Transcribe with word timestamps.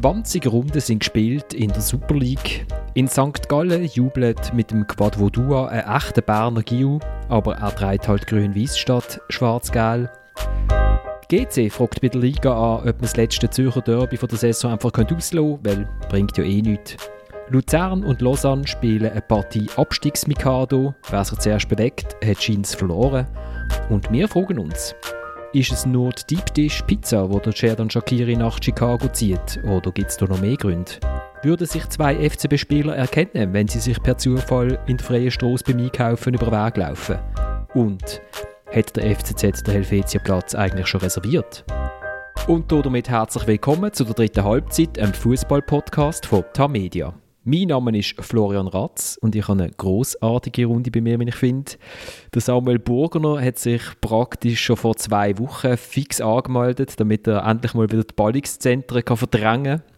20 0.00 0.46
Runden 0.46 0.80
sind 0.80 1.00
gespielt 1.00 1.52
in 1.54 1.72
der 1.72 1.80
Super 1.80 2.14
League. 2.14 2.68
In 2.94 3.08
St. 3.08 3.48
Gallen 3.48 3.84
jubelt 3.84 4.54
mit 4.54 4.70
dem 4.70 4.86
Quadvodua 4.86 5.66
ein 5.66 5.96
echter 5.96 6.22
Berner 6.22 6.62
Giu, 6.62 7.00
aber 7.28 7.56
er 7.56 7.74
trägt 7.74 8.06
halt 8.06 8.28
grün-weiß 8.28 8.78
statt 8.78 9.20
schwarz-gelb. 9.28 10.08
GC 11.28 11.68
fragt 11.72 12.00
bei 12.00 12.08
der 12.10 12.20
Liga 12.20 12.52
an, 12.52 12.80
ob 12.82 12.84
man 12.84 13.00
das 13.00 13.16
letzte 13.16 13.50
Zürcher 13.50 13.80
Derby 13.80 14.16
von 14.16 14.28
der 14.28 14.38
Saison 14.38 14.70
einfach 14.70 14.92
auslassen 14.92 15.36
könnte, 15.36 15.68
weil 15.68 15.88
bringt 16.08 16.38
ja 16.38 16.44
eh 16.44 16.62
nichts. 16.62 16.96
Luzern 17.48 18.04
und 18.04 18.20
Lausanne 18.20 18.68
spielen 18.68 19.10
eine 19.10 19.20
Partie 19.20 19.66
Abstiegsmikado. 19.76 20.94
Wer 21.10 21.24
sich 21.24 21.40
zuerst 21.40 21.68
bewegt, 21.68 22.14
hat 22.24 22.40
scheint 22.40 22.68
verloren. 22.68 23.26
Und 23.88 24.12
wir 24.12 24.28
fragen 24.28 24.60
uns, 24.60 24.94
ist 25.52 25.72
es 25.72 25.86
nur 25.86 26.10
die 26.10 26.36
Deep 26.36 26.54
Dish 26.54 26.82
Pizza, 26.82 27.30
wo 27.30 27.38
der 27.38 27.52
Sheridan 27.52 27.88
Shakiri 27.88 28.36
nach 28.36 28.58
Chicago 28.62 29.08
zieht? 29.08 29.60
Oder 29.64 29.90
gibt 29.92 30.10
es 30.10 30.16
da 30.16 30.26
noch 30.26 30.40
mehr 30.40 30.56
Gründe? 30.56 30.92
Würden 31.42 31.66
sich 31.66 31.88
zwei 31.88 32.28
FCB-Spieler 32.28 32.94
erkennen, 32.94 33.52
wenn 33.52 33.68
sie 33.68 33.78
sich 33.78 34.02
per 34.02 34.18
Zufall 34.18 34.78
in 34.86 34.98
der 34.98 35.06
freien 35.06 35.30
Straße 35.30 35.64
beim 35.64 35.78
Einkaufen 35.78 36.34
über 36.34 36.46
den 36.46 36.52
Weg 36.52 36.76
laufen? 36.76 37.18
Und 37.74 38.20
hat 38.72 38.96
der 38.96 39.16
FCZ 39.16 39.62
den 39.62 39.72
Helvetia-Platz 39.72 40.54
eigentlich 40.54 40.86
schon 40.86 41.00
reserviert? 41.00 41.64
Und 42.46 42.70
damit 42.70 43.08
herzlich 43.08 43.46
willkommen 43.46 43.92
zu 43.92 44.04
der 44.04 44.14
dritten 44.14 44.44
Halbzeit, 44.44 44.98
einem 44.98 45.14
Fußball-Podcast 45.14 46.26
von 46.26 46.44
Tamedia. 46.52 47.14
Mein 47.50 47.68
Name 47.68 47.96
ist 47.96 48.14
Florian 48.20 48.68
Ratz 48.68 49.16
und 49.22 49.34
ich 49.34 49.48
habe 49.48 49.62
eine 49.62 49.72
großartige 49.72 50.66
Runde 50.66 50.90
bei 50.90 51.00
mir, 51.00 51.18
wie 51.18 51.30
ich 51.30 51.34
finde. 51.34 51.72
Der 52.34 52.42
Samuel 52.42 52.78
Burgener 52.78 53.40
hat 53.40 53.58
sich 53.58 53.80
praktisch 54.02 54.60
schon 54.60 54.76
vor 54.76 54.96
zwei 54.96 55.38
Wochen 55.38 55.78
fix 55.78 56.20
angemeldet, 56.20 57.00
damit 57.00 57.26
er 57.26 57.46
endlich 57.46 57.72
mal 57.72 57.90
wieder 57.90 58.04
die 58.04 58.14
Ballungszentren 58.14 59.02
kann 59.02 59.16
verdrängen 59.16 59.80
kann. 59.80 59.97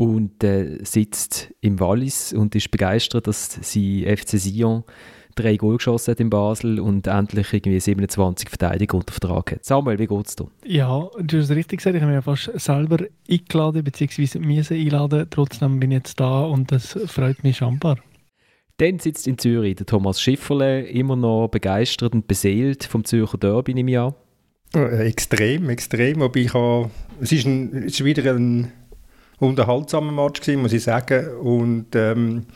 Und 0.00 0.42
äh, 0.44 0.78
sitzt 0.82 1.52
im 1.60 1.78
Wallis 1.78 2.32
und 2.32 2.54
ist 2.54 2.70
begeistert, 2.70 3.26
dass 3.26 3.58
sie 3.60 4.06
FC 4.06 4.38
Sion 4.38 4.84
drei 5.34 5.58
Goal 5.58 5.76
geschossen 5.76 6.12
hat 6.12 6.20
in 6.20 6.30
Basel 6.30 6.80
und 6.80 7.06
endlich 7.06 7.52
irgendwie 7.52 7.78
27 7.78 8.48
Verteidiger 8.48 8.96
unter 8.96 9.12
Vertrag 9.12 9.52
hat. 9.52 9.64
Samuel, 9.66 9.98
wie 9.98 10.06
geht's 10.06 10.36
dir? 10.36 10.48
Ja, 10.64 11.06
du 11.18 11.36
hast 11.36 11.50
es 11.50 11.54
richtig 11.54 11.80
gesagt, 11.80 11.96
ich 11.96 12.02
habe 12.02 12.14
mich 12.14 12.24
fast 12.24 12.50
selber 12.58 13.04
eingeladen, 13.30 13.84
beziehungsweise 13.84 14.38
müssen 14.38 14.78
einladen. 14.78 15.26
Trotzdem 15.28 15.78
bin 15.78 15.90
ich 15.90 15.98
jetzt 15.98 16.18
da 16.18 16.44
und 16.44 16.72
das 16.72 16.98
freut 17.04 17.44
mich 17.44 17.58
schambar. 17.58 17.98
Dann 18.78 19.00
sitzt 19.00 19.26
in 19.26 19.36
Zürich 19.36 19.76
der 19.76 19.84
Thomas 19.84 20.18
Schifferle, 20.18 20.80
immer 20.80 21.16
noch 21.16 21.48
begeistert 21.48 22.14
und 22.14 22.26
beseelt 22.26 22.84
vom 22.84 23.04
Zürcher 23.04 23.36
Derby 23.36 23.72
im 23.72 23.88
Jahr. 23.88 24.14
Extrem, 24.72 25.68
extrem. 25.68 26.22
Aber 26.22 26.36
ich 26.36 26.54
habe, 26.54 26.90
es, 27.20 27.32
ist 27.32 27.44
ein, 27.44 27.74
es 27.74 28.00
ist 28.00 28.04
wieder 28.04 28.32
ein 28.32 28.72
unterhaltsamer 29.40 30.12
Match 30.12 30.40
gewesen, 30.40 30.62
muss 30.62 30.72
ich 30.72 30.84
sagen. 30.84 31.28
Und 31.38 31.86
ähm, 31.94 32.46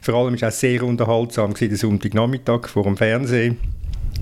vor 0.00 0.14
allem 0.14 0.40
war 0.40 0.48
es 0.48 0.54
auch 0.54 0.58
sehr 0.58 0.82
unterhaltsam 0.82 1.54
gewesen, 1.54 1.70
der 1.70 1.78
Sonntagnachmittag 1.78 2.68
vor 2.68 2.84
dem 2.84 2.96
Fernsehen 2.96 3.58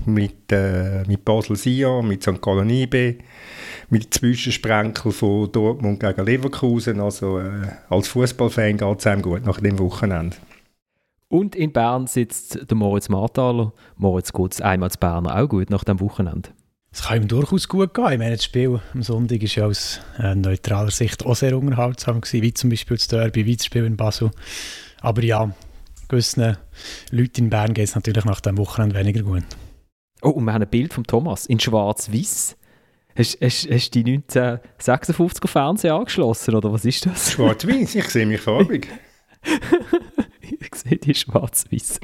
mit, 0.05 0.51
äh, 0.51 1.03
mit 1.07 1.25
Basel-Sion, 1.25 2.07
mit 2.07 2.23
St. 2.23 2.41
Gallen 2.41 2.69
IB, 2.69 3.15
mit 3.89 4.13
Zwischensprenkel 4.13 5.11
von 5.11 5.51
Dortmund 5.51 5.99
gegen 5.99 6.25
Leverkusen. 6.25 6.99
Also 6.99 7.39
äh, 7.39 7.67
als 7.89 8.09
Fußballfan 8.09 8.77
geht 8.77 8.99
es 8.99 9.07
einem 9.07 9.21
gut 9.21 9.45
nach 9.45 9.59
dem 9.59 9.79
Wochenende. 9.79 10.37
Und 11.29 11.55
in 11.55 11.71
Bern 11.71 12.07
sitzt 12.07 12.69
der 12.69 12.75
Moritz 12.75 13.07
Marthaler. 13.07 13.71
Moritz 13.97 14.33
geht 14.33 14.53
es 14.53 14.61
einmal 14.61 14.89
zu 14.89 14.97
Berner 14.97 15.39
auch 15.39 15.47
gut 15.47 15.69
nach 15.69 15.83
dem 15.83 15.99
Wochenende. 15.99 16.49
Es 16.91 17.03
kann 17.03 17.21
ihm 17.21 17.27
durchaus 17.27 17.67
gut 17.67 17.93
gehen. 17.93 18.11
Ich 18.11 18.17
meine, 18.17 18.35
das 18.35 18.43
Spiel 18.43 18.79
am 18.93 19.03
Sonntag 19.03 19.41
war 19.41 19.49
ja 19.49 19.65
aus 19.65 20.01
äh, 20.17 20.33
neutraler 20.33 20.91
Sicht 20.91 21.25
auch 21.25 21.35
sehr 21.35 21.57
unterhaltsam, 21.57 22.21
gewesen, 22.21 22.41
wie 22.41 22.53
zum 22.53 22.69
Beispiel 22.71 22.97
das 22.97 23.07
Derby, 23.07 23.45
wie 23.45 23.55
das 23.55 23.65
Spiel 23.65 23.85
in 23.85 23.95
Basel. 23.95 24.31
Aber 25.01 25.23
ja, 25.23 25.51
gewissen 26.07 26.57
Leuten 27.11 27.45
in 27.45 27.49
Bern 27.49 27.73
geht 27.73 27.87
es 27.87 27.95
natürlich 27.95 28.25
nach 28.25 28.41
dem 28.41 28.57
Wochenende 28.57 28.95
weniger 28.95 29.21
gut. 29.21 29.43
Oh, 30.21 30.29
und 30.29 30.43
wir 30.45 30.53
haben 30.53 30.63
ein 30.63 30.69
Bild 30.69 30.93
von 30.93 31.03
Thomas 31.05 31.45
in 31.45 31.59
schwarz-weiß. 31.59 32.57
Hast, 33.15 33.37
hast, 33.41 33.69
hast 33.69 33.95
du 33.95 34.03
die 34.03 34.19
1956er 34.19 35.47
Fernseher 35.47 35.95
angeschlossen, 35.95 36.55
oder 36.55 36.73
was 36.73 36.85
ist 36.85 37.05
das? 37.05 37.31
Schwarz-weiß, 37.31 37.95
ich 37.95 38.09
sehe 38.09 38.25
mich 38.25 38.41
farbig. 38.41 38.87
ich 40.59 40.75
sehe 40.75 40.97
die 40.97 41.13
schwarz-weiß. 41.13 41.99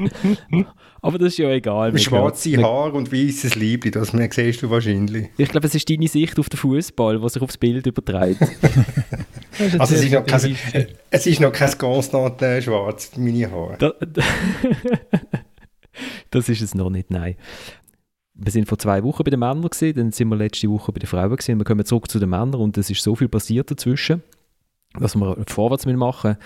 Aber 1.02 1.18
das 1.18 1.30
ist 1.30 1.38
ja 1.38 1.50
egal. 1.50 1.98
Schwarze 1.98 2.58
Haare 2.58 2.94
und 2.94 3.12
weißes 3.12 3.56
Liebling, 3.56 3.94
das 3.94 4.12
siehst 4.34 4.62
du 4.62 4.70
wahrscheinlich. 4.70 5.30
Ich 5.38 5.50
glaube, 5.50 5.68
es 5.68 5.76
ist 5.76 5.90
deine 5.90 6.08
Sicht 6.08 6.40
auf 6.40 6.50
den 6.50 6.58
Fußball, 6.58 7.22
was 7.22 7.34
sich 7.34 7.42
aufs 7.42 7.58
Bild 7.58 7.86
überträgt. 7.86 8.42
also 9.80 9.96
es 9.96 10.04
ist, 10.04 10.12
noch 10.12 10.26
kein, 10.26 10.58
es 11.12 11.28
ist 11.28 11.40
noch 11.40 11.52
kein 11.52 11.78
Constant 11.78 12.42
äh, 12.42 12.62
schwarz, 12.62 13.12
meine 13.18 13.52
Haare. 13.52 13.78
Da, 13.78 13.94
da 14.00 14.24
das 16.32 16.50
ist 16.50 16.62
es 16.62 16.74
noch 16.76 16.90
nicht, 16.90 17.12
nein. 17.12 17.36
Wir 18.34 18.52
sind 18.52 18.68
vor 18.68 18.78
zwei 18.78 19.02
Wochen 19.04 19.24
bei 19.24 19.32
den 19.32 19.40
Männern 19.40 19.70
gesehen, 19.70 19.96
dann 19.96 20.12
sind 20.12 20.28
wir 20.28 20.36
letzte 20.36 20.70
Woche 20.70 20.92
bei 20.92 21.00
den 21.00 21.08
Frauen 21.08 21.38
gesehen. 21.38 21.58
Wir 21.58 21.64
kommen 21.64 21.86
zurück 21.86 22.10
zu 22.10 22.20
den 22.20 22.30
Männern 22.30 22.56
und 22.56 22.78
es 22.78 22.90
ist 22.90 23.02
so 23.02 23.16
viel 23.16 23.30
passiert 23.30 23.72
dazwischen, 23.72 24.24
dass 25.00 25.16
wir 25.16 25.38
vorwärts 25.48 25.86
machen 25.86 26.32
müssen 26.32 26.38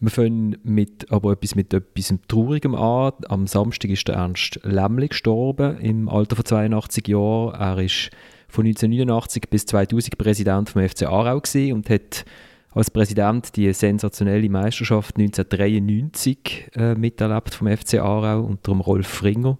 wir 0.00 0.10
fangen 0.10 0.56
mit, 0.64 1.12
aber 1.12 1.32
etwas 1.32 1.54
mit 1.54 1.74
etwas 1.74 2.14
Traurigem 2.26 2.74
an. 2.74 3.12
Am 3.28 3.46
Samstag 3.46 3.90
ist 3.90 4.08
der 4.08 4.14
Ernst 4.16 4.58
Lämmli 4.62 5.08
gestorben, 5.08 5.78
im 5.78 6.08
Alter 6.08 6.36
von 6.36 6.44
82 6.44 7.06
Jahren. 7.08 7.54
Er 7.54 7.78
ist 7.78 8.10
von 8.48 8.64
1989 8.64 9.50
bis 9.50 9.66
2000 9.66 10.16
Präsident 10.16 10.70
vom 10.70 10.88
FC 10.88 11.02
Aarau 11.02 11.42
und 11.72 11.90
hat 11.90 12.24
als 12.72 12.90
Präsident 12.90 13.56
die 13.56 13.72
sensationelle 13.72 14.48
Meisterschaft 14.48 15.16
1993 15.18 16.70
äh, 16.76 16.94
miterlebt 16.94 17.54
vom 17.54 17.68
FC 17.68 17.94
Aarau 17.94 18.42
unter 18.42 18.72
dem 18.72 18.80
Rolf 18.80 19.06
Fringer 19.06 19.58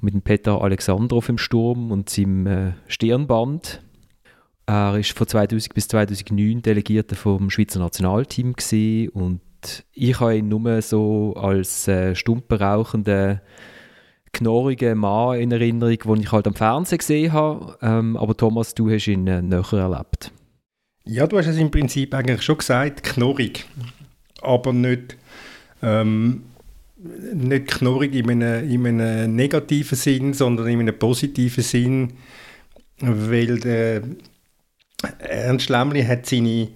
mit 0.00 0.14
dem 0.14 0.22
Peter 0.22 0.60
Alexandrov 0.60 1.28
im 1.28 1.38
Sturm 1.38 1.90
und 1.90 2.08
seinem 2.08 2.46
äh, 2.46 2.72
Stirnband. 2.86 3.82
Er 4.66 4.94
war 4.94 5.02
von 5.02 5.26
2000 5.26 5.74
bis 5.74 5.88
2009 5.88 6.62
Delegierter 6.62 7.16
vom 7.16 7.50
Schweizer 7.50 7.78
Nationalteam 7.78 8.54
und 9.14 9.40
ich 9.92 10.20
habe 10.20 10.36
ihn 10.36 10.48
nur 10.48 10.82
so 10.82 11.34
als 11.34 11.88
äh, 11.88 12.14
stumpenrauchenden, 12.14 13.40
knorrigen 14.32 14.98
Mann 14.98 15.40
in 15.40 15.52
Erinnerung, 15.52 15.98
den 15.98 16.20
ich 16.22 16.32
halt 16.32 16.46
am 16.46 16.54
Fernsehen 16.54 16.98
gesehen 16.98 17.32
habe. 17.32 17.78
Ähm, 17.80 18.16
aber 18.16 18.36
Thomas, 18.36 18.74
du 18.74 18.90
hast 18.90 19.06
ihn 19.06 19.26
äh, 19.26 19.42
näher 19.42 19.72
erlebt. 19.72 20.32
Ja, 21.04 21.26
du 21.26 21.38
hast 21.38 21.46
es 21.46 21.56
im 21.56 21.70
Prinzip 21.70 22.14
eigentlich 22.14 22.42
schon 22.42 22.58
gesagt, 22.58 23.02
knorrig. 23.04 23.64
Aber 24.42 24.72
nicht, 24.72 25.16
ähm, 25.82 26.42
nicht 27.32 27.68
knorrig 27.68 28.14
in 28.14 28.30
einem, 28.30 28.70
in 28.86 29.00
einem 29.00 29.36
negativen 29.36 29.96
Sinn, 29.96 30.34
sondern 30.34 30.66
in 30.66 30.80
einem 30.80 30.98
positiven 30.98 31.62
Sinn, 31.62 32.12
weil 33.00 33.58
der 33.60 34.02
Ernst 35.18 35.68
Lämmli 35.68 36.02
hat 36.04 36.26
seine 36.26 36.68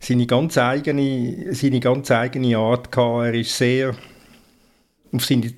seine 0.00 0.26
ganz 0.26 0.58
eigene, 0.58 1.54
seine 1.54 1.80
ganz 1.80 2.10
eigene 2.10 2.56
Art 2.58 2.92
gehabt. 2.92 3.26
Er 3.26 3.34
ist 3.34 3.56
sehr 3.56 3.94
auf 5.12 5.24
seine, 5.24 5.52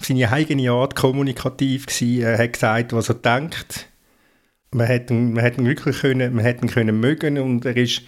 auf 0.00 0.06
seine 0.06 0.30
eigene 0.30 0.70
Art 0.70 0.94
kommunikativ 0.94 1.86
gewesen. 1.86 2.22
Er 2.22 2.38
hat 2.38 2.52
gesagt, 2.52 2.92
was 2.92 3.08
er 3.08 3.16
denkt. 3.16 3.88
Man 4.72 4.86
hätte 4.86 5.14
ihn, 5.14 5.32
man 5.32 5.44
hätte 5.44 5.60
ihn 5.60 5.68
wirklich 5.68 6.00
können, 6.00 6.34
man 6.34 6.44
hätte 6.44 6.66
ihn 6.66 6.70
können 6.70 7.00
mögen 7.00 7.38
und 7.38 7.64
er 7.64 7.76
ist, 7.76 8.02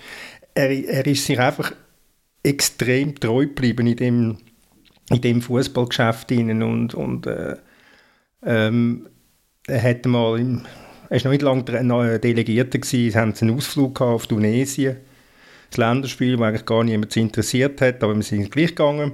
er, 0.55 0.71
er 0.71 1.07
ist 1.07 1.25
sich 1.25 1.39
einfach 1.39 1.73
extrem 2.43 3.19
treu 3.19 3.47
geblieben 3.47 3.87
in 3.87 3.97
dem, 3.97 4.39
in 5.11 5.21
dem 5.21 5.41
Fußballgeschäft 5.41 6.33
und, 6.33 6.95
und 6.95 7.27
äh, 7.27 7.57
ähm, 8.45 9.09
er 9.67 9.83
hat 9.83 10.07
mal 10.07 10.39
im, 10.39 10.67
er 11.10 11.25
war 11.25 11.25
noch 11.25 11.54
nicht 11.54 11.83
lange 11.83 12.19
Delegierter, 12.19 12.78
gewesen, 12.78 13.19
haben 13.19 13.34
einen 13.41 13.57
Ausflug 13.57 14.01
auf 14.01 14.27
Tunesien 14.27 14.97
das 15.70 15.76
Länderspiel, 15.76 16.38
wo 16.38 16.44
eigentlich 16.44 16.66
gar 16.66 16.84
niemand 16.84 17.16
interessiert 17.16 17.80
hat, 17.80 18.03
aber 18.03 18.15
wir 18.15 18.22
sind 18.22 18.50
gleich 18.50 18.68
gegangen. 18.68 19.12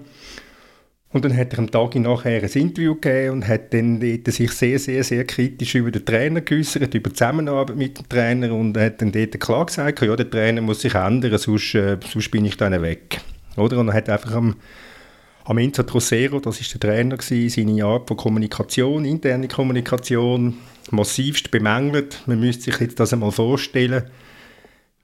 Und 1.14 1.24
dann 1.24 1.36
hat 1.36 1.52
er 1.52 1.60
am 1.60 1.70
Tag 1.70 1.94
nachher 1.94 2.42
ein 2.42 2.50
Interview 2.50 2.94
gegeben 2.96 3.34
und 3.34 3.46
hat 3.46 3.72
dann 3.72 4.00
sich 4.26 4.50
sehr, 4.50 4.80
sehr, 4.80 5.04
sehr 5.04 5.24
kritisch 5.24 5.76
über 5.76 5.92
den 5.92 6.04
Trainer 6.04 6.40
geäußert, 6.40 6.92
über 6.92 7.08
die 7.08 7.14
Zusammenarbeit 7.14 7.76
mit 7.76 7.98
dem 7.98 8.08
Trainer 8.08 8.52
und 8.52 8.76
hat 8.76 9.00
dann 9.00 9.12
dort 9.12 9.38
klar 9.38 9.64
gesagt, 9.64 10.02
ja, 10.02 10.16
der 10.16 10.28
Trainer 10.28 10.60
muss 10.60 10.80
sich 10.80 10.94
ändern, 10.94 11.38
sonst, 11.38 11.72
äh, 11.76 11.98
sonst 12.12 12.32
bin 12.32 12.44
ich 12.44 12.56
dann 12.56 12.82
weg. 12.82 13.20
Oder? 13.56 13.78
Und 13.78 13.88
er 13.88 13.94
hat 13.94 14.08
einfach 14.08 14.32
am, 14.32 14.56
am 15.44 15.58
Enzo 15.58 15.84
Trocero, 15.84 16.40
das 16.40 16.60
ist 16.60 16.72
der 16.74 16.80
Trainer 16.80 17.16
gewesen, 17.16 17.48
seine 17.48 17.84
Art 17.84 18.08
von 18.08 18.16
Kommunikation, 18.16 19.04
interne 19.04 19.46
Kommunikation, 19.46 20.54
massivst 20.90 21.52
bemängelt. 21.52 22.22
Man 22.26 22.40
müsste 22.40 22.64
sich 22.64 22.80
jetzt 22.80 22.98
das 22.98 23.12
einmal 23.12 23.30
vorstellen, 23.30 24.02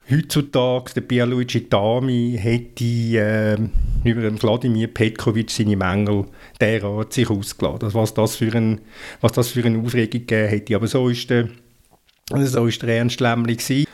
Heutzutage, 0.09 0.93
der 0.95 1.01
Pierluigi 1.01 1.69
Dami 1.69 2.37
hätte 2.39 2.83
äh, 2.83 3.57
über 4.03 4.21
den 4.21 4.41
Wladimir 4.41 4.87
Petkovic 4.87 5.51
seine 5.51 5.77
Mängel 5.77 6.25
derart 6.59 7.13
sich 7.13 7.29
ausgeladen. 7.29 7.83
Also 7.83 7.99
was, 7.99 8.13
das 8.13 8.35
für 8.35 8.53
ein, 8.53 8.81
was 9.21 9.31
das 9.33 9.49
für 9.49 9.63
eine 9.63 9.79
Aufregung 9.79 10.21
gegeben 10.21 10.49
hätte. 10.49 10.75
Aber 10.75 10.87
so 10.87 11.07
ist 11.07 11.29
der, 11.29 11.49
so 12.29 12.65
ist 12.65 12.81
der 12.81 12.97
Ernst 12.97 13.19
Lämmli 13.19 13.55
gewesen. 13.55 13.85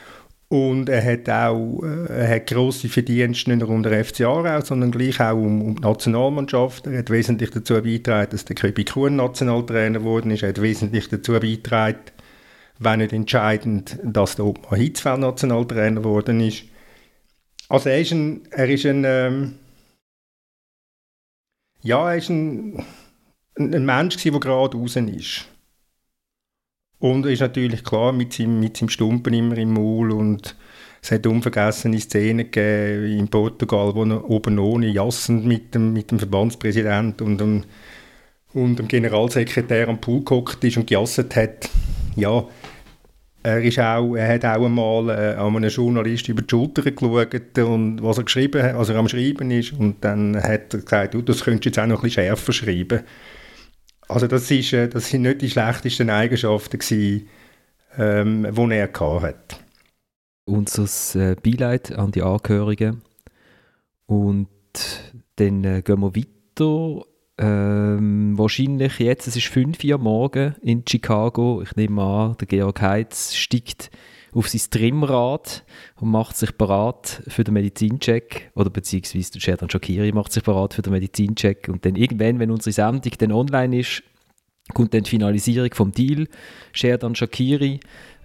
Und 0.50 0.88
er 0.88 1.04
hat 1.04 1.30
auch 1.30 1.84
äh, 1.84 2.06
er 2.08 2.36
hat 2.36 2.48
grosse 2.48 2.88
Verdienste 2.88 3.50
nicht 3.50 3.60
nur 3.60 3.70
unter 3.70 3.92
FC 4.04 4.22
Aarau, 4.22 4.62
sondern 4.62 4.92
gleich 4.92 5.20
auch 5.20 5.36
um, 5.36 5.62
um 5.62 5.76
die 5.76 5.82
Nationalmannschaft. 5.82 6.88
Er 6.88 7.00
hat 7.00 7.10
wesentlich 7.10 7.50
dazu 7.50 7.74
beigetragen, 7.74 8.32
dass 8.32 8.46
der 8.46 8.56
Köbi 8.56 8.86
Kuhn 8.86 9.18
Nationaltrainer 9.18 10.00
geworden 10.00 10.32
ist. 10.32 10.44
Er 10.44 10.50
hat 10.50 10.62
wesentlich 10.62 11.10
dazu 11.10 11.34
beigetragen, 11.34 12.00
wenn 12.80 13.00
nicht 13.00 13.14
entscheidend, 13.14 14.00
dass 14.04 14.36
der 14.36 14.46
Ottmar 14.46 14.78
Hitzfeld 14.80 15.20
Nationaltrainer 15.20 16.02
geworden 16.02 16.40
ist. 16.40 16.64
Also 17.70 17.90
er 17.90 18.02
ist 18.02 18.12
ein, 18.12 18.42
er 18.52 18.70
ist 18.70 18.86
ein 18.86 19.04
ähm, 19.06 19.56
ja, 21.82 22.12
er 22.12 22.18
ist 22.18 22.30
ein, 22.30 22.84
ein 23.58 23.86
Mensch 23.86 24.18
der 24.18 24.32
gerade 24.34 24.78
raus 24.78 24.96
ist. 24.96 25.46
Und 27.00 27.26
er 27.26 27.32
ist 27.32 27.42
natürlich 27.42 27.84
klar 27.84 28.12
mit 28.12 28.34
seinem, 28.34 28.60
mit 28.60 28.78
seinem 28.78 28.90
Stumpen 28.90 29.34
immer 29.34 29.58
im 29.58 29.74
Maul 29.74 30.12
und 30.12 30.56
es 31.02 31.12
hat 31.12 31.28
unvergessene 31.28 32.00
Szenen 32.00 32.52
gegeben 32.52 33.20
in 33.20 33.28
Portugal, 33.28 33.94
wo 33.94 34.04
er 34.04 34.30
oben 34.30 34.58
ohne 34.58 34.88
jassend 34.88 35.46
mit 35.46 35.76
dem, 35.76 35.94
mit 35.94 36.10
dem 36.10 36.20
Verbandspräsident 36.20 37.22
und 37.22 37.38
dem, 37.38 37.64
und 38.54 38.78
dem 38.80 38.88
Generalsekretär 38.88 39.88
am 39.88 40.02
Pool 40.02 40.24
gehockt 40.24 40.64
ist 40.64 40.78
und 40.78 40.88
gejasset 40.88 41.36
hat. 41.36 41.70
Ja, 42.16 42.46
er, 43.48 43.62
ist 43.64 43.80
auch, 43.80 44.16
er 44.16 44.34
hat 44.34 44.44
auch 44.44 44.66
einmal 44.66 45.10
äh, 45.10 45.36
an 45.36 45.56
einem 45.56 45.70
Journalist 45.70 46.28
über 46.28 46.42
die 46.42 46.50
Schulter 46.50 46.82
geschaut 46.82 47.58
und 47.60 48.04
was 48.04 48.18
er 48.18 48.26
geschrieben 48.26 48.62
hat, 48.62 48.90
er 48.90 48.96
am 48.96 49.08
Schreiben 49.08 49.52
ist 49.52 49.72
und 49.74 50.04
dann 50.04 50.36
hat 50.36 50.74
er 50.74 50.82
gesagt, 50.82 51.14
du, 51.14 51.22
das 51.22 51.44
könntest 51.44 51.66
du 51.66 51.70
jetzt 51.70 51.80
auch 51.80 51.88
noch 51.88 52.00
ein 52.00 52.04
bisschen 52.04 52.24
schärfer 52.24 52.52
schreiben. 52.52 53.04
Also 54.10 54.28
das, 54.28 54.52
ist, 54.52 54.74
äh, 54.74 54.90
das 54.90 55.10
sind 55.10 55.22
nicht 55.22 55.42
die 55.42 55.50
schlechtesten 55.50 56.10
Eigenschaften 56.10 56.78
gewesen, 56.78 57.28
ähm, 57.98 58.48
die 58.54 58.76
er 58.76 58.90
hatte. 59.22 59.56
Unser 60.46 60.86
äh, 61.16 61.36
Beileid 61.36 61.94
an 61.94 62.12
die 62.12 62.24
Angehörigen 62.24 63.02
und 64.08 64.48
dann 65.38 65.64
äh, 65.64 65.82
gehen 65.82 66.00
wir 66.02 66.16
weiter 66.16 67.06
ähm, 67.38 68.38
wahrscheinlich 68.38 69.00
jetzt, 69.00 69.28
es 69.28 69.36
ist 69.36 69.48
5 69.48 69.84
Uhr 69.84 69.98
morgen 69.98 70.56
in 70.62 70.84
Chicago. 70.88 71.62
Ich 71.62 71.76
nehme 71.76 72.02
an, 72.02 72.38
der 72.38 72.48
Georg 72.48 72.82
Heitz 72.82 73.36
steigt 73.36 73.92
auf 74.34 74.50
sein 74.50 74.62
Trimrad 74.70 75.64
und 76.00 76.10
macht 76.10 76.36
sich 76.36 76.52
bereit 76.52 77.24
für 77.28 77.44
den 77.44 77.54
Medizincheck. 77.54 78.52
Oder 78.56 78.70
beziehungsweise 78.70 79.34
der 79.34 79.40
Sherdan 79.40 79.70
Shakiri 79.70 80.12
macht 80.12 80.32
sich 80.32 80.44
bereit 80.44 80.74
für 80.74 80.82
den 80.82 80.94
Medizincheck. 80.94 81.70
Und 81.70 81.86
dann 81.86 81.96
irgendwann, 81.96 82.40
wenn 82.40 82.52
unsere 82.52 82.74
Sendung 82.74 83.14
dann 83.18 83.32
online 83.32 83.80
ist, 83.80 84.04
kommt 84.74 84.94
dann 84.94 85.04
die 85.04 85.10
Finalisierung 85.10 85.74
vom 85.74 85.92
Deal. 85.92 86.28
Sherdan 86.74 87.16
Shakiri 87.16 87.80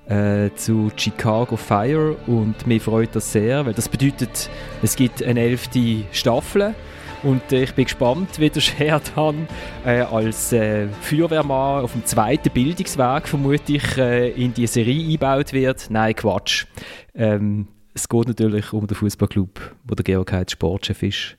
äh, 0.09 0.51
zu 0.57 0.91
Chicago 0.97 1.57
Fire 1.57 2.17
und 2.27 2.67
mir 2.67 2.81
freut 2.81 3.15
das 3.15 3.33
sehr, 3.33 3.65
weil 3.65 3.75
das 3.75 3.89
bedeutet, 3.89 4.51
es 4.83 4.97
gibt 4.97 5.23
eine 5.23 5.41
elfte 5.41 6.05
Staffel 6.13 6.75
und 7.23 7.53
äh, 7.53 7.65
ich 7.65 7.75
bin 7.75 7.85
gespannt, 7.85 8.39
wie 8.39 8.51
der 8.51 8.61
Sherdan 8.61 9.47
äh, 9.85 10.01
als 10.01 10.53
äh, 10.53 10.89
Feuerwehrmann 10.89 11.85
auf 11.85 11.93
dem 11.93 12.05
zweiten 12.05 12.51
Bildungsweg 12.51 13.29
vermutlich 13.29 13.97
äh, 13.97 14.31
in 14.31 14.53
die 14.55 14.67
Serie 14.67 15.05
eingebaut 15.05 15.53
wird. 15.53 15.89
Nein, 15.91 16.15
Quatsch. 16.15 16.67
Ähm, 17.15 17.69
es 17.95 18.09
geht 18.09 18.27
natürlich 18.27 18.73
um 18.73 18.87
den 18.87 18.97
Fußballclub, 18.97 19.77
wo 19.85 19.95
der 19.95 20.05
Georg 20.05 20.33
Heitz 20.33 20.53
Sportchef 20.53 21.03
ist. 21.03 21.37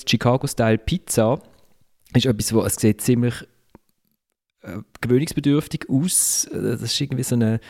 Die 0.00 0.10
Chicago 0.10 0.46
Style 0.46 0.78
Pizza 0.78 1.40
ist 2.14 2.26
etwas, 2.26 2.52
wo 2.54 2.62
es 2.62 2.76
sieht 2.76 3.00
ziemlich 3.00 3.34
gewöhnungsbedürftig 5.00 5.86
aus. 5.88 6.44
Äh, 6.52 6.62
das 6.62 6.82
ist 6.82 7.00
irgendwie 7.00 7.22
so 7.22 7.36
ein 7.36 7.60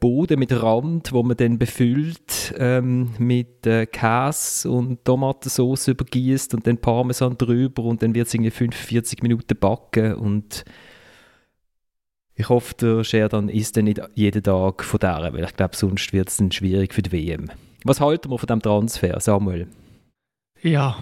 Boden 0.00 0.38
mit 0.38 0.52
Rand, 0.52 1.12
wo 1.12 1.22
man 1.22 1.36
dann 1.36 1.58
befüllt 1.58 2.54
ähm, 2.58 3.10
mit 3.18 3.66
äh, 3.66 3.86
Käse 3.86 4.70
und 4.70 5.04
Tomatensauce 5.04 5.88
übergießt 5.88 6.54
und 6.54 6.66
dann 6.66 6.78
Parmesan 6.78 7.36
drüber 7.36 7.84
und 7.84 8.02
dann 8.02 8.14
wird 8.14 8.28
es 8.28 8.34
irgendwie 8.34 8.50
45 8.50 9.22
Minuten 9.22 9.58
backen 9.58 10.14
und 10.14 10.64
ich 12.36 12.48
hoffe, 12.48 12.74
der 12.74 13.04
Sheridan 13.04 13.48
isst 13.48 13.76
dann 13.76 13.84
nicht 13.84 14.00
jeden 14.14 14.42
Tag 14.42 14.82
von 14.82 14.98
der, 14.98 15.32
weil 15.32 15.44
ich 15.44 15.56
glaube, 15.56 15.76
sonst 15.76 16.12
wird 16.12 16.28
es 16.28 16.38
dann 16.38 16.50
schwierig 16.50 16.92
für 16.92 17.02
die 17.02 17.12
WM. 17.12 17.50
Was 17.84 18.00
halten 18.00 18.30
wir 18.30 18.38
von 18.38 18.46
dem 18.46 18.60
Transfer, 18.60 19.20
Samuel? 19.20 19.68
Ja, 20.60 20.96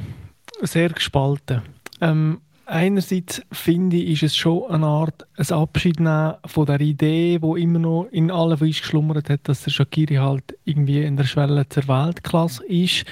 sehr 0.61 0.91
gespalten. 0.91 1.63
Ähm, 2.01 2.41
einerseits 2.73 3.43
finde 3.53 3.97
ich, 3.99 4.23
ist 4.23 4.33
es 4.33 4.37
schon 4.37 4.71
eine 4.71 4.87
Art 4.87 5.27
ein 5.37 5.55
Abschied 5.55 6.01
nehmen 6.01 6.35
von 6.47 6.67
der 6.67 6.81
Idee, 6.81 7.39
wo 7.41 7.55
immer 7.55 7.79
noch 7.79 8.09
in 8.11 8.31
allen 8.31 8.59
uns 8.59 8.81
geschlummert 8.81 9.29
hat, 9.29 9.41
dass 9.45 9.63
der 9.63 9.71
Shakiri 9.71 10.17
halt 10.17 10.57
irgendwie 10.65 11.03
in 11.03 11.17
der 11.17 11.25
Schwelle 11.25 11.69
zur 11.69 11.87
Weltklasse 11.87 12.65
ist. 12.67 13.05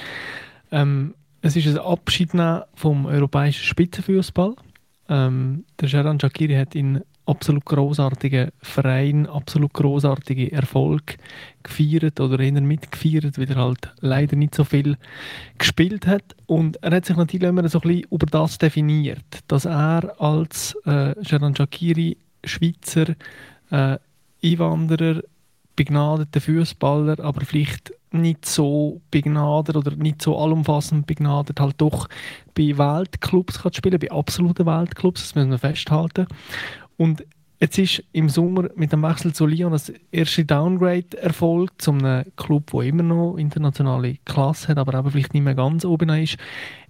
Ähm, 0.72 1.14
es 1.42 1.56
ist 1.56 1.66
ein 1.68 1.78
Abschied 1.78 2.34
nehmen 2.34 2.62
vom 2.74 3.06
europäischen 3.06 3.64
Spitzenfußball. 3.64 4.56
Ähm, 5.08 5.64
der 5.78 5.88
Sheran 5.88 6.18
Shakiri 6.18 6.54
hat 6.54 6.74
in 6.74 7.02
absolut 7.26 7.64
großartigen 7.64 8.50
Verein, 8.60 9.26
absolut 9.26 9.72
großartige 9.72 10.50
Erfolg 10.52 11.16
gefeiert 11.62 12.20
oder 12.20 12.40
eher 12.40 12.60
mitgefeiert, 12.60 13.38
weil 13.38 13.50
er 13.50 13.56
halt 13.56 13.92
leider 14.00 14.36
nicht 14.36 14.54
so 14.54 14.64
viel 14.64 14.96
gespielt 15.58 16.06
hat. 16.06 16.34
Und 16.46 16.82
er 16.82 16.96
hat 16.96 17.06
sich 17.06 17.16
natürlich 17.16 17.48
immer 17.48 17.68
so 17.68 17.78
ein 17.78 17.88
bisschen 17.88 18.06
über 18.10 18.26
das 18.26 18.58
definiert, 18.58 19.40
dass 19.48 19.64
er 19.64 20.20
als 20.20 20.74
äh, 20.84 21.14
Sheran 21.24 21.54
Shakiri 21.54 22.16
Schweizer 22.44 23.14
äh, 23.70 23.98
Einwanderer, 24.42 25.22
begnadeter 25.76 26.40
Fußballer, 26.40 27.20
aber 27.20 27.42
vielleicht 27.42 27.92
nicht 28.12 28.44
so 28.44 29.00
begnadet 29.10 29.76
oder 29.76 29.94
nicht 29.94 30.20
so 30.20 30.36
allumfassend 30.36 31.06
begnadet, 31.06 31.60
halt 31.60 31.76
doch 31.78 32.08
bei 32.54 32.76
Weltclubs 32.76 33.62
kann 33.62 33.72
spielen, 33.72 34.00
bei 34.00 34.10
absoluten 34.10 34.66
Weltclubs, 34.66 35.22
das 35.22 35.34
müssen 35.34 35.50
wir 35.50 35.58
festhalten. 35.58 36.26
Und 37.00 37.24
jetzt 37.58 37.78
ist 37.78 38.04
im 38.12 38.28
Sommer 38.28 38.68
mit 38.76 38.92
dem 38.92 39.02
Wechsel 39.02 39.32
zu 39.32 39.46
Lyon 39.46 39.72
das 39.72 39.90
erste 40.12 40.44
Downgrade 40.44 41.16
erfolgt 41.16 41.80
zu 41.80 41.92
einem 41.92 42.26
Club, 42.36 42.72
der 42.72 42.82
immer 42.82 43.02
noch 43.02 43.38
internationale 43.38 44.18
Klasse 44.26 44.68
hat, 44.68 44.76
aber 44.76 44.98
eben 44.98 45.10
vielleicht 45.10 45.32
nicht 45.32 45.42
mehr 45.42 45.54
ganz 45.54 45.86
oben 45.86 46.10
ist. 46.10 46.36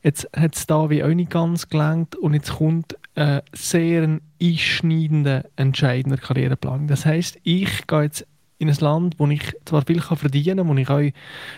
Jetzt 0.02 0.28
hat 0.34 0.56
es 0.56 0.66
da 0.66 0.90
wie 0.90 1.04
auch 1.04 1.14
nicht 1.14 1.30
ganz 1.30 1.68
gelangt 1.68 2.16
und 2.16 2.34
jetzt 2.34 2.56
kommt 2.56 2.96
ein 3.14 3.42
sehr 3.52 4.18
einschneidender, 4.42 5.44
entscheidender 5.54 6.18
Karriereplan. 6.18 6.88
Das 6.88 7.06
heißt, 7.06 7.38
ich 7.44 7.86
gehe 7.86 8.02
jetzt 8.02 8.26
in 8.60 8.68
ein 8.68 8.76
Land, 8.76 9.14
wo 9.18 9.26
ich 9.26 9.54
zwar 9.64 9.86
viel 9.86 10.00
kann 10.00 10.18
verdienen 10.18 10.58
kann, 10.58 10.68
wo 10.68 10.74
ich 10.74 10.90
auch 10.90 11.16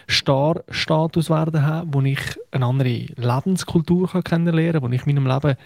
Star-Status 0.09 1.30
werden 1.30 1.66
habe, 1.66 1.92
wo 1.92 2.00
ich 2.02 2.21
eine 2.52 2.64
andere 2.64 3.06
Lebenskultur 3.16 4.09
kann 4.09 4.23
kennenlernen 4.23 4.80
kann, 4.80 4.88
wo 4.88 4.94
ich 4.94 5.04
meinem 5.04 5.26
Leben 5.26 5.56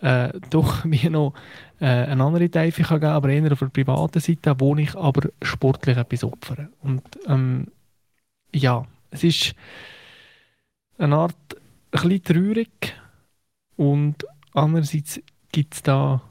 äh, 0.00 0.32
doch 0.48 0.84
wie 0.86 1.10
noch 1.10 1.34
äh, 1.80 1.84
eine 1.84 2.24
andere 2.24 2.48
kann 2.48 2.72
geben 2.72 3.04
aber 3.04 3.28
eher 3.28 3.52
auf 3.52 3.58
der 3.58 3.66
privaten 3.66 4.20
Seite, 4.20 4.54
wo 4.58 4.74
ich 4.76 4.96
aber 4.96 5.28
sportlich 5.42 5.98
etwas 5.98 6.24
opfere. 6.24 6.70
Und 6.80 7.02
ähm, 7.26 7.66
ja, 8.54 8.86
es 9.10 9.22
ist 9.22 9.54
eine 10.96 11.14
Art 11.14 11.36
ein 11.92 12.08
bisschen 12.08 12.22
traurig 12.24 12.94
und 13.76 14.24
andererseits 14.54 15.20
gibt 15.52 15.74
es 15.74 15.82
da 15.82 16.22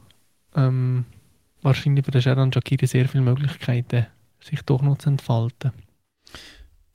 ähm, 0.55 1.05
wahrscheinlich 1.61 2.03
für 2.03 2.11
den 2.11 2.21
Sheran 2.23 2.51
Shakiri 2.51 2.87
sehr 2.87 3.07
viele 3.07 3.23
Möglichkeiten, 3.23 4.07
sich 4.45 4.61
doch 4.61 4.81
noch 4.81 4.97
zu 4.97 5.09
entfalten. 5.09 5.71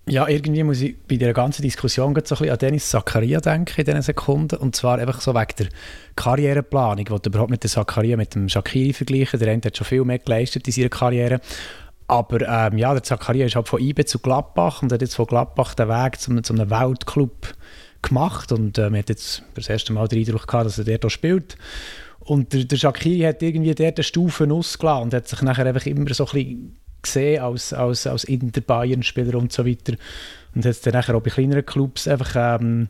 Ja, 0.07 0.27
irgendwie 0.27 0.65
muss 0.65 0.81
ich 0.81 0.97
bei 1.07 1.17
dieser 1.17 1.33
ganzen 1.33 1.63
Diskussion 1.63 2.15
so 2.15 2.19
ein 2.19 2.25
bisschen 2.25 2.51
an 2.51 2.59
Dennis 2.59 2.89
Zakaria 2.91 3.41
denken 3.41 3.81
in 3.81 3.85
diesen 3.85 4.03
Sekunden. 4.03 4.57
Und 4.57 4.75
zwar 4.75 4.99
einfach 4.99 5.21
so 5.21 5.35
wegen 5.35 5.55
der 5.59 5.69
Karriereplanung. 6.17 7.05
Ich 7.05 7.11
wollte 7.11 7.29
überhaupt 7.29 7.51
nicht 7.51 7.63
den 7.63 7.71
Zakaria 7.71 8.17
mit 8.17 8.35
dem 8.35 8.49
Shakiri 8.49 8.93
vergleichen. 8.93 9.39
Der 9.39 9.53
eine 9.53 9.63
hat 9.65 9.77
schon 9.77 9.87
viel 9.87 10.05
mehr 10.05 10.19
geleistet 10.19 10.67
in 10.67 10.73
seiner 10.73 10.89
Karriere. 10.89 11.41
Aber 12.09 12.41
ähm, 12.41 12.79
ja, 12.79 12.93
der 12.93 13.05
Zakaria 13.05 13.47
ist 13.47 13.55
halt 13.55 13.69
von 13.69 13.81
IBE 13.81 14.05
zu 14.05 14.19
Gladbach 14.19 14.83
und 14.83 14.91
hat 14.91 15.01
jetzt 15.01 15.15
von 15.15 15.27
Gladbach 15.27 15.75
den 15.75 15.89
Weg 15.89 16.19
zum, 16.19 16.43
zum 16.43 16.59
einem 16.59 16.71
Weltclub 16.71 17.55
gemacht. 18.03 18.51
Und 18.51 18.79
äh, 18.79 18.91
man 18.91 18.99
hat 18.99 19.11
jetzt 19.11 19.45
das 19.55 19.69
erste 19.69 19.93
Mal 19.93 20.09
den 20.09 20.19
Eindruck 20.19 20.49
gehabt, 20.49 20.67
dass 20.67 20.79
er 20.79 20.99
dort 20.99 21.13
spielt. 21.13 21.57
Und 22.19 22.53
der, 22.53 22.65
der 22.65 22.77
Shakiri 22.77 23.21
hat 23.21 23.43
irgendwie 23.43 23.75
dort 23.75 23.99
eine 23.99 24.05
Stufe 24.05 24.51
ausgelassen 24.51 25.05
und 25.05 25.15
hat 25.15 25.29
sich 25.29 25.41
nachher 25.43 25.67
einfach 25.67 25.87
immer 25.87 26.13
so 26.13 26.27
ein 26.27 26.33
bisschen 26.33 26.81
gesehen 27.03 27.43
als, 27.43 27.73
als, 27.73 28.07
als 28.07 28.25
Inter-Bayern-Spieler 28.25 29.39
und 29.39 29.53
so 29.53 29.67
weiter. 29.67 29.95
Und 30.55 30.65
hat 30.65 30.73
es 30.73 30.81
dann 30.81 30.95
nachher 30.95 31.15
auch 31.15 31.23
bei 31.23 31.31
kleineren 31.31 31.65
Clubs 31.65 32.09
einfach 32.09 32.35
ähm, 32.37 32.89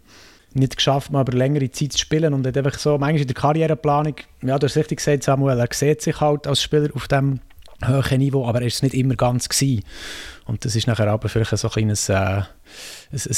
nicht 0.55 0.77
geschafft, 0.77 1.13
mal 1.13 1.23
über 1.23 1.33
längere 1.33 1.71
Zeit 1.71 1.93
zu 1.93 1.99
spielen 1.99 2.35
und 2.35 2.47
hat 2.47 2.57
einfach 2.57 2.79
so, 2.79 2.99
manchmal 2.99 3.23
in 3.23 3.27
der 3.27 3.35
Karriereplanung, 3.35 4.17
ja, 4.43 4.59
du 4.59 4.67
hast 4.67 4.77
richtig 4.77 4.99
gesagt, 4.99 5.23
Samuel, 5.23 5.59
er 5.59 5.69
sieht 5.73 6.03
sich 6.03 6.21
halt 6.21 6.47
als 6.47 6.63
Spieler 6.63 6.89
auf 6.95 7.09
dem 7.09 7.41
hohen 7.87 8.19
Niveau, 8.19 8.47
aber 8.47 8.61
er 8.61 8.67
ist 8.67 8.83
nicht 8.83 8.95
immer 8.95 9.15
ganz 9.17 9.49
gewesen. 9.49 9.85
Und 10.47 10.65
das 10.65 10.75
ist 10.75 10.87
nachher 10.87 11.09
aber 11.09 11.29
vielleicht 11.29 11.57
so 11.57 11.69
ein 11.69 11.73
kleines 11.73 12.09
äh, 12.09 12.15
ein, 12.15 12.47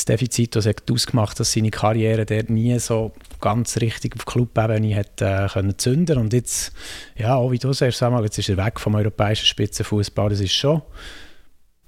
Defizit, 0.08 0.56
das 0.56 0.66
hat 0.66 0.90
ausgemacht, 0.90 1.38
dass 1.38 1.52
seine 1.52 1.70
Karriere 1.70 2.24
der 2.24 2.44
nie 2.50 2.78
so 2.78 3.12
ganz 3.40 3.76
richtig 3.78 4.16
auf 4.16 4.24
Clubebene 4.24 4.96
hat 4.96 5.20
äh, 5.20 5.48
können 5.52 5.78
zünden 5.78 6.18
und 6.18 6.32
jetzt, 6.32 6.72
ja, 7.16 7.34
auch 7.34 7.50
wie 7.50 7.58
du 7.58 7.72
sagst, 7.72 7.98
Samuel, 7.98 8.24
jetzt 8.24 8.38
ist 8.38 8.48
er 8.48 8.56
weg 8.56 8.80
vom 8.80 8.94
europäischen 8.94 9.46
Spitzenfußball, 9.46 10.30
das 10.30 10.40
ist 10.40 10.52
schon 10.52 10.82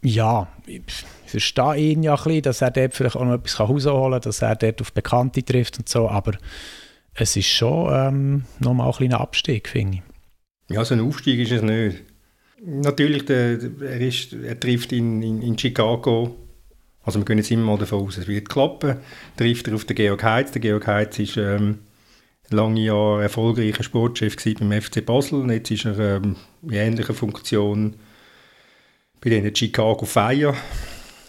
ja, 0.04 0.48
ich 0.66 0.82
verstehe 1.26 1.76
ihn 1.76 2.02
ja 2.02 2.14
ein 2.14 2.22
bisschen, 2.22 2.42
dass 2.42 2.60
er 2.60 2.70
dort 2.70 2.94
vielleicht 2.94 3.16
auch 3.16 3.24
noch 3.24 3.34
etwas 3.34 3.58
rausholen 3.58 4.12
kann, 4.12 4.20
dass 4.20 4.42
er 4.42 4.54
dort 4.54 4.80
auf 4.82 4.92
Bekannte 4.92 5.42
trifft 5.42 5.78
und 5.78 5.88
so, 5.88 6.08
aber 6.08 6.32
es 7.14 7.36
ist 7.36 7.48
schon 7.48 7.90
ähm, 7.92 8.44
nochmal 8.58 8.88
ein 8.88 8.92
kleiner 8.92 9.20
Abstieg, 9.20 9.68
finde 9.68 9.98
ich. 9.98 10.74
Ja, 10.74 10.84
so 10.84 10.94
ein 10.94 11.00
Aufstieg 11.00 11.40
ist 11.40 11.52
es 11.52 11.62
nicht. 11.62 12.02
Natürlich, 12.66 13.26
der, 13.26 13.58
er, 13.80 14.00
ist, 14.00 14.32
er 14.32 14.58
trifft 14.58 14.92
in, 14.92 15.22
in, 15.22 15.42
in 15.42 15.58
Chicago, 15.58 16.34
also 17.02 17.20
wir 17.20 17.26
gehen 17.26 17.36
jetzt 17.36 17.50
immer 17.50 17.72
mal 17.72 17.78
davon 17.78 18.06
aus, 18.06 18.16
es 18.16 18.26
wird 18.26 18.48
klappen, 18.48 18.96
trifft 19.36 19.68
er 19.68 19.74
auf 19.74 19.84
den 19.84 19.96
Georg 19.96 20.22
Heitz. 20.22 20.52
Der 20.52 20.62
Georg 20.62 20.86
Heitz 20.86 21.18
ist 21.18 21.36
ähm, 21.36 21.80
lange 22.48 22.80
Jahre 22.80 23.22
erfolgreicher 23.22 23.82
Sportchef 23.82 24.36
beim 24.58 24.80
FC 24.80 25.04
Basel 25.04 25.40
und 25.40 25.50
jetzt 25.50 25.70
ist 25.70 25.84
er 25.84 25.98
ähm, 25.98 26.36
in 26.62 26.72
ähnlicher 26.72 27.12
Funktion 27.12 27.96
bei 29.20 29.28
den 29.28 29.54
Chicago 29.54 30.06
Fire, 30.06 30.54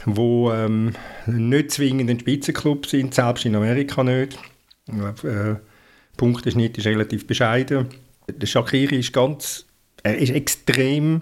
wo 0.06 0.54
ähm, 0.54 0.94
nicht 1.26 1.72
zwingend 1.72 2.10
ein 2.10 2.20
Spitzenclub 2.20 2.86
sind, 2.86 3.14
selbst 3.14 3.46
in 3.46 3.56
Amerika 3.56 4.04
nicht. 4.04 4.38
Äh, 4.88 5.56
Punkteschnitt 6.16 6.78
ist 6.78 6.88
relativ 6.88 7.28
bescheiden. 7.28 7.88
Der 8.30 8.48
Shakiri 8.48 9.00
ist 9.00 9.12
ganz, 9.12 9.66
er 10.06 10.18
ist 10.18 10.32
extrem 10.32 11.22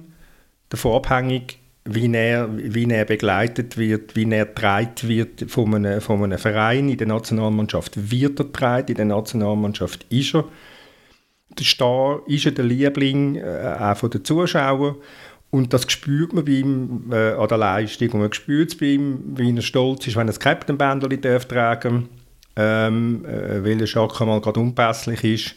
davon 0.69 0.95
abhängig, 0.95 1.59
wie 1.85 2.13
er, 2.13 2.49
wie 2.55 2.89
er 2.89 3.05
begleitet 3.05 3.77
wird, 3.77 4.15
wie 4.15 4.29
er 4.29 4.45
getragen 4.45 4.93
wird 5.03 5.45
von 5.49 5.73
einem, 5.73 6.01
von 6.01 6.23
einem 6.23 6.37
Verein. 6.37 6.89
In 6.89 6.97
der 6.97 7.07
Nationalmannschaft 7.07 8.11
wird 8.11 8.39
er 8.39 8.45
getragen, 8.45 8.87
in 8.89 8.95
der 8.95 9.05
Nationalmannschaft 9.05 10.05
ist 10.09 10.35
er 10.35 10.45
der 11.57 11.65
Star, 11.65 12.21
ist 12.27 12.45
er 12.45 12.51
der 12.51 12.65
Liebling 12.65 13.35
äh, 13.35 13.75
auch 13.79 13.97
von 13.97 14.09
den 14.09 14.23
Zuschauern. 14.23 14.95
Und 15.49 15.71
das 15.71 15.89
spürt 15.91 16.33
man 16.33 16.45
bei 16.45 16.51
ihm 16.51 17.11
äh, 17.11 17.33
an 17.33 17.47
der 17.47 17.57
Leistung. 17.57 18.09
Und 18.11 18.21
man 18.21 18.33
spürt 18.33 18.71
es 18.71 18.77
bei 18.77 18.87
ihm, 18.87 19.37
wie 19.37 19.55
er 19.55 19.61
stolz 19.61 20.07
ist, 20.07 20.15
wenn 20.15 20.27
er 20.27 20.33
das 20.33 20.39
Captain-Bändchen 20.39 21.21
tragen 21.21 22.09
ähm, 22.55 23.25
äh, 23.25 23.63
weil 23.63 23.81
er 23.81 23.87
schon 23.87 24.09
mal 24.27 24.41
gerade 24.41 24.59
unpässlich 24.59 25.23
ist. 25.23 25.55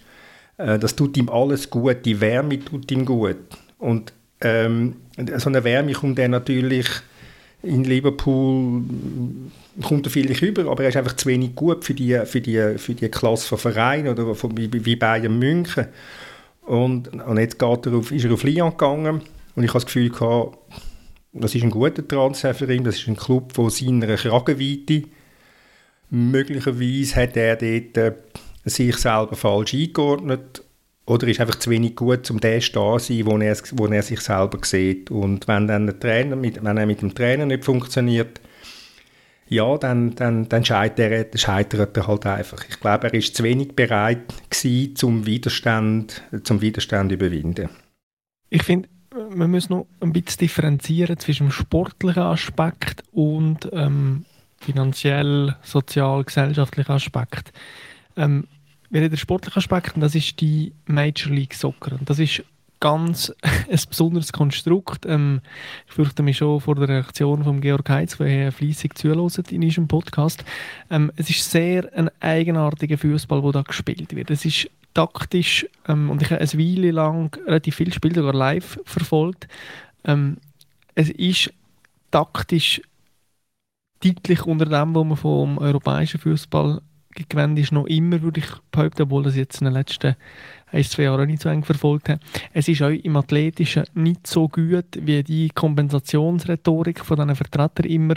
Äh, 0.58 0.78
das 0.78 0.96
tut 0.96 1.16
ihm 1.16 1.28
alles 1.28 1.70
gut, 1.70 2.04
die 2.04 2.20
Wärme 2.20 2.58
tut 2.60 2.90
ihm 2.90 3.04
gut. 3.04 3.36
Und 3.78 4.12
ähm, 4.40 4.96
so 5.36 5.48
eine 5.48 5.64
Wärme 5.64 5.92
kommt 5.92 6.18
er 6.18 6.28
natürlich 6.28 6.86
in 7.62 7.84
Liverpool 7.84 8.82
kommt 9.82 10.06
er 10.06 10.10
vielleicht 10.10 10.42
über, 10.42 10.70
aber 10.70 10.84
er 10.84 10.88
ist 10.90 10.96
einfach 10.96 11.16
zu 11.16 11.28
wenig 11.28 11.54
gut 11.54 11.84
für 11.84 11.94
die, 11.94 12.18
für 12.24 12.40
die, 12.40 12.78
für 12.78 12.94
die 12.94 13.08
Klasse 13.08 13.48
von 13.48 13.58
Vereinen 13.58 14.08
oder 14.08 14.34
von, 14.34 14.56
wie, 14.56 14.70
wie 14.72 14.96
Bayern 14.96 15.38
München. 15.38 15.86
Und, 16.62 17.08
und 17.08 17.38
jetzt 17.38 17.58
geht 17.58 17.86
er 17.86 17.94
auf, 17.94 18.12
ist 18.12 18.24
er 18.24 18.32
auf 18.32 18.42
Lyon 18.42 18.70
gegangen 18.70 19.22
und 19.54 19.62
ich 19.62 19.70
habe 19.70 19.78
das 19.78 19.86
Gefühl 19.86 20.10
gehabt, 20.10 20.58
das 21.32 21.54
ist 21.54 21.62
ein 21.62 21.70
guter 21.70 22.06
Transfer 22.06 22.54
für 22.54 22.72
ihn, 22.72 22.84
das 22.84 22.96
ist 22.96 23.08
ein 23.08 23.16
Club 23.16 23.52
von 23.52 23.70
seiner 23.70 24.16
Kragenweite. 24.16 25.02
Möglicherweise 26.10 27.16
hat 27.16 27.36
er 27.36 27.56
dort 27.56 27.96
äh, 27.96 28.12
sich 28.66 28.96
selber 28.96 29.36
falsch 29.36 29.74
eingeordnet 29.74 30.62
oder 31.06 31.28
ist 31.28 31.40
einfach 31.40 31.56
zu 31.56 31.70
wenig 31.70 31.94
gut, 31.94 32.30
um 32.30 32.40
der 32.40 32.60
zu 32.60 32.98
sein, 32.98 33.26
wo 33.26 33.38
er, 33.38 33.56
wo 33.72 33.86
er 33.86 34.02
sich 34.02 34.20
selber 34.20 34.58
sieht. 34.62 35.10
Und 35.10 35.46
wenn 35.46 35.68
dann 35.68 35.86
der 35.86 35.98
Trainer 35.98 36.36
mit, 36.36 36.62
wenn 36.62 36.76
er 36.76 36.86
mit 36.86 37.00
dem 37.00 37.14
Trainer 37.14 37.46
nicht 37.46 37.64
funktioniert, 37.64 38.40
ja, 39.48 39.78
dann, 39.78 40.16
dann, 40.16 40.48
dann 40.48 40.64
scheitert, 40.64 41.32
er, 41.32 41.38
scheitert 41.38 41.96
er 41.96 42.06
halt 42.08 42.26
einfach. 42.26 42.64
Ich 42.68 42.80
glaube, 42.80 43.06
er 43.06 43.14
ist 43.14 43.36
zu 43.36 43.44
wenig 43.44 43.76
bereit 43.76 44.34
gewesen, 44.50 44.96
zum 44.96 45.26
Widerstand, 45.26 46.22
zum 46.42 46.60
Widerstand 46.60 47.12
überwinden. 47.12 47.68
Ich 48.50 48.64
finde, 48.64 48.88
man 49.30 49.52
muss 49.52 49.70
noch 49.70 49.86
ein 50.00 50.12
bisschen 50.12 50.38
differenzieren 50.38 51.16
zwischen 51.18 51.46
dem 51.46 51.52
sportlichen 51.52 52.22
Aspekt 52.22 53.04
und 53.12 53.68
ähm, 53.72 54.24
finanziell, 54.58 55.54
sozial, 55.62 56.24
gesellschaftlichen 56.24 56.92
Aspekt. 56.92 57.52
Ähm, 58.16 58.48
wir 58.90 59.00
haben 59.00 59.10
den 59.10 59.16
sportlichen 59.16 59.58
Aspekt 59.58 59.94
und 59.94 60.00
das 60.00 60.14
ist 60.14 60.40
die 60.40 60.72
Major 60.86 61.32
League 61.32 61.54
Soccer. 61.54 61.92
Und 61.98 62.08
das 62.08 62.18
ist 62.18 62.42
ganz 62.80 63.32
ein 63.42 63.80
besonderes 63.88 64.32
Konstrukt. 64.32 65.06
Ähm, 65.06 65.40
ich 65.86 65.94
fürchte 65.94 66.22
mich 66.22 66.38
schon 66.38 66.60
vor 66.60 66.74
der 66.74 66.88
Reaktion 66.88 67.44
von 67.44 67.60
Georg 67.60 67.88
Heitz, 67.88 68.16
der 68.18 68.52
fleissig 68.52 68.96
zuhört 68.96 69.52
in 69.52 69.64
unserem 69.64 69.88
Podcast. 69.88 70.44
Ähm, 70.90 71.10
es 71.16 71.30
ist 71.30 71.50
sehr 71.50 71.90
ein 71.96 72.10
eigenartiger 72.20 72.98
Fußball, 72.98 73.42
der 73.42 73.52
da 73.52 73.62
gespielt 73.62 74.14
wird. 74.14 74.30
Es 74.30 74.44
ist 74.44 74.70
taktisch 74.94 75.66
ähm, 75.88 76.10
und 76.10 76.22
ich 76.22 76.30
habe 76.30 76.40
eine 76.40 76.52
Weile 76.52 76.90
lang 76.90 77.36
relativ 77.46 77.76
viel 77.76 77.92
Spiel 77.92 78.14
sogar 78.14 78.34
live 78.34 78.80
verfolgt. 78.84 79.48
Ähm, 80.04 80.38
es 80.94 81.10
ist 81.10 81.52
taktisch 82.10 82.80
deutlich 84.00 84.44
unter 84.46 84.66
dem, 84.66 84.94
was 84.94 85.04
man 85.04 85.16
vom 85.16 85.58
europäischen 85.58 86.20
Fußball 86.20 86.80
gewöhnt 87.24 87.58
ist, 87.58 87.72
noch 87.72 87.86
immer, 87.86 88.22
würde 88.22 88.40
ich 88.40 88.48
behaupten, 88.70 89.02
obwohl 89.02 89.22
das 89.22 89.36
jetzt 89.36 89.60
in 89.60 89.66
den 89.66 89.74
letzten 89.74 90.16
ein, 90.76 90.84
zwei 90.84 91.04
Jahren 91.04 91.26
nicht 91.26 91.42
so 91.42 91.48
eng 91.48 91.64
verfolgt 91.64 92.08
habe. 92.08 92.20
Es 92.52 92.68
ist 92.68 92.82
auch 92.82 92.90
im 92.90 93.16
Athletischen 93.16 93.84
nicht 93.94 94.26
so 94.26 94.48
gut, 94.48 94.84
wie 95.00 95.22
die 95.22 95.48
Kompensationsrhetorik 95.48 97.04
von 97.04 97.16
diesen 97.16 97.34
Vertretern 97.34 97.86
immer 97.86 98.14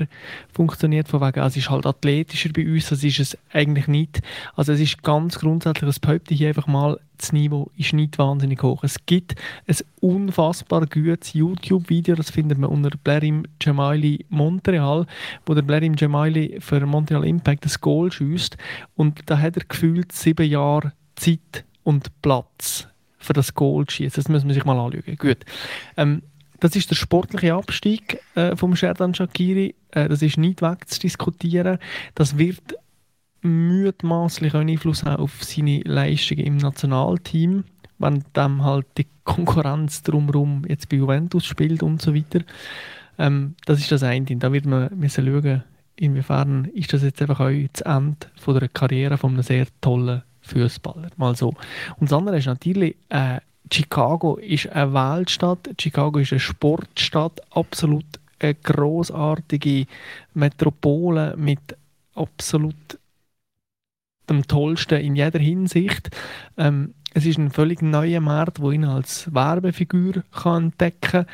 funktioniert, 0.52 1.08
von 1.08 1.22
wegen, 1.22 1.40
es 1.40 1.58
ist 1.58 1.70
halt 1.70 1.86
athletischer 1.86 2.50
bei 2.54 2.66
uns, 2.66 2.90
das 2.90 3.04
ist 3.04 3.20
es 3.20 3.38
eigentlich 3.52 3.88
nicht. 3.88 4.22
Also 4.56 4.74
es 4.74 4.82
ist 4.82 5.04
ganz 5.04 5.40
grundsätzlich, 5.40 5.88
das 5.88 6.00
behaupte 6.00 6.34
ich 6.34 6.46
einfach 6.46 6.68
mal, 6.68 7.00
das 7.18 7.34
Niveau 7.34 7.70
ist 7.76 7.94
nicht 7.94 8.18
wahnsinnig 8.18 8.64
hoch. 8.64 8.84
Es 8.84 9.06
gibt 9.06 9.36
ein 9.68 9.76
unfassbar 10.00 10.86
gutes 10.86 11.34
YouTube-Video, 11.34 12.16
das 12.16 12.32
findet 12.32 12.58
man 12.58 12.70
unter 12.70 12.92
Blerim 13.04 13.44
Jamaili 13.62 14.26
Montreal, 14.30 15.06
wo 15.46 15.54
der 15.54 15.62
Blerim 15.62 15.96
Jamaili 15.98 16.58
für 16.60 16.86
Montreal 16.86 17.26
Impact 17.26 17.66
das 17.66 17.82
Goal 17.82 18.12
schießt 18.12 18.58
und 18.96 19.22
da 19.26 19.38
hat 19.38 19.58
er 19.58 19.64
gefühlt 19.68 20.12
sieben 20.12 20.50
Jahre 20.50 20.94
Zeit 21.16 21.66
und 21.90 22.22
Platz 22.22 22.88
für 23.18 23.34
das 23.34 23.54
Goal 23.56 23.90
schießen. 23.90 24.24
Das 24.24 24.30
muss 24.30 24.46
man 24.46 24.54
sich 24.54 24.64
mal 24.64 24.80
anschauen. 24.80 25.18
Gut. 25.18 25.40
Ähm, 25.98 26.22
das 26.60 26.76
ist 26.76 26.92
der 26.92 26.96
sportliche 26.96 27.54
Abstieg 27.54 28.20
äh, 28.36 28.56
vom 28.56 28.76
Sherdan 28.76 29.16
Shakiri. 29.16 29.76
Äh, 29.92 30.08
das 30.08 30.22
ist 30.22 30.38
nicht 30.38 30.62
wegzudiskutieren. 30.62 31.80
Das 32.16 32.38
wird 32.38 32.76
mutmaßlich 33.42 34.54
einen 34.54 34.70
Einfluss 34.70 35.04
haben 35.04 35.24
auf 35.24 35.44
seine 35.44 35.80
Leistungen 35.82 36.46
im 36.46 36.58
Nationalteam, 36.58 37.64
wenn 37.98 38.24
dann 38.34 38.64
halt 38.64 38.86
die 38.98 39.08
Konkurrenz 39.24 40.04
drumherum 40.04 40.66
jetzt 40.68 40.90
bei 40.90 40.98
Juventus 40.98 41.46
spielt 41.46 41.82
und 41.82 42.02
so 42.02 42.14
weiter. 42.14 42.42
Ähm, 43.18 43.56
das 43.66 43.80
ist 43.80 43.92
das 43.92 44.04
eine. 44.04 44.26
Da 44.26 44.52
wird 44.54 44.66
man 44.66 44.90
müssen 44.96 45.26
schauen, 45.26 45.64
inwiefern 45.96 46.66
ist 46.66 46.94
das 46.94 47.04
jetzt 47.04 47.22
einfach 47.22 47.40
auch 47.40 47.52
das 47.74 47.82
Ende 47.82 48.28
von 48.36 48.60
der 48.60 48.70
Karriere 48.70 49.18
von 49.18 49.34
einem 49.34 49.44
sehr 49.44 49.66
tollen 49.82 50.24
Fußballer. 50.50 51.10
Mal 51.18 51.36
so. 51.36 51.50
Und 51.98 52.12
das 52.12 52.14
andere 52.14 52.38
ist 52.38 52.46
natürlich, 52.46 52.96
äh, 53.10 53.40
Chicago 53.72 54.36
ist 54.38 54.70
eine 54.70 54.94
Weltstadt, 54.94 55.70
Chicago 55.80 56.20
ist 56.20 56.32
eine 56.32 56.40
Sportstadt, 56.40 57.40
absolut 57.52 58.06
eine 58.40 58.56
großartige 58.56 59.86
Metropole 60.34 61.36
mit 61.38 61.60
absolut 62.16 62.76
dem 64.30 64.48
Tollsten 64.48 65.02
in 65.02 65.16
jeder 65.16 65.40
Hinsicht. 65.40 66.10
Ähm, 66.58 66.94
es 67.14 67.26
ist 67.26 67.38
ein 67.38 67.52
völlig 67.52 67.82
neuer 67.82 68.22
Markt, 68.22 68.62
wo 68.62 68.72
ihn 68.72 68.86
als 68.86 69.34
Werbefigur 69.34 70.24
kann 70.32 70.66
entdecken 70.66 71.00
kann. 71.02 71.26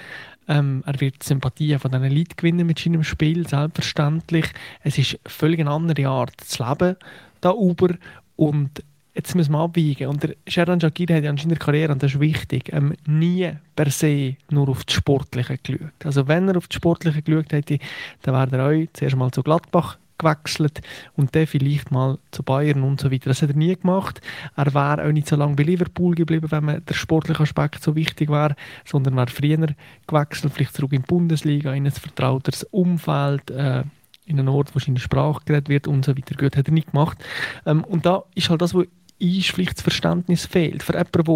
Ähm, 0.48 0.84
er 0.86 1.00
wird 1.02 1.24
Sympathien 1.24 1.80
von 1.80 1.92
diesen 1.92 2.16
Leuten 2.16 2.36
gewinnen 2.38 2.68
mit 2.68 2.80
seinem 2.80 3.04
Spiel, 3.04 3.48
selbstverständlich. 3.48 4.46
Es 4.84 4.98
ist 4.98 5.20
völlig 5.26 5.60
eine 5.60 5.72
andere 5.72 6.08
Art 6.08 6.40
zu 6.42 6.64
leben 6.64 6.96
da 7.42 7.54
über 7.54 7.96
und 8.36 8.84
jetzt 9.16 9.34
müssen 9.36 9.54
wir 9.54 9.60
abweigen. 9.60 10.08
Und 10.08 10.24
der 10.24 10.36
Sheran 10.48 10.82
Shakir 10.82 11.16
hat 11.16 11.24
ja 11.24 11.30
in 11.30 11.38
seiner 11.38 11.56
Karriere, 11.56 11.94
und 11.94 12.04
das 12.04 12.14
ist 12.14 12.20
wichtig, 12.20 12.72
ähm, 12.74 12.94
nie 13.08 13.52
per 13.76 13.90
se 13.90 14.36
nur 14.50 14.70
auf 14.70 14.84
das 14.84 14.96
Sportliche 14.96 15.58
geschaut. 15.58 16.06
Also 16.06 16.28
wenn 16.28 16.48
er 16.50 16.58
auf 16.58 16.68
das 16.68 16.76
Sportliche 16.76 17.22
geschaut 17.22 17.52
hätte, 17.52 17.80
dann 18.24 18.36
wäre 18.36 18.62
er 18.62 18.68
auch 18.68 18.88
zuerst 18.94 19.16
mal 19.16 19.32
zu 19.32 19.42
Gladbach 19.42 19.98
gewechselt 20.18 20.82
und 21.18 21.36
dann 21.36 21.48
vielleicht 21.48 21.92
mal 21.92 22.18
zu 22.32 22.44
Bayern 22.44 22.84
und 22.84 23.02
so 23.02 23.12
weiter. 23.12 23.30
Das 23.30 23.42
hat 23.42 23.50
er 23.50 23.56
nie 23.56 23.76
gemacht. 23.76 24.22
Er 24.56 24.74
wäre 24.74 25.06
auch 25.06 25.12
nicht 25.12 25.28
so 25.28 25.36
lange 25.36 25.56
bei 25.56 25.64
Liverpool 25.64 26.16
geblieben, 26.16 26.52
wenn 26.52 26.66
man 26.66 26.86
der 26.86 26.94
sportliche 26.94 27.44
Aspekt 27.44 27.84
so 27.84 27.96
wichtig 27.96 28.30
wäre, 28.30 28.56
sondern 28.86 29.16
wäre 29.16 29.28
früher 29.28 29.68
gewechselt, 30.08 30.54
vielleicht 30.54 30.76
zurück 30.76 30.94
in 30.94 31.02
die 31.02 31.08
Bundesliga, 31.08 31.74
in 31.74 31.86
ein 31.86 31.92
vertrautes 31.92 32.64
Umfeld, 32.72 33.52
äh, 33.52 33.84
in 34.26 34.40
einen 34.40 34.48
Ort, 34.48 34.74
wo 34.74 34.80
seine 34.80 35.00
Sprache 35.00 35.42
geredet 35.46 35.70
wird 35.70 35.88
und 35.88 36.06
so 36.06 36.18
weiter. 36.18 36.36
Gut, 36.36 36.56
hat 36.56 36.68
er 36.68 36.74
nicht 36.74 36.92
gemacht. 36.92 37.18
Ähm, 37.66 37.84
und 37.84 38.06
da 38.06 38.24
ist 38.36 38.50
halt 38.50 38.62
das, 38.62 38.74
was 38.74 38.88
ist 39.20 39.52
vielleicht 39.52 39.78
das 39.78 39.84
Verständnis 39.84 40.46
fehlt. 40.46 40.84
Für 40.84 40.94
jemanden, 40.94 41.12
der 41.26 41.34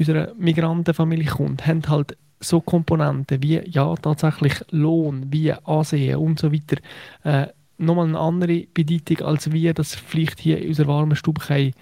aus 0.00 0.08
einer 0.08 0.34
Migrantenfamilie 0.34 1.26
kommt, 1.26 1.66
haben 1.66 1.82
halt 1.88 2.16
so 2.40 2.60
Komponenten 2.60 3.42
wie 3.42 3.60
ja, 3.66 3.94
tatsächlich 3.96 4.54
Lohn, 4.70 5.26
wie 5.32 5.52
Ansehen 5.52 6.16
und 6.16 6.38
so 6.38 6.52
weiter 6.52 6.76
äh, 7.24 7.48
nochmal 7.78 8.08
eine 8.08 8.18
andere 8.18 8.66
Bedeutung, 8.72 9.26
als 9.26 9.50
wir 9.52 9.74
das 9.74 9.94
vielleicht 9.94 10.40
hier 10.40 10.58
in 10.60 10.68
unserer 10.68 10.88
warmen 10.88 11.16
Stube 11.16 11.72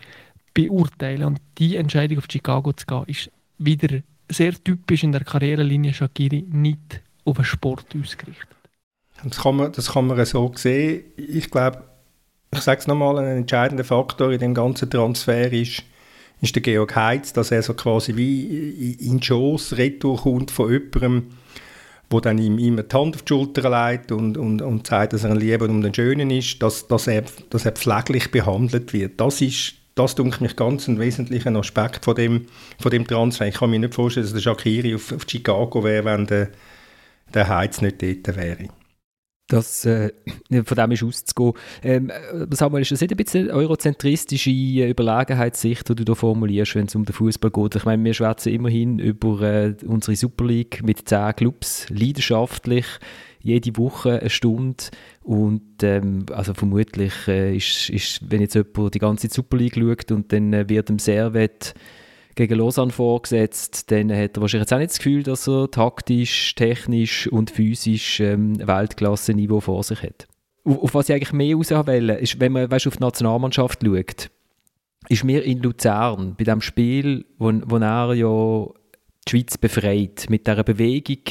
beurteilen 0.52 1.24
Und 1.24 1.40
die 1.58 1.76
Entscheidung 1.76 2.18
auf 2.18 2.26
Chicago 2.30 2.72
zu 2.72 2.86
gehen, 2.86 3.04
ist 3.06 3.30
wieder 3.58 4.00
sehr 4.30 4.52
typisch 4.52 5.02
in 5.02 5.12
der 5.12 5.24
Karrierelinie 5.24 5.92
Shakiri 5.92 6.44
nicht 6.48 7.02
auf 7.24 7.36
den 7.36 7.44
Sport 7.44 7.86
ausgerichtet. 8.00 8.48
Das 9.22 9.38
kann 9.38 9.56
man, 9.56 9.72
das 9.72 9.92
kann 9.92 10.06
man 10.06 10.24
so 10.24 10.52
sehen. 10.54 11.04
Ich 11.16 11.50
glaube, 11.50 11.82
ich 12.54 12.60
sage 12.60 12.80
es 12.80 12.86
nochmal, 12.86 13.18
ein 13.18 13.38
entscheidender 13.38 13.84
Faktor 13.84 14.32
in 14.32 14.40
dem 14.40 14.54
ganzen 14.54 14.90
Transfer 14.90 15.52
ist, 15.52 15.82
ist 16.40 16.54
der 16.54 16.62
Georg 16.62 16.94
Heitz, 16.94 17.32
dass 17.32 17.50
er 17.50 17.62
so 17.62 17.74
quasi 17.74 18.16
wie 18.16 18.92
in 19.00 19.18
die 19.18 19.26
Schoss 19.26 19.76
retour 19.76 20.20
kommt 20.20 20.50
von 20.50 20.70
jemandem, 20.70 21.30
wo 22.10 22.20
dann 22.20 22.38
ihm 22.38 22.58
immer 22.58 22.82
die 22.82 22.96
Hand 22.96 23.16
auf 23.16 23.22
die 23.22 23.28
Schulter 23.28 23.90
legt 23.90 24.12
und, 24.12 24.36
und, 24.36 24.62
und 24.62 24.86
sagt, 24.86 25.14
dass 25.14 25.24
er 25.24 25.30
ein 25.30 25.38
Lieber 25.38 25.68
um 25.68 25.80
den 25.80 25.94
Schönen 25.94 26.30
ist, 26.30 26.62
dass, 26.62 26.86
dass, 26.86 27.06
er, 27.06 27.24
dass 27.50 27.64
er 27.64 27.72
pfleglich 27.72 28.30
behandelt 28.30 28.92
wird. 28.92 29.20
Das 29.20 29.40
ist, 29.40 29.74
das 29.94 30.14
denke 30.14 30.42
mich 30.42 30.56
ganz 30.56 30.86
ein 30.86 31.00
wesentlicher 31.00 31.54
Aspekt 31.56 32.04
von 32.04 32.14
dem, 32.14 32.46
von 32.80 32.90
dem 32.90 33.06
Transfer. 33.06 33.46
Ich 33.46 33.56
kann 33.56 33.70
mir 33.70 33.78
nicht 33.78 33.94
vorstellen, 33.94 34.26
dass 34.26 34.34
der 34.34 34.40
Shakiri 34.40 34.94
auf, 34.94 35.12
auf 35.12 35.24
Chicago 35.26 35.82
wäre, 35.82 36.04
wenn 36.04 36.26
der, 36.26 36.48
der 37.32 37.48
Heiz 37.48 37.80
nicht 37.80 38.02
dort 38.02 38.36
wäre. 38.36 38.68
Das, 39.48 39.84
äh, 39.84 40.10
von 40.64 40.76
dem 40.76 40.92
ist 40.92 41.02
auszugehen. 41.02 41.52
Ähm, 41.82 42.10
äh, 42.10 42.46
Samuel, 42.52 42.80
ist 42.80 42.92
das 42.92 43.02
nicht 43.02 43.12
ein 43.12 43.16
bisschen 43.16 43.50
eurozentristische 43.50 44.50
Überlegenheitssicht, 44.50 45.86
die 45.86 45.94
du 45.94 46.04
da 46.04 46.14
formulierst, 46.14 46.74
wenn 46.74 46.86
es 46.86 46.94
um 46.94 47.04
den 47.04 47.12
Fußball 47.12 47.50
geht? 47.50 47.76
Ich 47.76 47.84
meine, 47.84 48.02
wir 48.02 48.14
schwätzen 48.14 48.54
immerhin 48.54 48.98
über 48.98 49.42
äh, 49.42 49.74
unsere 49.86 50.16
Super 50.16 50.46
League 50.46 50.82
mit 50.82 51.06
zehn 51.06 51.36
Clubs, 51.36 51.86
leidenschaftlich, 51.90 52.86
jede 53.40 53.76
Woche 53.76 54.18
eine 54.18 54.30
Stunde. 54.30 54.84
Und 55.22 55.82
ähm, 55.82 56.24
also 56.32 56.54
vermutlich 56.54 57.12
äh, 57.28 57.54
ist, 57.54 57.90
ist, 57.90 58.20
wenn 58.30 58.40
jetzt 58.40 58.54
jemand 58.54 58.94
die 58.94 58.98
ganze 58.98 59.28
Super 59.28 59.58
League 59.58 59.76
schaut 59.76 60.10
und 60.10 60.32
dann 60.32 60.54
äh, 60.54 60.68
wird 60.70 60.88
im 60.88 60.98
Servet 60.98 61.74
gegen 62.34 62.58
Lausanne 62.58 62.92
vorgesetzt, 62.92 63.90
dann 63.90 64.12
hat 64.12 64.36
er 64.36 64.40
wahrscheinlich 64.40 64.72
auch 64.72 64.78
nicht 64.78 64.90
das 64.90 64.98
Gefühl, 64.98 65.22
dass 65.22 65.46
er 65.46 65.70
taktisch, 65.70 66.54
technisch 66.54 67.26
und 67.28 67.50
physisch 67.50 68.20
ähm, 68.20 68.58
Weltklasse-Niveau 68.66 69.60
vor 69.60 69.82
sich 69.82 70.02
hat. 70.02 70.26
Auf, 70.64 70.82
auf, 70.82 70.94
was 70.94 71.08
ich 71.08 71.14
eigentlich 71.14 71.32
mehr 71.32 71.56
raus 71.56 71.70
will, 71.70 72.10
ist, 72.10 72.40
wenn 72.40 72.52
man 72.52 72.70
weißt, 72.70 72.86
auf 72.86 72.96
die 72.96 73.02
Nationalmannschaft 73.02 73.82
schaut, 73.84 74.30
ist 75.08 75.24
mir 75.24 75.42
in 75.44 75.60
Luzern, 75.60 76.34
bei 76.36 76.44
dem 76.44 76.60
Spiel, 76.60 77.24
wo, 77.38 77.52
wo 77.66 77.76
er 77.76 78.14
ja 78.14 78.66
die 79.26 79.30
Schweiz 79.30 79.58
befreit, 79.58 80.26
mit 80.28 80.46
dieser 80.46 80.64
Bewegung, 80.64 81.22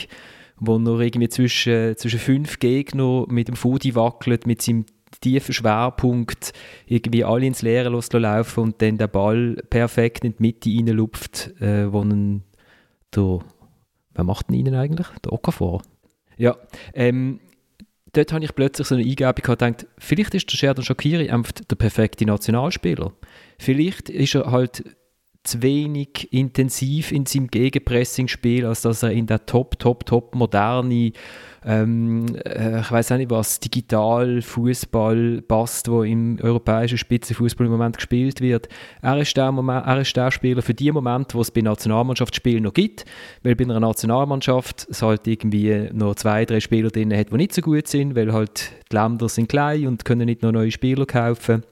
wo 0.57 0.77
er 0.77 0.99
irgendwie 0.99 1.29
zwischen, 1.29 1.97
zwischen 1.97 2.19
fünf 2.19 2.59
Gegnern 2.59 3.25
mit 3.29 3.47
dem 3.47 3.55
Fudi 3.55 3.95
wackelt, 3.95 4.47
mit 4.47 4.61
seinem 4.61 4.85
tiefen 5.19 5.53
Schwerpunkt 5.53 6.53
irgendwie 6.85 7.23
alle 7.23 7.45
ins 7.45 7.61
Leere 7.61 7.89
laufen 7.89 8.59
und 8.63 8.81
dann 8.81 8.97
der 8.97 9.07
Ball 9.07 9.55
perfekt 9.69 10.23
in 10.25 10.35
die 10.35 10.41
Mitte 10.41 10.69
reinlupft, 10.69 11.59
äh, 11.61 11.91
wo 11.91 12.01
ein, 12.01 12.43
der, 13.15 13.39
wer 14.13 14.23
macht 14.23 14.49
denn 14.49 14.55
ihnen 14.55 14.75
eigentlich? 14.75 15.07
Der 15.23 15.33
Okafor. 15.33 15.81
Ja, 16.37 16.57
ähm, 16.93 17.39
dort 18.13 18.33
habe 18.33 18.43
ich 18.45 18.55
plötzlich 18.55 18.87
so 18.87 18.95
eine 18.95 19.03
Eingabe 19.03 19.41
gehabt, 19.41 19.59
gedacht, 19.59 19.87
vielleicht 19.97 20.33
ist 20.35 20.51
der 20.51 20.57
Sheridan 20.57 20.85
Shakiri 20.85 21.29
einfach 21.29 21.51
der 21.51 21.75
perfekte 21.75 22.25
Nationalspieler. 22.25 23.13
Vielleicht 23.59 24.09
ist 24.09 24.35
er 24.35 24.51
halt 24.51 24.83
zu 25.43 25.61
wenig 25.61 26.31
intensiv 26.31 27.11
in 27.11 27.25
seinem 27.25 27.47
Gegenpressing-Spiel, 27.47 28.65
als 28.65 28.81
dass 28.81 29.03
er 29.03 29.11
in 29.11 29.27
der 29.27 29.45
top, 29.45 29.77
top, 29.79 30.05
top 30.05 30.35
moderne 30.35 31.11
ähm, 31.65 32.25
äh, 32.43 32.81
ich 32.81 32.91
weiß 32.91 33.11
auch 33.11 33.17
nicht 33.17 33.31
was, 33.31 33.59
digital 33.59 34.41
Fußball 34.41 35.41
passt, 35.47 35.89
wo 35.89 36.03
im 36.03 36.37
europäischen 36.41 36.97
Spitzenfußball 36.97 37.67
im 37.67 37.71
Moment 37.71 37.97
gespielt 37.97 38.41
wird. 38.41 38.67
Er 39.01 39.17
ist, 39.19 39.35
der 39.37 39.51
Moment, 39.51 39.85
er 39.85 40.01
ist 40.01 40.15
der 40.15 40.31
Spieler 40.31 40.61
für 40.61 40.73
die 40.73 40.91
Momente, 40.91 41.35
wo 41.35 41.41
es 41.41 41.51
bei 41.51 41.61
Nationalmannschaftsspielen 41.61 42.63
noch 42.63 42.73
gibt, 42.73 43.05
weil 43.43 43.55
bei 43.55 43.63
einer 43.63 43.79
Nationalmannschaft 43.79 44.87
es 44.89 45.01
halt 45.01 45.27
irgendwie 45.27 45.89
noch 45.93 46.15
zwei, 46.15 46.45
drei 46.45 46.59
Spieler 46.59 46.89
drin 46.89 47.15
hat, 47.15 47.31
die 47.31 47.37
nicht 47.37 47.53
so 47.53 47.61
gut 47.61 47.87
sind, 47.87 48.15
weil 48.15 48.33
halt 48.33 48.71
die 48.91 48.95
Länder 48.95 49.29
sind 49.29 49.49
klein 49.49 49.87
und 49.87 50.05
können 50.05 50.25
nicht 50.25 50.41
noch 50.41 50.51
neue 50.51 50.71
Spieler 50.71 51.05
kaufen. 51.05 51.63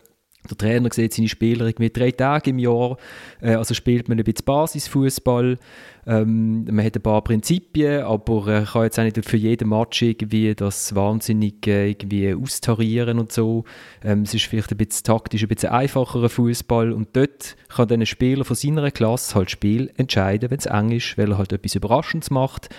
Der 0.50 0.58
Trainer 0.58 0.90
sieht 0.92 1.14
seine 1.14 1.28
Spieler 1.28 1.68
irgendwie 1.68 1.92
drei 1.92 2.12
Tage 2.12 2.50
im 2.50 2.60
Jahr, 2.60 2.98
äh, 3.42 3.54
also 3.54 3.74
spielt 3.74 4.10
man 4.10 4.18
ein 4.18 4.24
bisschen 4.24 4.46
Basisfußball. 4.46 5.60
Ähm, 6.08 6.64
man 6.66 6.84
hat 6.84 6.96
ein 6.96 7.02
paar 7.04 7.24
Prinzipien, 7.24 8.02
aber 8.02 8.48
äh, 8.48 8.64
kann 8.64 8.84
jetzt 8.84 9.00
auch 9.00 9.04
nicht 9.04 9.24
für 9.24 9.38
jeden 9.38 9.70
Match 9.70 10.02
irgendwie 10.02 10.56
das 10.56 10.96
wahnsinnig 10.96 11.68
irgendwie 11.68 12.34
austarieren 12.34 13.20
und 13.20 13.32
so. 13.32 13.66
Ähm, 14.04 14.24
es 14.24 14.34
ist 14.34 14.46
vielleicht 14.46 14.72
ein 14.72 14.78
bisschen 14.78 15.04
taktisch, 15.04 15.44
ein 15.44 15.48
bisschen 15.48 15.70
einfacherer 15.70 16.30
Fußball 16.30 16.92
und 16.92 17.10
dort 17.14 17.56
kann 17.70 17.88
dann 17.88 18.02
ein 18.02 18.08
Spieler 18.08 18.44
von 18.44 18.56
seiner 18.56 18.90
Klasse 18.90 19.36
halt 19.36 19.52
Spiel 19.52 19.92
entscheiden, 19.96 20.50
wenn 20.50 20.58
es 20.58 20.66
eng 20.66 20.92
ist, 20.92 21.20
weil 21.20 21.32
er 21.32 21.38
halt 21.38 21.54
etwas 21.54 21.76
Überraschendes 21.76 22.32
macht 22.32 22.70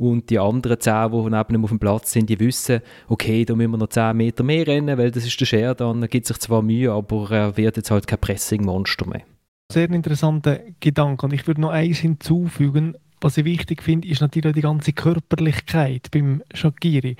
und 0.00 0.30
die 0.30 0.38
anderen 0.38 0.80
zehn, 0.80 1.10
die 1.12 1.30
neben 1.30 1.54
ihm 1.54 1.64
auf 1.64 1.70
dem 1.70 1.78
Platz 1.78 2.12
sind, 2.12 2.30
die 2.30 2.40
wissen, 2.40 2.80
okay, 3.08 3.44
da 3.44 3.54
müssen 3.54 3.72
wir 3.72 3.76
noch 3.76 3.88
zehn 3.88 4.16
Meter 4.16 4.42
mehr 4.42 4.66
rennen, 4.66 4.96
weil 4.96 5.10
das 5.10 5.26
ist 5.26 5.38
der 5.38 5.44
Sheridan, 5.44 6.00
er 6.00 6.08
gibt 6.08 6.26
sich 6.26 6.38
zwar 6.38 6.62
Mühe, 6.62 6.90
aber 6.90 7.30
er 7.30 7.56
wird 7.58 7.76
jetzt 7.76 7.90
halt 7.90 8.06
kein 8.06 8.18
Pressing-Monster 8.18 9.06
mehr. 9.06 9.22
Sehr 9.70 9.90
interessanter 9.90 10.60
Gedanke 10.80 11.26
und 11.26 11.34
ich 11.34 11.46
würde 11.46 11.60
noch 11.60 11.70
eins 11.70 11.98
hinzufügen, 11.98 12.96
was 13.20 13.36
ich 13.36 13.44
wichtig 13.44 13.82
finde, 13.82 14.08
ist 14.08 14.22
natürlich 14.22 14.54
die 14.54 14.62
ganze 14.62 14.94
Körperlichkeit 14.94 16.10
beim 16.10 16.42
Shakiri. 16.54 17.16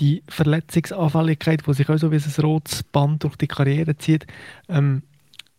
Die 0.00 0.24
Verletzungsanfälligkeit, 0.26 1.62
die 1.64 1.74
sich 1.74 1.88
auch 1.88 1.98
so 1.98 2.10
wie 2.10 2.16
ein 2.16 2.44
rotes 2.44 2.82
Band 2.82 3.22
durch 3.22 3.36
die 3.36 3.46
Karriere 3.46 3.96
zieht. 3.96 4.26
Ähm, 4.68 5.02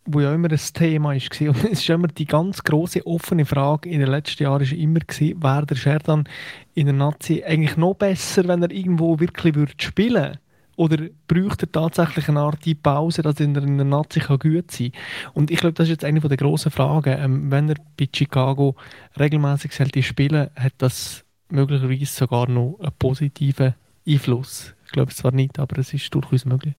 wo 0.08 0.22
ja 0.22 0.34
immer 0.34 0.50
ein 0.50 0.60
Thema 0.74 1.13
ist 1.13 1.30
und 1.41 1.63
es 1.72 1.82
ist 1.82 1.89
immer 1.89 2.08
die 2.08 2.26
ganz 2.26 2.63
große 2.63 3.06
offene 3.06 3.46
Frage 3.46 3.89
in 3.89 4.00
den 4.00 4.10
letzten 4.10 4.43
Jahren 4.43 4.62
ist 4.62 4.74
immer 4.74 5.00
gewesen, 5.00 5.43
wäre 5.43 5.65
der 5.65 5.76
Scherdan 5.76 6.28
in 6.74 6.86
der 6.88 6.96
Nazi 6.96 7.43
eigentlich 7.46 7.78
noch 7.78 7.96
besser, 7.96 8.48
wenn 8.48 8.63
er 8.63 8.72
irgendwo 8.72 9.20
wirklich 9.20 9.56
würde 9.56 9.74
spielen 9.78 10.38
oder 10.78 11.10
bräuchte 11.28 11.65
er 11.65 11.72
tatsächlich 11.72 12.30
eine 12.30 12.39
Art 12.39 12.60
Pause, 12.82 13.24
dass 13.24 13.39
er 13.39 13.48
in 13.48 13.54
der 13.54 13.86
Nazi 13.86 14.20
kann 14.20 14.39
gut 14.39 14.72
sein 14.72 14.91
kann? 14.91 15.32
Und 15.34 15.52
ich 15.52 15.60
glaube, 15.60 15.74
das 15.74 15.86
ist 15.86 15.91
jetzt 15.91 16.06
eine 16.06 16.20
der 16.20 16.38
grossen 16.38 16.72
Fragen. 16.72 17.17
Ähm, 17.20 17.52
wenn 17.52 17.67
er 17.67 17.78
bei 17.98 18.08
Chicago 18.13 18.76
regelmäßig 19.20 19.74
spielen, 20.06 20.50
hat 20.56 20.74
das 20.78 21.26
möglicherweise 21.50 22.06
sogar 22.06 22.48
noch 22.48 22.78
einen 22.80 22.91
positiven 23.00 23.74
Einfluss. 24.08 24.76
Ich 24.86 24.91
glaube 24.91 25.12
es 25.12 25.17
zwar 25.17 25.32
nicht, 25.32 25.58
aber 25.60 25.80
es 25.80 25.93
ist 25.93 26.13
durchaus 26.13 26.46
möglich. 26.46 26.76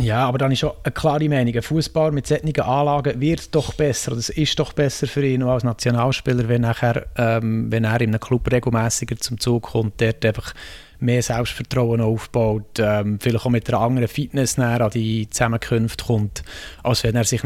Ja, 0.00 0.26
aber 0.26 0.38
dann 0.38 0.50
ist 0.50 0.60
schon 0.60 0.72
eine 0.82 0.92
klare 0.92 1.28
Meinung. 1.28 1.54
Ein 1.54 1.62
Fußball 1.62 2.10
mit 2.10 2.26
solchen 2.26 2.58
Anlagen 2.60 3.20
wird 3.20 3.54
doch 3.54 3.74
besser. 3.74 4.14
Das 4.14 4.30
ist 4.30 4.58
doch 4.58 4.72
besser 4.72 5.06
für 5.06 5.24
ihn 5.24 5.42
als 5.42 5.62
Nationalspieler, 5.62 6.48
wenn, 6.48 6.62
nachher, 6.62 7.06
ähm, 7.16 7.70
wenn 7.70 7.84
er 7.84 8.00
in 8.00 8.10
einem 8.10 8.20
Club 8.20 8.50
regelmäßiger 8.50 9.16
zum 9.16 9.38
Zug 9.38 9.64
kommt, 9.64 10.00
dort 10.00 10.24
einfach 10.24 10.54
mehr 11.00 11.22
Selbstvertrauen 11.22 12.00
aufbaut, 12.00 12.78
ähm, 12.78 13.18
vielleicht 13.20 13.44
auch 13.44 13.50
mit 13.50 13.68
einer 13.68 13.80
anderen 13.80 14.08
Fitness 14.08 14.58
an 14.58 14.90
die 14.90 15.28
Zusammenkünfte 15.28 16.04
kommt, 16.04 16.42
als 16.82 17.04
wenn 17.04 17.16
er 17.16 17.24
sich 17.24 17.42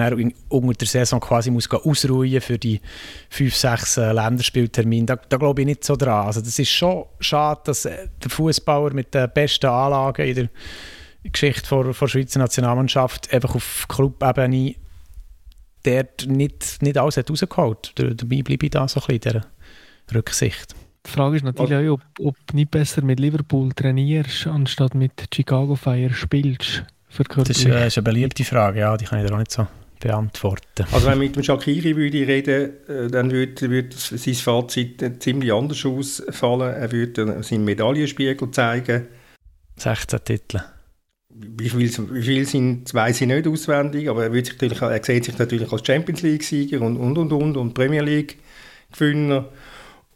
unter 0.48 0.72
der 0.74 0.88
Saison 0.88 1.20
quasi 1.20 1.50
muss 1.50 1.70
ausruhen 1.70 2.40
für 2.40 2.58
die 2.58 2.80
fünf, 3.30 3.54
sechs 3.54 3.96
äh, 3.96 4.12
Länderspieltermine. 4.12 5.06
Da, 5.06 5.16
da 5.16 5.36
glaube 5.36 5.62
ich 5.62 5.66
nicht 5.66 5.84
so 5.84 5.96
dran. 5.96 6.26
Also 6.26 6.40
das 6.40 6.58
ist 6.58 6.70
schon 6.70 7.04
schade, 7.20 7.60
dass 7.64 7.84
äh, 7.84 8.08
der 8.22 8.30
Fußballer 8.30 8.92
mit 8.92 9.14
den 9.14 9.30
besten 9.32 9.66
Anlagen 9.66 10.26
in 10.26 10.34
der 10.34 10.48
Geschichte 11.30 11.66
von 11.66 11.86
der 11.86 12.08
Schweizer 12.08 12.38
Nationalmannschaft 12.38 13.32
einfach 13.32 13.54
auf 13.54 13.86
Clubebene 13.88 14.74
dort 15.84 16.26
nicht, 16.26 16.82
nicht 16.82 16.98
alles 16.98 17.16
hat 17.16 17.30
rausgeholt. 17.30 17.92
Dabei 17.96 18.42
bleibe 18.42 18.66
ich 18.66 18.70
da 18.70 18.88
so 18.88 19.00
ein 19.00 19.06
bisschen 19.06 19.34
in 19.36 19.40
dieser 19.40 20.18
Rücksicht. 20.18 20.74
Die 21.06 21.10
Frage 21.10 21.36
ist 21.36 21.44
natürlich 21.44 21.90
auch, 21.90 21.94
ob, 21.94 22.02
ob 22.20 22.46
du 22.46 22.56
nicht 22.56 22.70
besser 22.70 23.02
mit 23.02 23.20
Liverpool 23.20 23.72
trainierst, 23.72 24.46
anstatt 24.46 24.94
mit 24.94 25.12
Chicago 25.32 25.76
Fire 25.76 26.12
spielst. 26.12 26.84
Für 27.08 27.24
das 27.24 27.50
ist, 27.50 27.66
äh, 27.66 27.86
ist, 27.86 27.98
eine 27.98 28.04
beliebte 28.04 28.42
Frage, 28.42 28.80
ja, 28.80 28.96
die 28.96 29.04
kann 29.04 29.20
ich 29.20 29.26
dir 29.26 29.34
auch 29.34 29.38
nicht 29.38 29.52
so 29.52 29.66
beantworten. 30.00 30.86
Also 30.90 31.06
wenn 31.06 31.14
ich 31.14 31.28
mit 31.28 31.36
dem 31.36 31.42
Shakiri 31.42 31.94
würde 31.94 32.26
reden, 32.26 32.70
äh, 32.88 33.08
dann 33.08 33.30
würde, 33.30 33.70
würde 33.70 33.90
sein 33.94 34.34
Fazit 34.34 35.22
ziemlich 35.22 35.52
anders 35.52 35.84
ausfallen. 35.84 36.74
Er 36.74 36.90
würde 36.90 37.42
seinen 37.42 37.64
Medaillenspiegel 37.64 38.50
zeigen. 38.50 39.06
16 39.76 40.24
Titel 40.24 40.60
wie 41.34 41.68
viel, 41.68 41.90
wie 42.12 42.22
viel 42.22 42.46
sind, 42.46 42.94
weiß 42.94 43.20
ich 43.20 43.26
nicht 43.26 43.46
auswendig, 43.46 44.08
aber 44.08 44.24
er, 44.24 44.32
wird 44.32 44.46
sich 44.46 44.54
natürlich, 44.54 44.80
er 44.80 45.02
sieht 45.02 45.24
sich 45.24 45.38
natürlich 45.38 45.72
als 45.72 45.86
Champions 45.86 46.22
League-Sieger 46.22 46.80
und, 46.80 46.96
und, 46.96 47.18
und, 47.18 47.32
und, 47.32 47.56
und 47.56 47.74
Premier 47.74 48.02
League-Gewinner. 48.02 49.48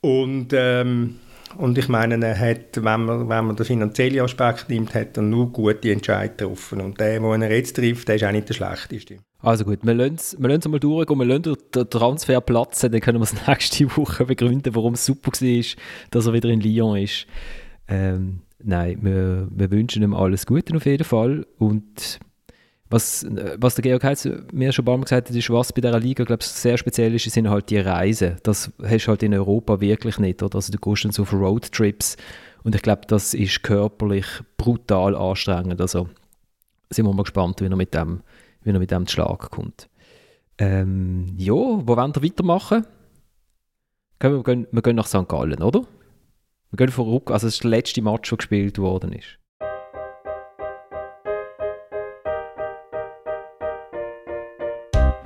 Und, 0.00 0.48
ähm, 0.52 1.16
und 1.56 1.76
ich 1.76 1.88
meine, 1.88 2.24
er 2.24 2.38
hat, 2.38 2.76
wenn 2.76 3.04
man, 3.04 3.28
wenn 3.28 3.46
man 3.46 3.56
den 3.56 3.66
finanziellen 3.66 4.20
Aspekt 4.20 4.68
nimmt, 4.68 4.94
hat 4.94 5.16
er 5.16 5.24
nur 5.24 5.52
gute 5.52 5.90
Entscheidungen 5.90 6.36
getroffen. 6.36 6.80
Und 6.80 7.00
der, 7.00 7.18
den 7.18 7.42
er 7.42 7.56
jetzt 7.56 7.74
trifft, 7.74 8.06
der 8.06 8.16
ist 8.16 8.24
auch 8.24 8.30
nicht 8.30 8.48
der 8.48 8.54
schlechteste. 8.54 9.16
Also 9.40 9.64
gut, 9.64 9.80
wir 9.82 9.94
lassen 9.94 10.36
es 10.38 10.68
mal 10.68 10.80
durchgehen, 10.80 11.18
wir 11.18 11.24
lassen 11.24 11.56
den 11.74 11.90
Transfer 11.90 12.40
platzen, 12.40 12.92
dann 12.92 13.00
können 13.00 13.18
wir 13.18 13.24
es 13.24 13.34
nächste 13.46 13.96
Woche 13.96 14.24
begründen, 14.24 14.74
warum 14.74 14.94
es 14.94 15.04
super 15.04 15.32
war, 15.32 15.64
dass 16.10 16.26
er 16.26 16.32
wieder 16.32 16.48
in 16.48 16.60
Lyon 16.60 16.98
ist. 16.98 17.26
Ähm, 17.88 18.40
nein, 18.62 18.98
wir, 19.02 19.48
wir 19.50 19.70
wünschen 19.70 20.02
ihm 20.02 20.14
alles 20.14 20.46
Gute 20.46 20.76
auf 20.76 20.86
jeden 20.86 21.04
Fall. 21.04 21.46
Und 21.58 22.20
was, 22.90 23.26
was 23.58 23.74
der 23.74 23.82
Georg 23.82 24.02
Heitz 24.04 24.26
mir 24.52 24.72
schon 24.72 24.84
ein 24.84 24.86
paar 24.86 24.96
Mal 24.96 25.04
gesagt 25.04 25.28
hat, 25.28 25.36
ist, 25.36 25.50
was 25.50 25.72
bei 25.72 25.80
dieser 25.80 26.00
Liga 26.00 26.24
glaube 26.24 26.42
sehr 26.42 26.78
speziell 26.78 27.14
ist, 27.14 27.30
sind 27.30 27.50
halt 27.50 27.70
die 27.70 27.78
Reisen. 27.78 28.36
Das 28.42 28.72
hast 28.82 29.04
du 29.04 29.08
halt 29.08 29.22
in 29.22 29.34
Europa 29.34 29.80
wirklich 29.80 30.18
nicht. 30.18 30.42
Oder? 30.42 30.56
Also 30.56 30.72
du 30.72 30.78
gehst 30.78 31.04
dann 31.04 31.12
so 31.12 31.22
auf 31.22 31.32
Roadtrips 31.32 32.16
Und 32.62 32.74
ich 32.74 32.82
glaube, 32.82 33.02
das 33.06 33.34
ist 33.34 33.62
körperlich 33.62 34.26
brutal 34.56 35.14
anstrengend. 35.14 35.80
Also 35.80 36.08
sind 36.90 37.06
wir 37.06 37.12
mal 37.12 37.22
gespannt, 37.22 37.60
wie 37.60 37.66
er 37.66 37.76
mit 37.76 37.94
dem, 37.94 38.22
wie 38.62 38.70
er 38.70 38.78
mit 38.78 38.90
dem 38.90 39.06
Schlag 39.06 39.50
kommt. 39.50 39.88
Ähm, 40.58 41.34
ja, 41.36 41.52
wo 41.52 41.86
wollen 41.86 42.14
wir 42.14 42.22
weitermachen? 42.22 42.84
Wir 44.20 44.42
gehen, 44.42 44.66
wir 44.72 44.82
gehen 44.82 44.96
nach 44.96 45.06
St. 45.06 45.28
Gallen, 45.28 45.62
oder? 45.62 45.84
Wir 46.70 46.76
gehen 46.76 46.92
voraus, 46.92 47.22
also 47.28 47.46
es 47.46 47.54
ist 47.54 47.64
der 47.64 47.70
letzte 47.70 48.02
Match, 48.02 48.28
der 48.28 48.36
gespielt 48.36 48.78
worden 48.78 49.12
ist. 49.12 49.38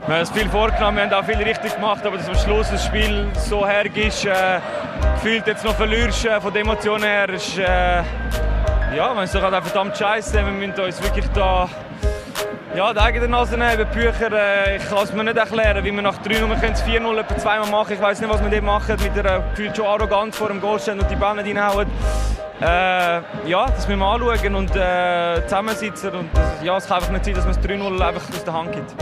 Wir 0.06 0.18
haben 0.18 0.26
viel 0.26 0.48
vorgenommen, 0.48 0.98
wir 0.98 1.04
haben 1.04 1.12
auch 1.12 1.24
viel 1.24 1.42
richtig 1.42 1.74
gemacht, 1.74 2.06
aber 2.06 2.16
dass 2.18 2.28
am 2.28 2.36
Schluss 2.36 2.70
das 2.70 2.84
Spiel 2.84 3.26
so 3.34 3.66
hergibst, 3.66 4.24
äh, 4.24 4.60
gefühlt 5.14 5.44
jetzt 5.48 5.64
noch 5.64 5.74
verlierst 5.74 6.24
äh, 6.26 6.40
von 6.40 6.52
den 6.52 6.62
Emotionen 6.62 7.02
her, 7.02 7.28
ist, 7.30 7.58
äh, 7.58 8.04
ja, 8.94 9.12
man 9.12 9.24
ist 9.24 9.34
doch 9.34 9.42
halt 9.42 9.64
verdammt 9.64 9.96
scheiße. 9.96 10.34
Wir 10.34 10.44
müssen 10.44 10.78
uns 10.80 11.02
wirklich 11.02 11.26
da 11.34 11.68
ja, 12.74 12.92
die 12.92 13.00
eigene 13.00 13.28
Nase 13.28 13.58
nehmen, 13.58 13.86
Bücher. 13.92 14.32
Äh, 14.32 14.76
ich 14.76 14.88
kann 14.88 15.04
es 15.04 15.12
mir 15.12 15.24
nicht 15.24 15.36
erklären, 15.36 15.84
wie 15.84 15.92
wir 15.92 16.02
nach 16.02 16.18
3 16.18 16.30
wir 16.48 16.56
können 16.56 16.72
es 16.72 16.82
4-0 16.82 17.20
etwa 17.20 17.38
zweimal 17.38 17.70
machen. 17.70 17.92
Ich 17.92 18.00
weiß 18.00 18.20
nicht, 18.20 18.30
was 18.30 18.42
wir 18.42 18.50
dort 18.50 18.62
machen, 18.62 18.96
mit 19.02 19.14
der 19.14 19.40
gefühlt 19.50 19.76
schon 19.76 19.86
arrogant 19.86 20.34
vor 20.34 20.48
dem 20.48 20.60
Goal 20.60 20.80
stehen 20.80 20.98
und 20.98 21.10
die 21.10 21.16
Bälle 21.16 21.44
reinhauen. 21.44 21.88
Äh, 22.60 22.64
ja, 22.64 23.66
das 23.66 23.86
müssen 23.88 24.00
wir 24.00 24.06
anschauen 24.06 24.54
und 24.54 24.70
äh, 24.74 25.42
zusammensitzen. 25.44 26.10
Und 26.12 26.28
das, 26.32 26.62
ja, 26.62 26.76
es 26.76 26.86
kann 26.86 26.98
einfach 26.98 27.12
nicht 27.12 27.24
sein, 27.24 27.34
dass 27.34 27.44
man 27.44 27.54
es 27.54 27.60
3-0 27.60 28.00
einfach 28.00 28.28
aus 28.28 28.44
der 28.44 28.52
Hand 28.54 28.72
gibt. 28.72 28.94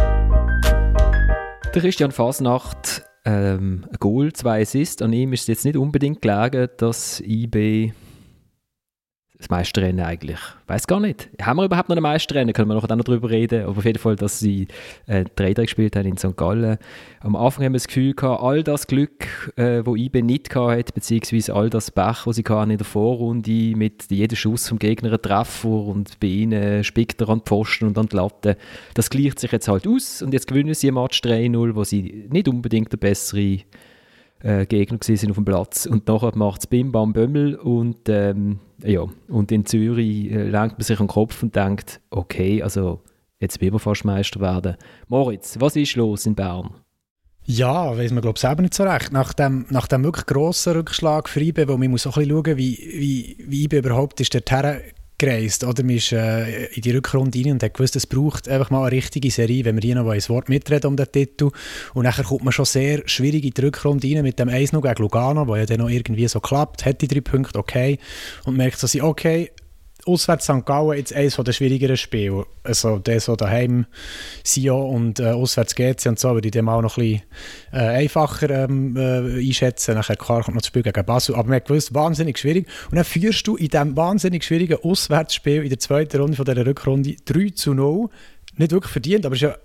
Der 1.72 1.82
Christian 1.82 2.10
Fasnacht, 2.10 3.04
ähm, 3.24 3.86
ein 3.88 3.96
Goal, 4.00 4.32
zwei 4.32 4.62
Assists. 4.62 5.02
An 5.02 5.12
ihm 5.12 5.32
ist 5.32 5.42
es 5.42 5.46
jetzt 5.46 5.64
nicht 5.64 5.76
unbedingt 5.76 6.22
gelegen, 6.22 6.68
dass 6.78 7.20
IB 7.20 7.92
das 9.40 9.48
Meisterrennen 9.48 10.04
eigentlich. 10.04 10.38
Weiß 10.66 10.86
gar 10.86 11.00
nicht. 11.00 11.30
Haben 11.40 11.56
wir 11.56 11.64
überhaupt 11.64 11.88
noch 11.88 11.96
ein 11.96 12.02
Meisterrennen? 12.02 12.52
Können 12.52 12.68
wir 12.68 12.74
noch, 12.74 12.86
noch 12.86 13.04
darüber 13.04 13.30
reden. 13.30 13.64
Aber 13.64 13.78
auf 13.78 13.84
jeden 13.86 13.98
Fall, 13.98 14.14
dass 14.14 14.38
sie 14.38 14.68
äh, 15.06 15.24
Trainer 15.34 15.62
gespielt 15.62 15.96
haben 15.96 16.06
in 16.06 16.18
St. 16.18 16.36
Gallen. 16.36 16.76
Am 17.20 17.34
Anfang 17.34 17.64
haben 17.64 17.72
wir 17.72 17.78
das 17.78 17.86
Gefühl 17.86 18.12
gehabt, 18.12 18.42
all 18.42 18.62
das 18.62 18.86
Glück, 18.86 19.52
äh, 19.56 19.80
wo 19.84 19.96
IB 19.96 20.20
nicht 20.20 20.54
hatte, 20.54 20.92
beziehungsweise 20.92 21.54
all 21.54 21.70
das 21.70 21.90
Pech, 21.90 22.24
das 22.26 22.36
sie 22.36 22.42
in 22.42 22.76
der 22.76 22.84
Vorrunde 22.84 23.76
mit 23.76 24.10
jedem 24.10 24.36
Schuss 24.36 24.68
vom 24.68 24.78
Gegner 24.78 25.12
ein 25.12 25.22
Treffer 25.22 25.68
und 25.68 26.20
bei 26.20 26.26
ihnen 26.26 26.84
spickt 26.84 27.20
er 27.22 27.30
an 27.30 27.38
die 27.38 27.44
Pfosten 27.46 27.86
und 27.86 27.96
an 27.96 28.06
die 28.06 28.16
Latte. 28.16 28.56
Das 28.92 29.08
gleicht 29.08 29.38
sich 29.38 29.52
jetzt 29.52 29.68
halt 29.68 29.86
aus 29.86 30.20
und 30.20 30.34
jetzt 30.34 30.46
gewinnen 30.46 30.74
sie 30.74 30.88
ein 30.88 30.94
Match 30.94 31.20
3-0, 31.20 31.74
wo 31.74 31.84
sie 31.84 32.26
nicht 32.30 32.46
unbedingt 32.46 32.92
der 32.92 32.98
bessere 32.98 33.60
äh, 34.42 34.66
Gegner 34.66 34.98
sind 35.00 35.30
auf 35.30 35.36
dem 35.36 35.44
Platz. 35.44 35.86
Und 35.86 36.06
nachher 36.08 36.36
macht 36.36 36.60
es 36.60 36.66
Bim 36.66 36.92
Bam 36.92 37.12
Bömmel 37.12 37.56
und, 37.56 38.08
ähm, 38.08 38.60
ja, 38.82 39.06
und 39.28 39.52
in 39.52 39.66
Zürich 39.66 40.30
äh, 40.30 40.48
lenkt 40.48 40.78
man 40.78 40.84
sich 40.84 40.98
den 40.98 41.06
Kopf 41.06 41.42
und 41.42 41.54
denkt, 41.54 42.00
okay, 42.10 42.62
also 42.62 43.00
jetzt 43.38 43.60
will 43.60 43.70
man 43.70 43.80
fast 43.80 44.04
Meister 44.04 44.40
werden. 44.40 44.76
Moritz, 45.08 45.56
was 45.60 45.76
ist 45.76 45.96
los 45.96 46.26
in 46.26 46.34
Bern? 46.34 46.70
Ja, 47.44 47.96
weiß 47.96 48.12
man 48.12 48.20
glaube 48.22 48.36
ich 48.36 48.42
selber 48.42 48.62
nicht 48.62 48.74
so 48.74 48.84
recht. 48.84 49.12
Nach 49.12 49.32
dem, 49.32 49.66
nach 49.70 49.88
dem 49.88 50.04
wirklich 50.04 50.26
grossen 50.26 50.74
Rückschlag 50.74 51.28
für 51.28 51.40
IBE, 51.40 51.68
wo 51.68 51.76
man 51.76 51.90
muss 51.90 52.06
auch 52.06 52.16
ein 52.16 52.28
bisschen 52.28 52.44
schauen, 52.44 52.56
wie, 52.58 52.78
wie, 52.78 53.44
wie 53.46 53.64
IBE 53.64 53.78
überhaupt 53.78 54.20
ist 54.20 54.34
dorthin 54.34 54.80
gereist. 55.20 55.64
Oder? 55.64 55.82
Man 55.84 55.96
ist 55.96 56.12
äh, 56.12 56.64
in 56.66 56.82
die 56.82 56.90
Rückrunde 56.90 57.38
rein 57.38 57.52
und 57.52 57.62
hat 57.62 57.74
gewusst, 57.74 57.94
es 57.94 58.06
braucht 58.06 58.48
einfach 58.48 58.70
mal 58.70 58.82
eine 58.82 58.92
richtige 58.92 59.30
Serie, 59.30 59.64
wenn 59.64 59.76
wir 59.76 59.82
hier 59.82 59.94
noch 59.94 60.08
ein 60.08 60.28
Wort 60.28 60.48
mitreden 60.48 60.88
um 60.88 60.96
den 60.96 61.12
Titel. 61.12 61.50
Und 61.94 62.04
nachher 62.04 62.24
kommt 62.24 62.42
man 62.42 62.52
schon 62.52 62.64
sehr 62.64 63.02
schwierig 63.06 63.44
in 63.44 63.50
die 63.50 63.60
Rückrunde 63.60 64.08
rein 64.08 64.22
mit 64.22 64.38
dem 64.38 64.48
1 64.48 64.70
gegen 64.72 64.94
Lugano, 64.96 65.46
wo 65.46 65.56
ja 65.56 65.66
dann 65.66 65.80
noch 65.80 65.90
irgendwie 65.90 66.26
so 66.26 66.40
klappt, 66.40 66.86
hat 66.86 67.02
die 67.02 67.08
drei 67.08 67.20
Punkte, 67.20 67.58
okay. 67.58 67.98
Und 68.44 68.56
merkt 68.56 68.78
so, 68.78 69.02
okay, 69.04 69.50
auswärts 70.06 70.44
St. 70.44 70.64
Gallen 70.64 70.96
jetzt 70.96 71.12
eines 71.12 71.36
der 71.36 71.52
schwierigeren 71.52 71.96
Spiele. 71.96 72.46
Also 72.62 72.98
der 72.98 73.20
so 73.20 73.36
daheim 73.36 73.86
Sion 74.44 74.94
und 74.94 75.20
äh, 75.20 75.30
auswärts 75.30 75.74
GC 75.74 76.06
und 76.06 76.18
so 76.18 76.34
würde 76.34 76.48
ich 76.48 76.52
dem 76.52 76.68
auch 76.68 76.82
noch 76.82 76.96
ein 76.98 77.04
bisschen 77.04 77.22
äh, 77.72 77.78
einfacher 77.78 78.50
ähm, 78.50 78.96
äh, 78.96 79.38
einschätzen. 79.46 79.94
Nachher 79.94 80.16
klar 80.16 80.42
kommt 80.42 80.54
noch 80.54 80.62
das 80.62 80.68
Spiel 80.68 80.82
gegen 80.82 81.04
Basel, 81.04 81.34
aber 81.34 81.48
man 81.48 81.62
gewusst, 81.62 81.94
wahnsinnig 81.94 82.38
schwierig. 82.38 82.66
Und 82.90 82.96
dann 82.96 83.04
führst 83.04 83.46
du 83.46 83.56
in 83.56 83.68
diesem 83.68 83.96
wahnsinnig 83.96 84.44
schwierigen 84.44 84.78
Auswärtsspiel 84.82 85.62
in 85.62 85.68
der 85.68 85.78
zweiten 85.78 86.20
Runde 86.20 86.36
von 86.36 86.44
dieser 86.44 86.66
Rückrunde 86.66 87.16
3 87.24 87.50
zu 87.50 87.74
0. 87.74 88.08
Nicht 88.56 88.72
wirklich 88.72 88.92
verdient, 88.92 89.26
aber 89.26 89.34
ist 89.34 89.42
ja 89.42 89.56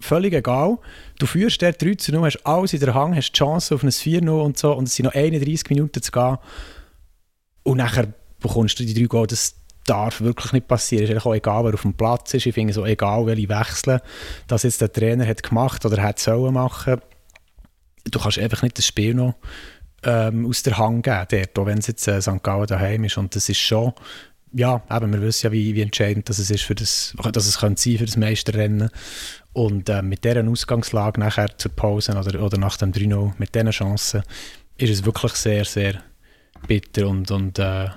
völlig 0.00 0.32
egal. 0.32 0.78
Du 1.18 1.26
führst 1.26 1.60
der 1.60 1.72
3 1.72 1.94
zu 1.94 2.12
0, 2.12 2.24
hast 2.24 2.46
alles 2.46 2.72
in 2.72 2.80
der 2.80 2.94
Hand, 2.94 3.16
hast 3.16 3.32
die 3.32 3.38
Chance 3.38 3.74
auf 3.74 3.82
ein 3.82 3.90
4-0 3.90 4.30
und 4.30 4.58
so 4.58 4.72
und 4.72 4.88
es 4.88 4.96
sind 4.96 5.04
noch 5.04 5.14
31 5.14 5.68
Minuten 5.70 6.02
zu 6.02 6.10
gehen. 6.10 6.38
Und 7.62 7.76
nachher 7.76 8.08
bekommst 8.40 8.78
du 8.80 8.84
die 8.84 8.94
drei 8.94 9.04
Goal. 9.04 9.26
Das, 9.26 9.54
darf 9.90 10.20
wirklich 10.20 10.52
nicht 10.52 10.68
passieren. 10.68 11.04
Es 11.04 11.10
ist 11.10 11.26
auch 11.26 11.34
egal, 11.34 11.64
wer 11.64 11.74
auf 11.74 11.82
dem 11.82 11.94
Platz 11.94 12.32
ist. 12.34 12.46
Ich 12.46 12.54
finde 12.54 12.72
so 12.72 12.86
egal, 12.86 13.26
welche 13.26 13.48
Wechsel 13.48 14.00
das 14.46 14.62
jetzt 14.62 14.80
der 14.80 14.92
Trainer 14.92 15.26
hat 15.26 15.42
gemacht 15.42 15.84
oder 15.84 16.02
hat 16.02 16.18
sollen 16.18 16.54
machen. 16.54 17.00
Du 18.04 18.18
kannst 18.18 18.38
einfach 18.38 18.62
nicht 18.62 18.78
das 18.78 18.86
Spiel 18.86 19.14
noch 19.14 19.34
ähm, 20.04 20.46
aus 20.46 20.62
der 20.62 20.78
Hand 20.78 21.02
geben, 21.02 21.26
dort, 21.28 21.58
auch 21.58 21.66
wenn 21.66 21.78
es 21.78 21.88
jetzt 21.88 22.06
äh, 22.08 22.22
St. 22.22 22.42
Gallen 22.42 22.66
daheim 22.66 23.04
ist. 23.04 23.18
Und 23.18 23.34
das 23.34 23.48
ist 23.48 23.58
schon, 23.58 23.92
ja, 24.52 24.82
eben, 24.90 25.12
wir 25.12 25.22
wissen 25.22 25.46
ja, 25.46 25.52
wie, 25.52 25.74
wie 25.74 25.82
entscheidend 25.82 26.28
das 26.28 26.38
ist 26.38 26.62
für 26.62 26.74
das, 26.74 27.14
dass 27.32 27.46
es 27.46 27.54
sein 27.54 27.76
für 27.76 28.04
das 28.04 28.16
Meisterrennen. 28.16 28.90
Und 29.52 29.88
äh, 29.88 30.02
mit 30.02 30.24
dieser 30.24 30.46
Ausgangslage 30.48 31.20
nachher 31.20 31.56
zur 31.58 31.72
Pause 31.72 32.12
oder, 32.12 32.42
oder 32.42 32.58
nach 32.58 32.76
dem 32.76 32.92
3-0, 32.92 33.32
mit 33.38 33.54
diesen 33.54 33.70
Chancen, 33.70 34.22
ist 34.76 34.90
es 34.90 35.04
wirklich 35.04 35.32
sehr, 35.32 35.64
sehr 35.64 36.02
bitter 36.66 37.08
und, 37.08 37.30
und 37.30 37.58
äh, 37.58 37.88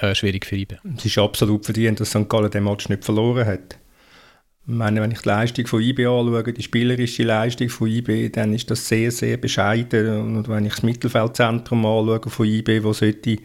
äh, 0.00 0.14
schwierig 0.14 0.46
für 0.46 0.56
IBE. 0.56 0.78
Es 0.96 1.04
ist 1.04 1.18
absolut 1.18 1.64
verdient, 1.64 2.00
dass 2.00 2.10
St. 2.10 2.28
Gallen 2.28 2.50
den 2.50 2.64
Match 2.64 2.88
nicht 2.88 3.04
verloren 3.04 3.46
hat. 3.46 3.78
Ich 4.68 4.74
meine, 4.74 5.00
wenn 5.00 5.12
ich 5.12 5.20
die 5.20 5.28
Leistung 5.28 5.66
von 5.68 5.80
IB 5.80 6.06
anschaue, 6.06 6.52
die 6.52 6.62
spielerische 6.62 7.22
Leistung 7.22 7.68
von 7.68 7.88
IB, 7.88 8.30
dann 8.30 8.52
ist 8.52 8.68
das 8.68 8.88
sehr, 8.88 9.12
sehr 9.12 9.36
bescheiden. 9.36 10.36
Und 10.36 10.48
wenn 10.48 10.66
ich 10.66 10.74
das 10.74 10.82
Mittelfeldzentrum 10.82 11.86
anschaue 11.86 12.28
von 12.28 12.46
IB, 12.46 12.82
wo 12.82 12.92
sollte 12.92 13.36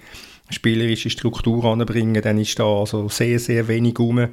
spielerische 0.49 1.11
Struktur 1.11 1.63
anbringen, 1.65 2.21
dann 2.21 2.39
ist 2.39 2.57
da 2.57 2.65
also 2.65 3.07
sehr, 3.07 3.39
sehr 3.39 3.67
wenig 3.67 3.99
rum. 3.99 4.29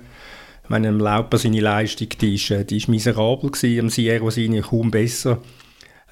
Ich 0.64 0.70
meine, 0.70 0.90
Lauper 0.90 1.38
seine 1.38 1.61
Leistung, 1.61 2.09
die 2.20 2.35
ist, 2.35 2.50
äh, 2.50 2.64
die 2.64 2.78
ist 2.78 2.88
miserabel 2.88 3.50
gewesen, 3.50 3.81
am 3.81 3.90
Sierra 3.90 4.31
seine 4.31 4.62
kaum 4.62 4.90
besser. 4.90 5.42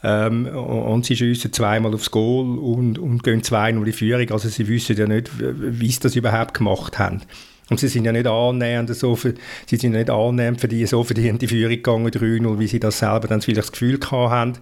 Ähm, 0.09 0.47
und 0.47 1.05
sie 1.05 1.17
schiessen 1.17 1.53
zweimal 1.53 1.93
aufs 1.93 2.13
Goal 2.13 2.59
und, 2.59 2.97
und 2.97 3.25
gehen 3.25 3.43
zweimal 3.43 3.81
in 3.81 3.87
die 3.87 3.93
Führung. 3.93 4.31
Also 4.31 4.49
sie 4.49 4.69
wissen 4.69 4.97
ja 4.97 5.09
nicht, 5.09 5.33
wie 5.37 5.91
sie 5.91 5.99
das 5.99 6.15
überhaupt 6.15 6.55
gemacht 6.55 6.97
haben. 7.01 7.23
Und 7.71 7.81
sie 7.81 7.89
sind 7.89 8.05
ja 8.05 8.13
nicht 8.13 8.29
annähernd 8.29 8.95
so 8.95 9.17
für, 9.17 9.35
sie 9.67 9.77
sind 9.77 9.93
nicht 9.93 10.09
annähernd 10.09 10.61
für 10.61 10.69
die 10.69 10.87
so 10.87 11.03
verdiente 11.03 11.49
Führung 11.49 11.71
gegangen, 11.71 12.13
3 12.13 12.21
wie 12.61 12.69
sie 12.69 12.79
das 12.79 13.01
selber 13.01 13.27
dann 13.27 13.43
vielleicht 13.43 13.67
das 13.67 13.73
Gefühl 13.73 13.99
gehabt 13.99 14.31
haben. 14.31 14.53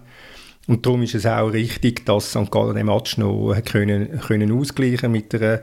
Und 0.65 0.83
darum 0.83 1.03
ist 1.03 1.13
es 1.13 1.27
auch 1.27 1.49
richtig, 1.49 2.07
dass 2.07 2.31
St. 2.31 2.49
Gallen 2.49 2.73
den 2.73 2.87
Match 2.87 3.19
noch 3.19 3.53
können, 3.65 4.19
können 4.21 4.51
ausgleichen 4.51 5.11
mit 5.11 5.35
einer 5.35 5.61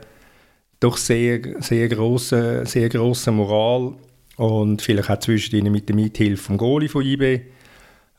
doch 0.79 0.95
sehr, 0.95 1.41
sehr 1.59 1.89
grossen, 1.89 2.65
sehr 2.65 2.87
grossen 2.87 3.35
Moral 3.35 3.95
und 4.37 4.81
vielleicht 4.81 5.09
auch 5.09 5.19
zwischen 5.19 5.57
ihnen 5.57 5.73
mit 5.73 5.89
der 5.89 5.97
Mithilfe 5.97 6.41
vom 6.41 6.57
Goalie 6.57 6.87
von 6.87 7.05
IB. 7.05 7.41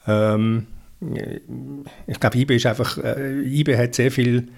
Ähm, 0.07 0.67
ich 2.07 2.21
glaube, 2.21 2.39
IB 2.39 2.57
ist 2.57 2.67
einfach, 2.67 2.99
äh, 2.99 3.43
IB 3.43 3.77
hat 3.77 3.95
sehr 3.95 4.11
viel, 4.11 4.49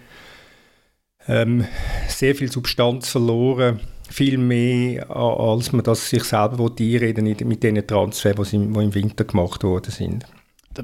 ähm, 1.29 1.67
sehr 2.09 2.35
viel 2.35 2.51
Substanz 2.51 3.09
verloren, 3.09 3.81
viel 4.09 4.39
mehr, 4.39 5.11
als 5.11 5.73
man 5.73 5.83
das 5.85 6.09
sich 6.09 6.25
selber 6.25 6.71
einreden 6.79 7.25
mit 7.25 7.63
den 7.63 7.87
Transfers, 7.87 8.51
die 8.51 8.57
im 8.57 8.95
Winter 8.95 9.25
gemacht 9.25 9.65
worden 9.65 9.91
sind 9.91 10.27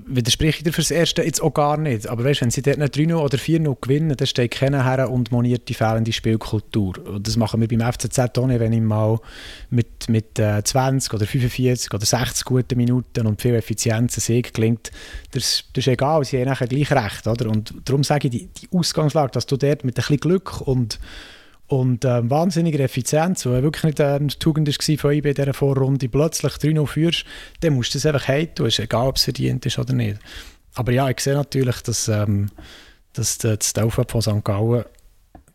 widerspreche 0.06 0.58
ich 0.58 0.64
dir 0.64 0.72
fürs 0.72 0.90
Erste 0.90 1.22
jetzt 1.22 1.42
auch 1.42 1.52
gar 1.52 1.76
nicht. 1.76 2.06
Aber 2.06 2.24
weißt, 2.24 2.42
wenn 2.42 2.50
sie 2.50 2.62
dort 2.62 2.78
nicht 2.78 2.96
3 2.96 3.14
oder 3.14 3.38
4 3.38 3.60
gewinnen, 3.80 4.16
dann 4.16 4.26
steht 4.26 4.52
keiner 4.52 4.84
her 4.84 5.10
und 5.10 5.32
moniert 5.32 5.68
die 5.68 5.74
fehlende 5.74 6.12
Spielkultur. 6.12 6.94
Und 7.06 7.26
das 7.26 7.36
machen 7.36 7.60
wir 7.60 7.68
beim 7.68 7.92
FCZ 7.92 8.18
auch 8.38 8.46
nicht, 8.46 8.60
wenn 8.60 8.72
ich 8.72 8.80
mal 8.80 9.18
mit, 9.70 10.08
mit 10.08 10.38
äh, 10.38 10.62
20 10.62 11.14
oder 11.14 11.26
45 11.26 11.92
oder 11.92 12.04
60 12.04 12.44
guten 12.44 12.76
Minuten 12.76 13.26
und 13.26 13.40
viel 13.40 13.54
Effizienz 13.54 14.16
ein 14.16 14.20
Sieg 14.20 14.54
gelingt. 14.54 14.90
Das, 15.32 15.64
das 15.72 15.86
ist 15.86 15.88
egal, 15.88 16.24
sie 16.24 16.38
haben 16.38 16.48
nachher 16.48 16.66
gleich 16.66 16.90
recht. 16.90 17.26
Oder? 17.26 17.50
Und 17.50 17.74
darum 17.84 18.04
sage 18.04 18.28
ich, 18.28 18.32
die, 18.32 18.46
die 18.46 18.76
Ausgangslage, 18.76 19.32
dass 19.32 19.46
du 19.46 19.56
dort 19.56 19.84
mit 19.84 19.94
ein 19.94 19.96
bisschen 19.96 20.18
Glück 20.18 20.60
und 20.60 20.98
und 21.72 22.04
ähm, 22.04 22.28
wahnsinniger 22.28 22.80
Effizienz, 22.80 23.46
wo 23.46 23.50
wirklich 23.50 23.84
nicht 23.84 23.98
eine 23.98 24.26
Tugend 24.26 24.68
war 24.68 24.98
von 24.98 25.12
IB 25.12 25.30
in 25.30 25.34
dieser 25.34 25.54
Vorrunde, 25.54 26.06
plötzlich 26.06 26.52
3-0 26.52 26.86
führst, 26.86 27.24
dann 27.60 27.72
musst 27.72 27.94
du 27.94 27.98
es 27.98 28.04
einfach 28.04 28.28
heim 28.28 28.54
tun, 28.54 28.66
ist 28.66 28.78
egal, 28.78 29.08
ob 29.08 29.16
es 29.16 29.24
verdient 29.24 29.64
ist 29.64 29.78
oder 29.78 29.94
nicht. 29.94 30.18
Aber 30.74 30.92
ja, 30.92 31.08
ich 31.08 31.18
sehe 31.20 31.32
natürlich, 31.32 31.80
dass, 31.80 32.08
ähm, 32.08 32.50
dass 33.14 33.38
das 33.38 33.74
Aufwärts 33.78 34.12
von 34.12 34.20
St. 34.20 34.44
Gallen 34.44 34.84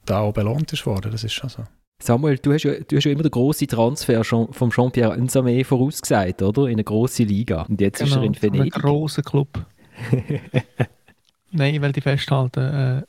da 0.06 0.21
auch 0.21 0.34
belohnt 0.34 0.73
ist 0.73 0.88
worden, 0.88 1.12
das 1.12 1.23
ist 1.23 1.34
schon 1.34 1.51
so. 1.51 1.63
Samuel, 2.01 2.39
du 2.39 2.51
hast 2.51 2.63
ja, 2.63 2.73
du 2.80 2.95
hast 2.95 3.03
ja 3.03 3.12
immer 3.12 3.21
den 3.21 3.32
grossen 3.32 3.67
Transfer 3.67 4.23
von 4.23 4.71
Jean-Pierre 4.71 5.15
Nsame 5.21 5.63
vorausgesagt, 5.63 6.41
oder? 6.41 6.65
In 6.65 6.73
eine 6.73 6.84
grosse 6.84 7.23
Liga. 7.25 7.62
Und 7.69 7.80
jetzt 7.80 7.99
genau, 7.99 8.10
ist 8.10 8.17
er 8.17 8.23
in 8.23 8.41
Venedig. 8.41 8.75
Ein 8.75 8.82
grosser 8.82 9.21
Club. 9.21 9.63
Nein, 11.51 11.75
ich 11.75 11.82
will 11.82 11.91
die 11.91 12.01
festhalten. 12.01 12.60
Äh, 12.60 13.03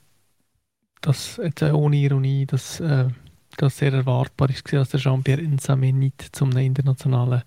dass 1.01 1.41
jetzt 1.43 1.63
ohne 1.63 1.97
Ironie, 1.97 2.47
dass 2.47 2.81
äh, 2.81 3.09
das 3.57 3.79
sehr 3.79 3.93
erwartbar 3.93 4.51
ist, 4.51 4.73
dass 4.73 4.91
der 4.91 5.01
Jean-Pierre 5.01 5.41
Insame 5.41 5.93
nicht 5.93 6.23
zum 6.33 6.57
internationalen 6.57 7.43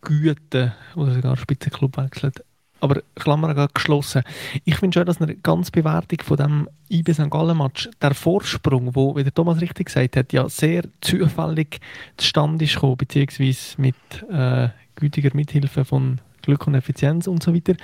Güte 0.00 0.74
oder 0.96 1.14
sogar 1.14 1.36
Spitzenklub 1.36 1.96
wechselt. 1.96 2.44
Aber 2.80 3.02
Klammer 3.16 3.54
gerade 3.54 3.72
geschlossen. 3.74 4.22
Ich 4.64 4.76
finde 4.76 4.98
schon, 4.98 5.06
dass 5.06 5.20
eine 5.20 5.34
ganz 5.34 5.70
Bewertung 5.72 6.20
von 6.22 6.36
dem 6.36 6.68
IB 6.88 7.12
St. 7.12 7.28
Gallen 7.28 7.58
Match, 7.58 7.88
der 8.00 8.14
Vorsprung, 8.14 8.94
wo, 8.94 9.16
wie 9.16 9.24
der 9.24 9.34
Thomas 9.34 9.60
richtig 9.60 9.86
gesagt 9.86 10.16
hat, 10.16 10.32
ja 10.32 10.48
sehr 10.48 10.84
zufällig 11.00 11.80
zustande 12.16 12.64
ist 12.64 12.74
gekommen, 12.74 12.96
beziehungsweise 12.96 13.80
mit 13.80 13.96
äh, 14.30 14.68
gütiger 14.94 15.34
Mithilfe 15.34 15.84
von 15.84 16.20
Glück 16.48 16.66
und 16.66 16.74
Effizienz 16.74 17.26
und 17.26 17.42
so 17.42 17.54
weiter, 17.54 17.74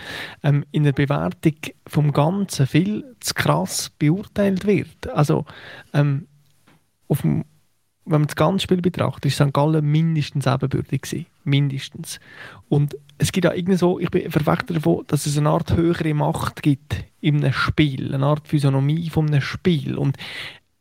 ähm, 0.43 0.65
in 0.73 0.85
der 0.85 0.93
Bewertung 0.93 1.57
vom 1.87 2.13
Ganzen 2.13 2.67
viel 2.67 3.15
zu 3.21 3.35
krass 3.35 3.91
beurteilt 3.99 4.67
wird. 4.67 5.07
Also 5.13 5.45
ähm, 5.93 6.27
dem, 7.11 7.45
wenn 8.07 8.21
man 8.21 8.27
das 8.27 8.37
ganze 8.37 8.65
Spiel 8.65 8.81
betrachtet, 8.81 9.27
ist 9.27 9.35
St. 9.37 9.53
Gallen 9.53 9.85
mindestens 9.85 10.47
ebenbürtig 10.47 11.03
gewesen. 11.03 11.27
Mindestens. 11.45 12.21
Und 12.71 12.97
es 13.19 13.33
gibt 13.33 13.45
ja 13.45 13.53
irgendwie 13.53 13.77
so, 13.77 13.99
ich 13.99 14.11
bin 14.11 14.31
Verfechter 14.31 14.73
davon, 14.73 15.05
dass 15.09 15.27
es 15.27 15.37
eine 15.37 15.51
Art 15.51 15.77
höhere 15.77 16.15
Macht 16.15 16.63
gibt 16.63 17.05
in 17.21 17.45
einem 17.45 17.53
Spiel, 17.53 18.15
eine 18.15 18.25
Art 18.25 18.49
Physiognomie 18.49 19.11
von 19.11 19.29
einem 19.29 19.43
Spiel. 19.43 19.99
Und 19.99 20.17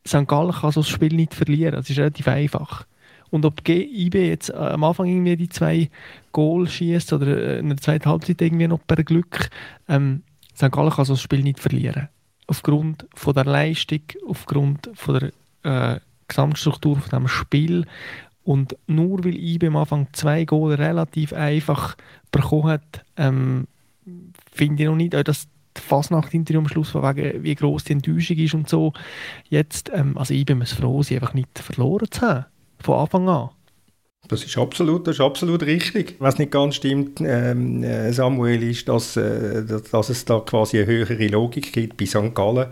St. 0.08 0.26
Gallen 0.26 0.54
kann 0.54 0.72
so 0.72 0.80
das 0.80 0.89
Spiel 0.89 1.13
nicht 1.13 1.34
verlieren. 1.34 1.76
Das 1.76 1.89
ist 1.89 2.00
relativ 2.00 2.30
einfach. 2.30 2.86
Und 3.34 3.46
ob 3.46 3.67
IB 3.67 4.28
jetzt 4.28 4.52
äh, 4.52 4.58
am 4.58 4.84
Anfang 4.84 5.08
irgendwie 5.08 5.36
die 5.36 5.50
zwei 5.50 5.89
Goal 6.34 6.69
schießt 6.69 7.13
oder 7.13 7.26
äh, 7.26 7.60
in 7.62 7.69
der 7.69 7.78
zweiten 7.78 8.08
Halbzeit 8.08 8.39
irgendwie 8.39 8.67
noch 8.67 8.86
per 8.86 9.04
Glück, 9.04 9.50
ähm, 9.89 10.22
St. 10.56 10.72
Gallen 10.72 10.91
kann 10.91 11.06
so 11.06 11.13
das 11.13 11.22
Spiel 11.24 11.41
nicht 11.41 11.60
verlieren. 11.60 12.10
Aufgrund 12.46 13.08
von 13.15 13.34
der 13.34 13.46
Leistung, 13.46 14.02
aufgrund 14.28 14.91
von 14.93 15.32
der 15.63 15.96
äh, 15.96 16.00
Gesamtstruktur 16.28 16.98
von 16.98 17.22
dem 17.22 17.28
Spiel 17.28 17.88
und 18.43 18.78
nur 18.86 19.26
weil 19.26 19.36
IB 19.36 19.65
am 19.65 19.78
Anfang 19.78 20.10
zwei 20.13 20.46
Goal 20.46 20.76
relativ 20.76 21.34
einfach 21.34 21.98
bekommen 22.32 22.67
hat, 22.67 23.04
ähm, 23.17 23.65
finde 24.52 24.84
ich 24.84 24.89
noch 24.89 24.96
nicht, 24.96 25.15
dass 25.15 25.48
die 25.76 25.82
Fasnacht-Interview 25.82 26.60
am 26.60 26.67
Schluss, 26.67 26.91
von 26.91 27.02
wegen, 27.02 27.43
wie 27.43 27.56
groß 27.56 27.86
die 27.86 27.93
Enttäuschung 27.93 28.38
ist 28.38 28.54
und 28.54 28.69
so. 28.69 28.93
Jetzt, 29.50 29.89
ähm, 29.91 30.19
also 30.19 30.36
IB 30.36 30.54
muss 30.54 30.74
froh 30.74 31.02
sein, 31.02 31.17
einfach 31.17 31.34
nicht 31.34 31.58
verloren 31.58 32.12
zu 32.12 32.22
haben 32.22 32.46
von 32.84 33.00
Anfang 33.00 33.30
an. 33.30 33.50
Das 34.30 34.43
ist 34.43 34.58
absolut, 34.58 35.06
das 35.06 35.15
ist 35.15 35.22
absolut 35.22 35.63
richtig. 35.63 36.15
Was 36.19 36.39
nicht 36.39 36.52
ganz 36.52 36.76
stimmt, 36.76 37.19
ähm, 37.19 37.84
äh, 37.84 38.13
Samuel, 38.13 38.63
ist, 38.63 38.88
dass, 38.88 39.17
äh, 39.17 39.63
dass 39.91 40.10
es 40.10 40.24
da 40.24 40.39
quasi 40.39 40.78
eine 40.78 40.88
höhere 40.88 41.28
Logik 41.28 41.74
gibt 41.74 41.98
bei 41.98 42.06
St. 42.06 42.34
Gallen 42.34 42.67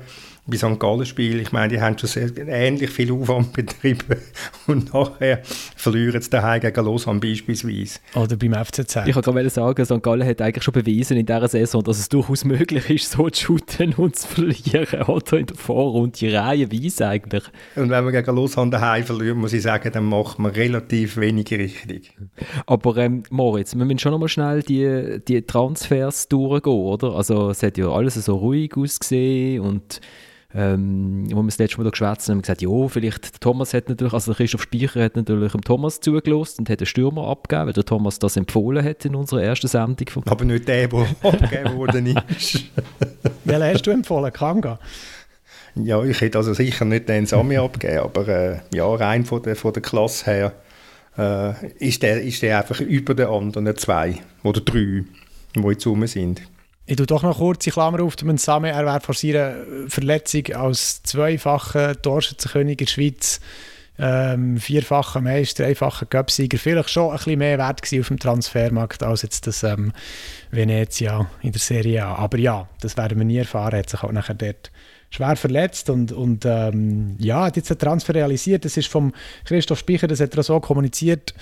bei 0.48 0.58
St. 0.58 0.80
Gallen 0.80 1.06
Spiel. 1.06 1.40
Ich 1.40 1.52
meine, 1.52 1.70
die 1.70 1.82
haben 1.82 1.98
schon 1.98 2.10
sehr, 2.10 2.36
ähnlich 2.48 2.90
viel 2.90 3.12
Aufwand 3.12 3.54
betrieben 3.54 4.18
und 4.68 4.94
nachher 4.94 5.42
verlieren 5.76 6.22
sie 6.22 6.30
daheim 6.30 6.62
gegen 6.62 6.86
Lausanne 6.86 7.20
beispielsweise. 7.20 8.00
Oder 8.16 8.36
beim 8.36 8.54
FCZ. 8.54 9.04
Ich 9.06 9.16
wollte 9.16 9.32
gerade 9.32 9.50
sagen, 9.50 9.86
St. 9.86 10.02
Gallen 10.02 10.28
hat 10.28 10.42
eigentlich 10.42 10.64
schon 10.64 10.74
bewiesen 10.74 11.18
in 11.18 11.26
dieser 11.26 11.48
Saison, 11.48 11.84
dass 11.84 12.00
es 12.00 12.10
durchaus 12.10 12.44
möglich 12.44 12.90
ist, 12.90 13.12
so 13.12 13.30
zu 13.30 13.46
shooten 13.46 13.94
und 13.94 14.16
zu 14.16 14.28
verlieren. 14.28 15.04
Oder 15.08 15.38
in 15.38 15.46
der 15.46 15.56
Vorrunde 15.56 16.34
reihenweise 16.34 17.08
eigentlich. 17.08 17.44
Und 17.76 17.90
wenn 17.90 18.04
man 18.04 18.12
gegen 18.12 18.36
Lausanne 18.36 18.72
daheim 18.72 19.04
verliert, 19.04 19.38
muss 19.38 19.54
ich 19.54 19.62
sagen, 19.62 19.92
dann 19.92 20.06
macht 20.06 20.40
man 20.40 20.52
relativ 20.52 21.18
wenig 21.18 21.52
richtig. 21.52 22.14
Aber 22.66 22.98
ähm, 22.98 23.24
Moritz, 23.30 23.76
wir 23.76 23.86
müssen 23.86 24.00
schon 24.00 24.12
noch 24.12 24.20
mal 24.20 24.28
schnell 24.28 24.64
die, 24.64 25.20
die 25.28 25.42
Transfers 25.44 26.28
durchgehen, 26.28 26.74
oder? 26.74 27.16
Also 27.16 27.52
es 27.52 27.62
hat 27.62 27.78
ja 27.78 27.90
alles 27.90 28.16
so 28.16 28.36
ruhig 28.36 28.76
ausgesehen 28.76 29.62
und 29.62 30.02
ähm, 30.54 31.28
wo 31.32 31.42
wir 31.42 31.46
das 31.46 31.58
letzte 31.58 31.82
Mal 31.82 31.90
geschwätzt 31.90 32.28
haben, 32.28 32.34
haben 32.34 32.38
wir 32.40 32.42
gesagt, 32.42 32.62
ja, 32.62 32.88
vielleicht 32.88 33.42
Thomas 33.42 33.74
hat 33.74 33.88
natürlich, 33.88 34.14
also 34.14 34.32
der 34.32 34.38
Christoph 34.38 34.64
Speicher 34.64 35.04
hat 35.04 35.16
natürlich 35.16 35.52
dem 35.54 35.62
Thomas 35.62 36.00
zugelost 36.00 36.60
und 36.60 36.70
hat 36.70 36.82
den 36.82 36.88
Stürmer 36.88 37.28
abgegeben, 37.28 37.68
weil 37.68 37.74
der 37.74 37.86
Thomas 37.86 38.20
das 38.20 38.36
empfohlen 38.36 38.84
hat 38.84 39.06
in 39.06 39.16
unserer 39.16 39.44
ersten 39.44 39.68
Sendung. 39.68 40.08
Aber 40.26 40.44
nicht 40.44 40.68
der, 40.68 40.88
der 40.88 41.00
abgegeben 41.22 41.76
worden 41.78 42.18
ist. 42.38 42.66
Welchen 43.46 43.64
hast 43.64 43.88
du 43.88 43.92
empfohlen? 43.92 44.34
Kanga? 44.34 44.80
Ja, 45.76 46.04
ich 46.04 46.20
hätte 46.20 46.38
also 46.38 46.54
sicher 46.54 46.84
nicht 46.84 47.08
den 47.08 47.26
Sami 47.26 47.58
abgegeben, 47.58 48.00
aber 48.00 48.28
äh, 48.28 48.60
ja, 48.74 48.86
rein 48.94 49.24
von 49.24 49.42
der, 49.42 49.56
von 49.56 49.72
der 49.72 49.82
Klasse 49.82 50.26
her 50.26 50.54
äh, 51.18 51.68
ist, 51.78 52.04
der, 52.04 52.22
ist 52.22 52.42
der 52.42 52.60
einfach 52.60 52.82
über 52.82 53.14
den 53.14 53.28
anderen 53.28 53.78
zwei 53.78 54.16
oder 54.44 54.60
drei, 54.60 55.06
die 55.56 55.62
jetzt 55.62 55.88
rum 55.88 56.06
sind. 56.08 56.42
Ich 56.92 56.98
tue 56.98 57.06
doch 57.06 57.24
noch 57.24 57.38
kurz 57.38 57.64
die 57.64 57.72
Klammer 57.72 58.04
auf, 58.04 58.18
Same, 58.36 58.70
er 58.70 58.86
wäre 58.86 59.00
vor 59.00 59.16
seiner 59.16 59.56
Verletzung 59.88 60.48
als 60.54 61.02
zweifacher 61.04 62.02
Torschützenkönig 62.02 62.82
in 62.82 62.86
der 62.86 62.92
Schweiz, 62.92 63.40
ähm, 63.98 64.58
vierfacher 64.58 65.22
Meister, 65.22 65.68
einfacher 65.68 66.06
Cupsieger, 66.06 66.58
vielleicht 66.58 66.90
schon 66.90 67.12
ein 67.12 67.16
bisschen 67.16 67.40
mehr 67.40 67.58
wert 67.58 67.82
gewesen 67.82 68.02
auf 68.02 68.08
dem 68.10 68.20
Transfermarkt 68.20 69.04
als 69.04 69.22
jetzt 69.22 69.48
das 69.48 69.64
ähm, 69.64 69.94
Venezia 70.50 71.30
in 71.42 71.54
der 71.54 71.62
Serie 71.62 72.04
A. 72.06 72.16
Aber 72.16 72.38
ja, 72.38 72.68
das 72.82 72.98
werden 72.98 73.18
wir 73.18 73.26
nie 73.26 73.38
erfahren, 73.38 73.72
er 73.72 73.80
hat 73.80 73.90
sich 73.90 74.04
auch 74.04 74.12
nachher 74.12 74.36
dort 74.36 74.70
schwer 75.12 75.38
verletzt 75.38 75.90
und, 75.90 76.12
und 76.12 76.44
ähm, 76.46 77.16
ja, 77.20 77.46
hat 77.46 77.56
jetzt 77.56 77.72
einen 77.72 77.80
Transfer 77.80 78.16
realisiert. 78.16 78.66
Das 78.66 78.76
ist 78.76 78.90
vom 78.90 79.14
Christoph 79.46 79.80
Speicher, 79.80 80.08
das 80.08 80.20
hat 80.20 80.36
er 80.36 80.44
so 80.44 80.60
kommuniziert. 80.60 81.36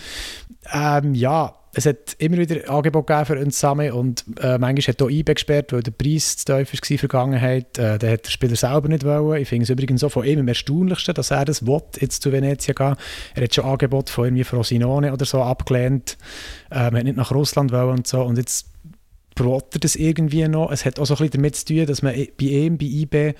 Ähm, 0.71 1.15
ja, 1.15 1.55
es 1.79 1.85
hat 1.85 2.15
immer 2.17 2.37
wieder 2.37 2.69
Angebot 2.69 3.07
gegeben 3.07 3.25
für 3.25 3.39
uns 3.39 3.55
zusammen 3.55 3.91
und 3.93 4.25
äh, 4.41 4.57
manchmal 4.57 4.93
hat 4.93 5.01
auch 5.01 5.09
IB 5.09 5.33
gesperrt, 5.33 5.71
weil 5.71 5.81
der 5.81 5.91
Preis 5.91 6.35
zu 6.35 6.43
tief 6.43 6.49
war 6.49 6.63
in 6.63 6.87
der 6.89 6.99
Vergangenheit. 6.99 7.77
Äh, 7.77 7.97
der 7.97 8.11
hat 8.11 8.25
der 8.25 8.31
Spieler 8.31 8.57
selber 8.57 8.89
nicht 8.89 9.05
wollen. 9.05 9.41
Ich 9.41 9.47
finde 9.47 9.63
es 9.63 9.69
übrigens 9.69 10.01
so 10.01 10.09
von 10.09 10.25
ihm 10.25 10.39
am 10.39 10.47
erstaunlichsten, 10.49 11.13
dass 11.13 11.31
er 11.31 11.45
das 11.45 11.65
will, 11.65 11.81
jetzt 12.01 12.21
zu 12.21 12.33
Venezia 12.33 12.73
gehen. 12.73 12.95
Er 13.33 13.43
hat 13.43 13.55
schon 13.55 13.63
Angebot 13.63 14.09
von 14.09 14.25
irgendwie 14.25 14.43
Frosinone 14.43 15.13
oder 15.13 15.25
so 15.25 15.41
abgelehnt. 15.41 16.17
Ähm, 16.69 16.97
hat 16.97 17.03
nicht 17.05 17.15
nach 17.15 17.31
Russland 17.31 17.71
wollen 17.71 17.99
und 17.99 18.07
so 18.07 18.23
und 18.23 18.37
jetzt 18.37 18.67
brot 19.35 19.73
er 19.73 19.79
das 19.79 19.95
irgendwie 19.95 20.45
noch. 20.49 20.71
Es 20.71 20.83
hat 20.83 20.99
auch 20.99 21.05
so 21.05 21.13
ein 21.13 21.19
bisschen 21.19 21.31
damit 21.41 21.55
zu 21.55 21.65
tun, 21.65 21.85
dass 21.85 22.01
man 22.01 22.13
bei 22.13 22.45
ihm, 22.45 22.77
bei 22.77 22.85
IB, 22.87 23.35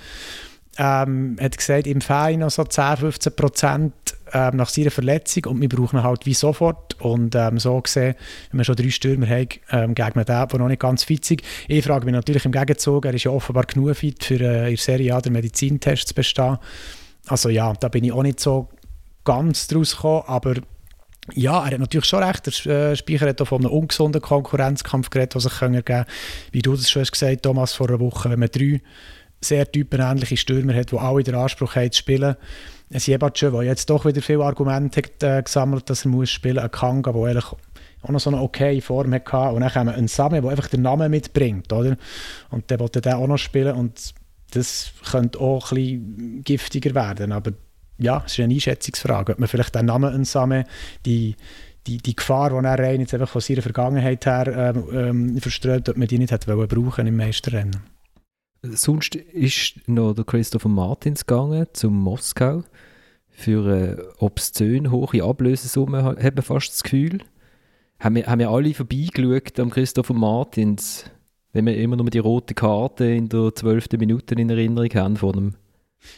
ähm, 0.78 1.36
hat 1.42 1.58
gesagt, 1.58 1.88
im 1.88 2.00
Verein 2.00 2.40
noch 2.40 2.52
so 2.52 2.64
10, 2.64 2.98
15 2.98 3.36
Prozent 3.36 3.94
ähm, 4.34 4.58
nach 4.58 4.70
seiner 4.70 4.92
Verletzung 4.92 5.46
und 5.46 5.62
wir 5.62 5.70
brauchen 5.70 5.98
ihn 6.00 6.04
halt 6.04 6.26
wie 6.26 6.34
sofort 6.34 7.00
und 7.02 7.36
ähm, 7.36 7.60
so 7.60 7.80
gesehen, 7.82 8.16
wenn 8.52 8.60
wir 8.60 8.64
schon 8.64 8.76
drei 8.76 8.90
Stürmer 8.90 9.28
haben, 9.28 9.48
ähm, 9.72 9.96
gegen 9.96 10.14
den, 10.14 10.26
der 10.26 10.48
noch 10.58 10.68
nicht 10.68 10.82
ganz 10.82 11.04
fit 11.04 11.30
ist. 11.32 11.42
Ich 11.68 11.86
frage 11.86 12.06
mich 12.06 12.14
natürlich 12.14 12.46
im 12.46 12.52
Gegenzug, 12.52 13.06
er 13.06 13.14
ist 13.14 13.24
ja 13.24 13.32
offenbar 13.32 13.66
genug 13.66 13.96
fit 13.96 14.24
für 14.24 14.40
äh, 14.40 14.72
in 14.72 14.78
Serie 14.78 15.16
A 15.16 15.22
den 15.22 15.34
Medizintest 15.34 16.10
zu 16.10 16.14
bestehen. 16.14 16.58
Also 17.28 17.50
ja, 17.50 17.74
da 17.74 17.90
bin 17.90 18.04
ich 18.04 18.12
auch 18.12 18.24
nicht 18.24 18.40
so 18.40 18.70
ganz 19.24 19.68
draus 19.68 19.96
gekommen, 19.96 20.24
aber 20.28 20.56
ja, 21.36 21.66
er 21.66 21.72
hat 21.72 21.80
natürlich 21.80 22.06
schon 22.06 22.24
recht. 22.24 22.66
Der 22.66 22.92
äh, 22.92 22.96
Speicher 22.96 23.28
hat 23.28 23.42
auch 23.42 23.48
von 23.48 23.62
einem 23.62 23.72
ungesunden 23.72 24.22
Konkurrenzkampf 24.22 25.10
geredet, 25.10 25.36
der 25.36 25.42
sich 25.42 25.86
kann. 25.86 26.06
Wie 26.52 26.62
du 26.62 26.76
das 26.76 26.90
schon 26.90 27.02
hast 27.02 27.12
gesagt 27.12 27.44
Thomas, 27.44 27.74
vor 27.74 27.90
einer 27.90 28.00
Woche, 28.00 28.30
wenn 28.30 28.40
man 28.40 28.50
drei 28.52 28.82
sehr 29.42 29.72
typenähnliche 29.72 30.38
Stürmer 30.38 30.74
hat, 30.76 30.92
die 30.92 30.98
alle 30.98 31.24
den 31.24 31.36
Anspruch 31.36 31.76
haben 31.76 31.92
zu 31.92 32.00
spielen. 32.00 32.36
Ein 32.92 33.00
Jebatschö, 33.00 33.52
der 33.52 33.64
jetzt 33.64 33.90
doch 33.90 34.06
wieder 34.06 34.22
viele 34.22 34.44
Argumente 34.44 35.02
hat, 35.02 35.24
äh, 35.24 35.42
gesammelt 35.44 35.90
dass 35.90 36.06
er 36.06 36.10
muss 36.10 36.30
spielen 36.30 36.56
muss. 36.56 36.64
Ein 36.64 36.72
Kanga, 36.72 37.12
der 37.12 37.24
eigentlich 37.24 37.46
auch 38.02 38.10
noch 38.10 38.20
so 38.20 38.30
eine 38.30 38.42
okay 38.42 38.82
Form 38.82 39.14
hatte. 39.14 39.54
Und 39.54 39.62
dann 39.62 39.72
kommen 39.72 39.96
ein 39.96 40.08
Same, 40.08 40.42
der 40.42 40.50
einfach 40.50 40.68
den 40.68 40.82
Namen 40.82 41.12
mitbringt. 41.12 41.72
Oder? 41.72 41.98
Und 42.50 42.70
der 42.70 42.80
wollte 42.80 43.02
den 43.02 43.14
auch 43.14 43.28
noch 43.28 43.38
spielen. 43.38 43.76
Und 43.76 44.14
das 44.52 44.92
könnte 45.12 45.40
auch 45.40 45.72
ein 45.72 45.76
bisschen 45.76 46.44
giftiger 46.44 46.96
werden. 46.96 47.32
Aber 47.32 47.52
ja, 47.98 48.24
es 48.26 48.34
ist 48.34 48.40
eine 48.40 48.54
Einschätzungsfrage, 48.54 49.34
ob 49.34 49.40
man 49.40 49.50
vielleicht 49.50 49.76
den 49.76 49.86
Namen 49.86 50.22
Nsame, 50.22 50.66
die, 51.06 51.36
die, 51.86 51.98
die 51.98 52.16
Gefahr, 52.16 52.50
die 52.50 52.66
er 52.66 52.80
rein 52.80 53.02
jetzt 53.02 53.14
einfach 53.14 53.30
von 53.30 53.42
seiner 53.42 53.62
Vergangenheit 53.62 54.26
her 54.26 54.74
ähm, 54.76 54.84
ähm, 54.94 55.38
verstreut, 55.38 55.90
ob 55.90 55.98
man 55.98 56.08
die 56.08 56.18
nicht 56.18 56.32
hat 56.32 56.48
wollen 56.48 56.68
brauchen 56.68 57.08
im 57.08 57.18
Meisterrennen. 57.18 57.99
Sonst 58.62 59.16
ist 59.16 59.88
noch 59.88 60.14
der 60.14 60.26
Christopher 60.26 60.70
Martins 60.70 61.26
gegangen 61.26 61.68
zum 61.72 61.98
Moskau 61.98 62.64
für 63.30 63.66
eine 63.66 64.04
obszön 64.18 64.92
hohe 64.92 65.24
Ablösesumme, 65.24 66.04
hat 66.04 66.36
man 66.36 66.44
fast 66.44 66.74
das 66.74 66.84
Gefühl. 66.84 67.20
Haben 68.00 68.16
wir, 68.16 68.28
haben 68.28 68.40
wir 68.40 68.50
alle 68.50 68.74
vorbeigeschaut 68.74 69.60
am 69.60 69.70
Christopher 69.70 70.14
Martins, 70.14 71.10
wenn 71.54 71.66
wir 71.66 71.78
immer 71.78 71.96
noch 71.96 72.10
die 72.10 72.20
rote 72.20 72.54
Karte 72.54 73.06
in 73.06 73.30
der 73.30 73.56
12. 73.56 73.92
Minute 73.98 74.36
in 74.36 74.50
Erinnerung 74.50 74.90
haben 74.94 75.16
von 75.16 75.38
ihm? 75.38 75.56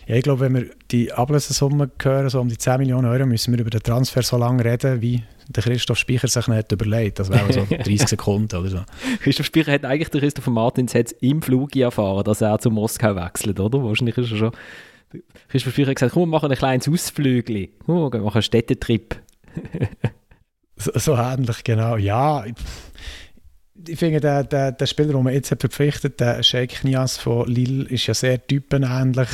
Ja, 0.07 0.15
ich 0.15 0.23
glaube, 0.23 0.41
wenn 0.41 0.53
wir 0.53 0.65
die 0.91 1.11
Ablösesumme 1.11 1.91
hören, 2.01 2.29
so 2.29 2.39
um 2.39 2.49
die 2.49 2.57
10 2.57 2.77
Millionen 2.79 3.07
Euro, 3.07 3.25
müssen 3.25 3.53
wir 3.53 3.59
über 3.59 3.69
den 3.69 3.81
Transfer 3.81 4.21
so 4.21 4.37
lange 4.37 4.63
reden, 4.63 5.01
wie 5.01 5.23
der 5.47 5.63
Christoph 5.63 5.97
Speicher 5.97 6.27
sich 6.27 6.47
nicht 6.47 6.71
überlegt. 6.71 7.19
Das 7.19 7.29
wäre 7.29 7.51
so 7.51 7.65
30 7.69 8.07
Sekunden 8.07 8.55
oder 8.55 8.69
so. 8.69 8.79
Christoph 9.21 9.47
Speicher 9.47 9.71
hat 9.71 9.85
eigentlich 9.85 10.09
der 10.09 10.21
Christopher 10.21 10.51
Martins 10.51 10.93
jetzt 10.93 11.15
im 11.21 11.41
Flug 11.41 11.75
erfahren, 11.75 12.23
dass 12.23 12.41
er 12.41 12.59
zu 12.59 12.69
Moskau 12.71 13.15
wechselt, 13.15 13.59
oder? 13.59 13.83
Wahrscheinlich 13.83 14.17
ist 14.17 14.31
er 14.31 14.37
schon. 14.37 14.51
Christoph 15.49 15.73
Speicher 15.73 15.89
hat 15.89 15.95
gesagt, 15.97 16.13
komm, 16.13 16.23
wir 16.23 16.27
machen 16.27 16.51
ein 16.51 16.57
kleines 16.57 16.87
Ausflügel. 16.87 17.69
Komm, 17.85 18.13
wir 18.13 18.19
machen 18.21 18.35
einen 18.35 18.41
Städtetrip. 18.43 19.19
so, 20.77 20.91
so 20.95 21.15
ähnlich, 21.15 21.63
genau. 21.63 21.97
Ja, 21.97 22.45
ich 23.87 23.99
finde, 23.99 24.19
der, 24.19 24.43
der, 24.43 24.71
der 24.71 24.85
Spieler, 24.85 25.13
den 25.13 25.23
man 25.23 25.33
jetzt 25.33 25.49
verpflichtet 25.49 26.19
der 26.19 26.43
Sheikh 26.43 26.87
Nias 26.87 27.17
von 27.17 27.47
Lille, 27.47 27.87
ist 27.89 28.07
ja 28.07 28.13
sehr 28.13 28.45
typenähnlich. 28.45 29.29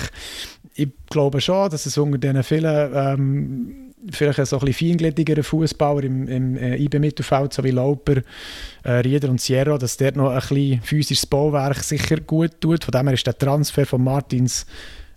Ich 0.76 0.90
glaube 1.10 1.42
schon, 1.42 1.70
dass 1.70 1.86
es 1.86 1.98
unter 1.98 2.18
diesen 2.18 2.44
vielen 2.44 2.92
ähm, 2.94 3.88
vielleicht 4.12 4.46
so 4.46 4.60
ein 4.60 4.66
bisschen 4.66 4.90
feingliedrigerer 4.90 5.44
Fußbauer 5.44 6.04
im, 6.04 6.28
im 6.28 6.58
äh, 6.58 6.78
IB-Mittelfeld, 6.78 7.54
so 7.54 7.64
wie 7.64 7.72
Lauper, 7.72 8.22
äh, 8.84 8.92
Rieder 8.92 9.30
und 9.30 9.42
Sierra, 9.42 9.78
dass 9.78 9.98
der 9.98 10.16
noch 10.16 10.30
ein 10.30 10.40
bisschen 10.40 10.82
physisches 10.82 11.26
Bauwerk 11.26 11.84
sicher 11.84 12.18
gut 12.20 12.62
tut. 12.62 12.84
Von 12.84 12.92
dem 12.92 13.08
her 13.08 13.14
ist 13.14 13.28
der 13.28 13.38
Transfer 13.38 13.86
von 13.86 14.04
Martins 14.04 14.66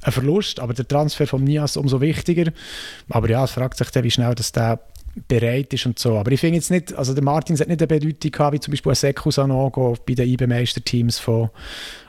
ein 0.02 0.12
Verlust, 0.12 0.60
aber 0.60 0.72
der 0.72 0.88
Transfer 0.88 1.26
von 1.26 1.44
Nias 1.44 1.76
umso 1.76 2.00
wichtiger. 2.00 2.52
Aber 3.10 3.28
ja, 3.28 3.44
es 3.44 3.50
fragt 3.50 3.76
sich 3.78 3.90
dann, 3.90 4.04
wie 4.04 4.10
schnell 4.10 4.34
dass 4.34 4.52
der 4.52 4.80
bereit 5.28 5.72
ist 5.72 5.86
und 5.86 5.98
so. 5.98 6.18
Aber 6.18 6.30
ich 6.32 6.40
finde 6.40 6.56
jetzt 6.56 6.70
nicht, 6.70 6.94
also 6.94 7.14
der 7.14 7.24
Martins 7.24 7.60
hat 7.60 7.68
nicht 7.68 7.80
eine 7.80 7.86
Bedeutung 7.86 8.30
gehabt, 8.30 8.54
wie 8.54 8.60
zum 8.60 8.72
Beispiel 8.72 8.92
ein 8.92 8.96
Sekou 8.96 9.30
Sanogo 9.30 9.96
bei 10.06 10.14
den 10.14 10.28
IB-Meisterteams 10.28 11.18
von 11.18 11.50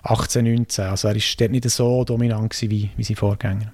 18, 0.04 0.46
19. 0.46 0.86
Also 0.86 1.08
er 1.08 1.16
ist 1.16 1.40
dort 1.40 1.52
nicht 1.52 1.70
so 1.70 2.04
dominant 2.04 2.50
gewesen 2.50 2.72
wie, 2.72 2.90
wie 2.96 3.04
sein 3.04 3.16
Vorgänger. 3.16 3.74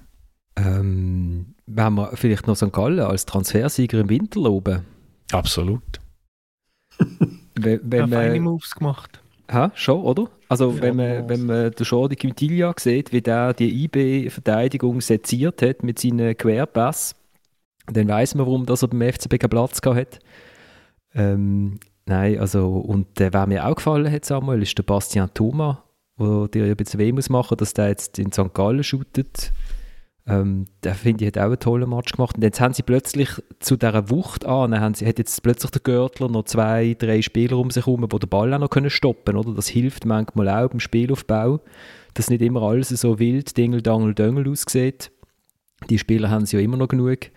Ähm, 0.56 1.54
wenn 1.66 1.94
wir 1.94 2.10
vielleicht 2.14 2.46
noch 2.46 2.56
St. 2.56 2.72
Gallen 2.72 3.00
als 3.00 3.26
Transfersieger 3.26 4.00
im 4.00 4.08
Winter 4.08 4.40
loben? 4.40 4.84
Absolut. 5.32 6.00
wenn, 7.54 7.80
wenn 7.82 8.00
ja, 8.00 8.06
feine 8.06 8.40
Moves 8.40 8.74
gemacht. 8.74 9.20
Ha, 9.50 9.72
schon, 9.74 10.02
oder? 10.02 10.28
Also 10.48 10.72
ja, 10.72 10.82
wenn 10.82 10.96
man, 10.96 11.28
wenn 11.28 11.46
man 11.46 11.70
den 11.70 11.86
Jordi 11.86 12.16
Quintilia 12.16 12.74
sieht, 12.78 13.12
wie 13.12 13.22
der 13.22 13.54
die 13.54 13.84
IB-Verteidigung 13.84 15.00
seziert 15.00 15.62
hat 15.62 15.82
mit 15.82 15.98
seinen 15.98 16.36
Querpass, 16.36 17.14
dann 17.92 18.08
weiß 18.08 18.34
man, 18.34 18.46
warum 18.46 18.66
dass 18.66 18.82
er 18.82 18.88
beim 18.88 19.02
FCB 19.02 19.38
keinen 19.38 19.50
Platz 19.50 19.80
gehabt 19.80 19.98
hat. 19.98 20.18
Ähm, 21.14 21.80
nein, 22.06 22.38
also, 22.38 22.68
und 22.78 23.20
äh, 23.20 23.32
wer 23.32 23.46
mir 23.46 23.66
auch 23.66 23.76
gefallen 23.76 24.10
hat, 24.10 24.24
Samuel, 24.24 24.62
ist 24.62 24.76
der 24.76 24.82
Bastian 24.82 25.32
Thoma, 25.34 25.84
wo 26.16 26.46
dir 26.46 26.64
ein 26.64 26.76
bisschen 26.76 27.00
weh 27.00 27.12
muss 27.12 27.30
machen, 27.30 27.56
dass 27.56 27.74
der 27.74 27.88
jetzt 27.88 28.18
in 28.18 28.32
St. 28.32 28.52
Gallen 28.54 28.84
shootet. 28.84 29.52
Ähm, 30.28 30.66
der 30.82 30.94
finde 30.94 31.24
ich 31.24 31.28
hat 31.28 31.38
auch 31.38 31.46
einen 31.46 31.58
tollen 31.58 31.88
Match 31.88 32.12
gemacht. 32.12 32.36
Und 32.36 32.42
jetzt 32.42 32.60
haben 32.60 32.74
sie 32.74 32.82
plötzlich 32.82 33.30
zu 33.60 33.76
dieser 33.76 34.10
Wucht 34.10 34.44
an, 34.44 34.78
haben 34.78 34.92
sie, 34.92 35.06
hat 35.06 35.18
jetzt 35.18 35.42
plötzlich 35.42 35.70
der 35.70 35.80
Görtler 35.80 36.28
noch 36.28 36.44
zwei, 36.44 36.94
drei 36.98 37.22
Spieler 37.22 37.56
um 37.56 37.70
sich 37.70 37.86
herum, 37.86 38.06
die 38.06 38.18
den 38.18 38.28
Ball 38.28 38.52
auch 38.52 38.58
noch 38.58 38.68
können 38.68 38.90
stoppen 38.90 39.34
können. 39.40 39.56
Das 39.56 39.68
hilft 39.68 40.04
manchmal 40.04 40.50
auch 40.50 40.68
beim 40.68 40.80
Spielaufbau, 40.80 41.60
dass 42.12 42.28
nicht 42.28 42.42
immer 42.42 42.62
alles 42.62 42.90
so 42.90 43.18
wild, 43.18 43.56
Dingel, 43.56 43.80
Dangel, 43.80 44.14
Döngel 44.14 44.50
aussieht. 44.50 45.10
Die 45.88 45.98
Spieler 45.98 46.28
haben 46.28 46.44
sie 46.44 46.58
ja 46.58 46.62
immer 46.62 46.76
noch 46.76 46.88
genug. 46.88 47.30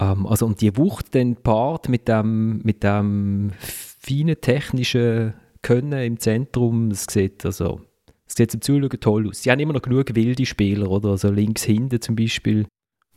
Ähm, 0.00 0.26
also, 0.26 0.46
und 0.46 0.60
die 0.60 0.76
Wucht 0.76 1.14
dann 1.14 1.36
paart 1.36 1.88
mit 1.88 2.08
dem, 2.08 2.58
mit 2.62 2.82
dem 2.82 3.52
feinen 3.58 4.40
technischen 4.40 5.34
Können 5.62 6.00
im 6.00 6.18
Zentrum, 6.18 6.90
das 6.90 7.06
sieht 7.08 7.44
also 7.44 7.80
es 8.26 8.34
sieht 8.34 8.50
zum 8.50 8.60
Zuschauen 8.60 9.00
toll 9.00 9.28
aus. 9.28 9.42
Sie 9.42 9.50
haben 9.50 9.60
immer 9.60 9.74
noch 9.74 9.82
genug 9.82 10.14
wilde 10.14 10.46
Spieler, 10.46 10.90
oder? 10.90 11.10
Also 11.10 11.30
links 11.30 11.62
hinten 11.64 12.00
zum 12.00 12.16
Beispiel. 12.16 12.66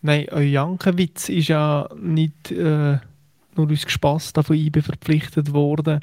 Nein, 0.01 0.27
Jankiewicz 0.31 1.29
ist 1.29 1.47
ja 1.47 1.89
nicht 1.99 2.51
äh, 2.51 2.99
nur 3.55 3.71
aus 3.71 3.81
Spass 3.87 4.31
von 4.31 4.55
IB 4.55 4.81
verpflichtet 4.81 5.53
worden, 5.53 6.01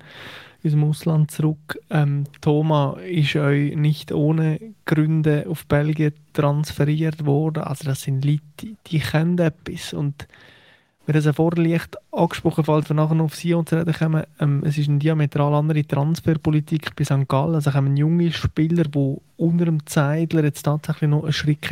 aus 0.65 0.71
dem 0.71 0.85
Ausland 0.85 1.31
zurück. 1.31 1.79
Ähm, 1.91 2.25
Thomas 2.41 2.99
ist 3.03 3.37
euch 3.37 3.77
nicht 3.77 4.11
ohne 4.11 4.59
Gründe 4.85 5.47
auf 5.49 5.67
Belgien 5.67 6.15
transferiert 6.33 7.25
worden. 7.25 7.63
Also 7.63 7.85
das 7.85 8.03
sind 8.03 8.25
Leute, 8.25 8.43
die, 8.61 8.77
die 8.87 8.97
etwas 8.99 9.93
und 9.93 10.27
wir 11.07 11.15
es 11.15 11.27
vorher 11.37 11.63
leicht 11.63 11.97
angesprochen, 12.13 12.65
falls 12.65 12.89
wir 12.89 12.97
nachher 12.97 13.15
noch 13.15 13.27
auf 13.27 13.35
Sion 13.35 13.67
zu 13.67 13.77
reden 13.77 13.95
kommen, 13.95 14.25
ähm, 14.41 14.63
es 14.65 14.79
ist 14.79 14.89
eine 14.89 14.99
diametral 14.99 15.55
andere 15.55 15.87
Transferpolitik 15.87 16.97
bei 16.97 17.05
St. 17.05 17.29
Gallen. 17.29 17.55
Also 17.55 17.75
haben 17.75 17.97
junge 17.97 18.33
Spieler, 18.33 18.85
die 18.85 19.17
unter 19.37 19.67
dem 19.67 19.85
Zeidler 19.87 20.45
jetzt 20.45 20.63
tatsächlich 20.63 21.11
noch 21.11 21.25
einen 21.25 21.33
Schritt 21.33 21.67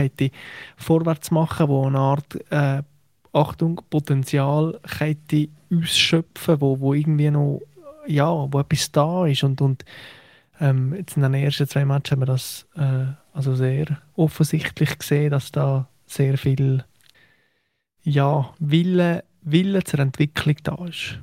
vorwärts 0.77 1.31
machen, 1.31 1.69
die 1.69 1.87
eine 1.87 1.99
Art 1.99 2.51
äh, 2.51 2.83
Achtung, 3.33 3.81
Potenzial 3.89 4.79
ausschöpfen, 4.85 6.61
wo, 6.61 6.81
wo 6.81 6.93
irgendwie 6.95 7.31
noch 7.31 7.61
ja, 8.07 8.31
wo 8.53 8.59
etwas 8.59 8.91
da 8.91 9.27
ist 9.27 9.45
und, 9.45 9.61
und 9.61 9.85
ähm, 10.61 10.95
jetzt 10.95 11.17
in 11.17 11.23
den 11.23 11.35
ersten 11.35 11.69
zwei 11.69 11.85
Matches 11.85 12.13
haben 12.13 12.23
wir 12.23 12.27
das 12.27 12.67
äh, 12.77 13.07
also 13.33 13.55
sehr 13.55 13.87
offensichtlich 14.17 14.99
gesehen, 14.99 15.31
dass 15.31 15.53
da 15.53 15.89
sehr 16.07 16.37
viel 16.37 16.85
ja, 18.05 18.53
Wille, 18.59 19.25
Wille 19.43 19.85
zur 19.85 20.01
Entwicklung 20.01 20.57
da 20.63 20.85
ist. 20.89 21.19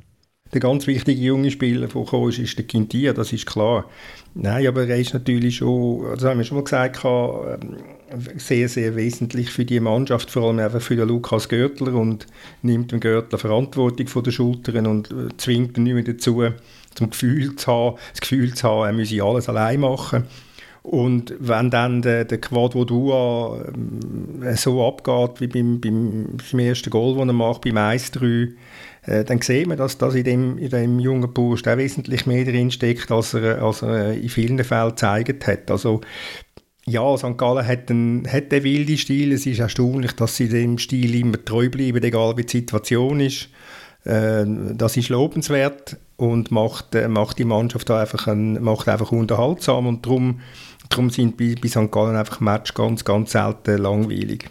Der 0.51 0.61
ganz 0.61 0.87
wichtige 0.87 1.21
junge 1.21 1.51
Spieler, 1.51 1.87
der 1.87 2.01
gekommen 2.01 2.29
ist, 2.29 2.39
ist 2.39 2.57
der 2.57 2.65
Quintia, 2.65 3.13
das 3.13 3.31
ist 3.31 3.45
klar. 3.45 3.85
Nein, 4.33 4.65
aber 4.65 4.87
er 4.87 4.97
ist 4.97 5.13
natürlich 5.13 5.57
schon, 5.57 6.03
das 6.15 6.23
haben 6.23 6.39
wir 6.39 6.43
schon 6.43 6.57
mal 6.57 6.63
gesagt, 6.63 7.05
ähm, 7.05 7.77
sehr, 8.37 8.67
sehr 8.67 8.95
wesentlich 8.95 9.51
für 9.51 9.63
die 9.63 9.79
Mannschaft, 9.79 10.31
vor 10.31 10.47
allem 10.47 10.57
einfach 10.57 10.81
für 10.81 10.95
den 10.95 11.07
Lukas 11.07 11.49
Görtler 11.49 11.93
und 11.93 12.25
nimmt 12.63 12.91
dem 12.91 12.99
Görtler 12.99 13.37
Verantwortung 13.37 14.07
von 14.07 14.23
den 14.23 14.33
Schultern 14.33 14.87
und 14.87 15.11
äh, 15.11 15.27
zwingt 15.37 15.77
ihn 15.77 15.83
nicht 15.83 15.93
mehr 15.93 16.03
dazu, 16.03 16.43
zum 16.95 17.11
Gefühl 17.11 17.55
zu 17.55 17.71
haben, 17.71 17.97
das 18.11 18.21
Gefühl 18.21 18.53
zu 18.55 18.67
haben, 18.67 18.85
er 18.85 18.93
müsse 18.93 19.23
alles 19.23 19.49
allein 19.49 19.81
machen. 19.81 20.23
Und 20.81 21.33
wenn 21.39 21.69
dann 21.69 22.01
der, 22.01 22.25
der 22.25 22.39
Quadrodua 22.39 23.65
äh, 24.41 24.55
so 24.55 24.85
abgeht 24.87 25.41
wie 25.41 25.47
beim, 25.47 25.81
beim, 25.81 26.37
beim 26.51 26.59
ersten 26.59 26.89
Goal, 26.89 27.17
das 27.17 27.27
er 27.27 27.33
macht, 27.33 27.61
beim 27.61 27.77
1-3, 27.77 28.53
äh, 29.03 29.23
dann 29.23 29.41
sehen 29.41 29.69
wir, 29.69 29.75
dass, 29.75 29.97
dass 29.97 30.15
in, 30.15 30.23
dem, 30.23 30.57
in 30.57 30.69
dem 30.69 30.99
jungen 30.99 31.33
Bursch 31.33 31.67
auch 31.67 31.77
wesentlich 31.77 32.25
mehr 32.25 32.45
drin 32.45 32.71
steckt, 32.71 33.11
als 33.11 33.33
er, 33.33 33.61
als 33.61 33.81
er 33.81 34.13
in 34.13 34.29
vielen 34.29 34.63
Fällen 34.63 34.89
gezeigt 34.89 35.47
hat. 35.47 35.69
Also 35.69 36.01
ja, 36.85 37.17
St. 37.17 37.37
Gallen 37.37 37.67
hat 37.67 37.89
einen, 37.89 38.27
hat 38.27 38.51
einen 38.51 38.63
wilden 38.63 38.97
Stil. 38.97 39.31
Es 39.33 39.45
ist 39.45 39.59
erstaunlich, 39.59 40.13
dass 40.13 40.37
sie 40.37 40.49
dem 40.49 40.77
Stil 40.77 41.13
immer 41.15 41.43
treu 41.43 41.69
bleiben, 41.69 42.03
egal 42.03 42.35
wie 42.37 42.43
die 42.43 42.57
Situation 42.57 43.19
ist. 43.19 43.49
Äh, 44.05 44.45
das 44.73 44.97
ist 44.97 45.09
lobenswert 45.09 45.97
und 46.17 46.51
macht, 46.51 46.95
äh, 46.95 47.07
macht 47.07 47.37
die 47.37 47.45
Mannschaft 47.45 47.91
einfach, 47.91 48.27
ein, 48.27 48.61
macht 48.61 48.87
einfach 48.87 49.11
unterhaltsam 49.11 49.87
und 49.87 50.05
darum 50.05 50.41
Darum 50.89 51.09
sind 51.09 51.37
bei, 51.37 51.55
bei 51.61 51.67
St. 51.69 51.91
Gallen 51.91 52.15
einfach 52.15 52.39
Match 52.39 52.73
ganz, 52.73 53.05
ganz 53.05 53.31
selten 53.31 53.77
langweilig. 53.77 54.49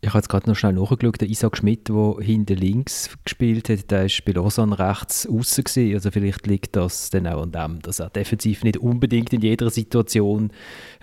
Ich 0.00 0.10
habe 0.10 0.18
jetzt 0.18 0.28
gerade 0.28 0.48
noch 0.48 0.54
schnell 0.54 0.74
nachgeschaut, 0.74 1.20
der 1.20 1.28
Isaac 1.28 1.56
Schmidt, 1.56 1.88
der 1.88 2.16
hinten 2.20 2.56
links 2.56 3.10
gespielt 3.24 3.68
hat, 3.68 3.90
der 3.90 4.04
war 4.04 4.10
bei 4.24 4.32
Lausanne 4.32 4.78
rechts 4.78 5.26
außen 5.26 5.64
gewesen. 5.64 5.94
Also 5.94 6.12
vielleicht 6.12 6.46
liegt 6.46 6.76
das 6.76 7.10
dann 7.10 7.26
auch 7.26 7.42
an 7.42 7.50
dem, 7.50 7.82
dass 7.82 7.98
er 7.98 8.08
defensiv 8.08 8.62
nicht 8.62 8.76
unbedingt 8.76 9.32
in 9.32 9.40
jeder 9.40 9.70
Situation 9.70 10.52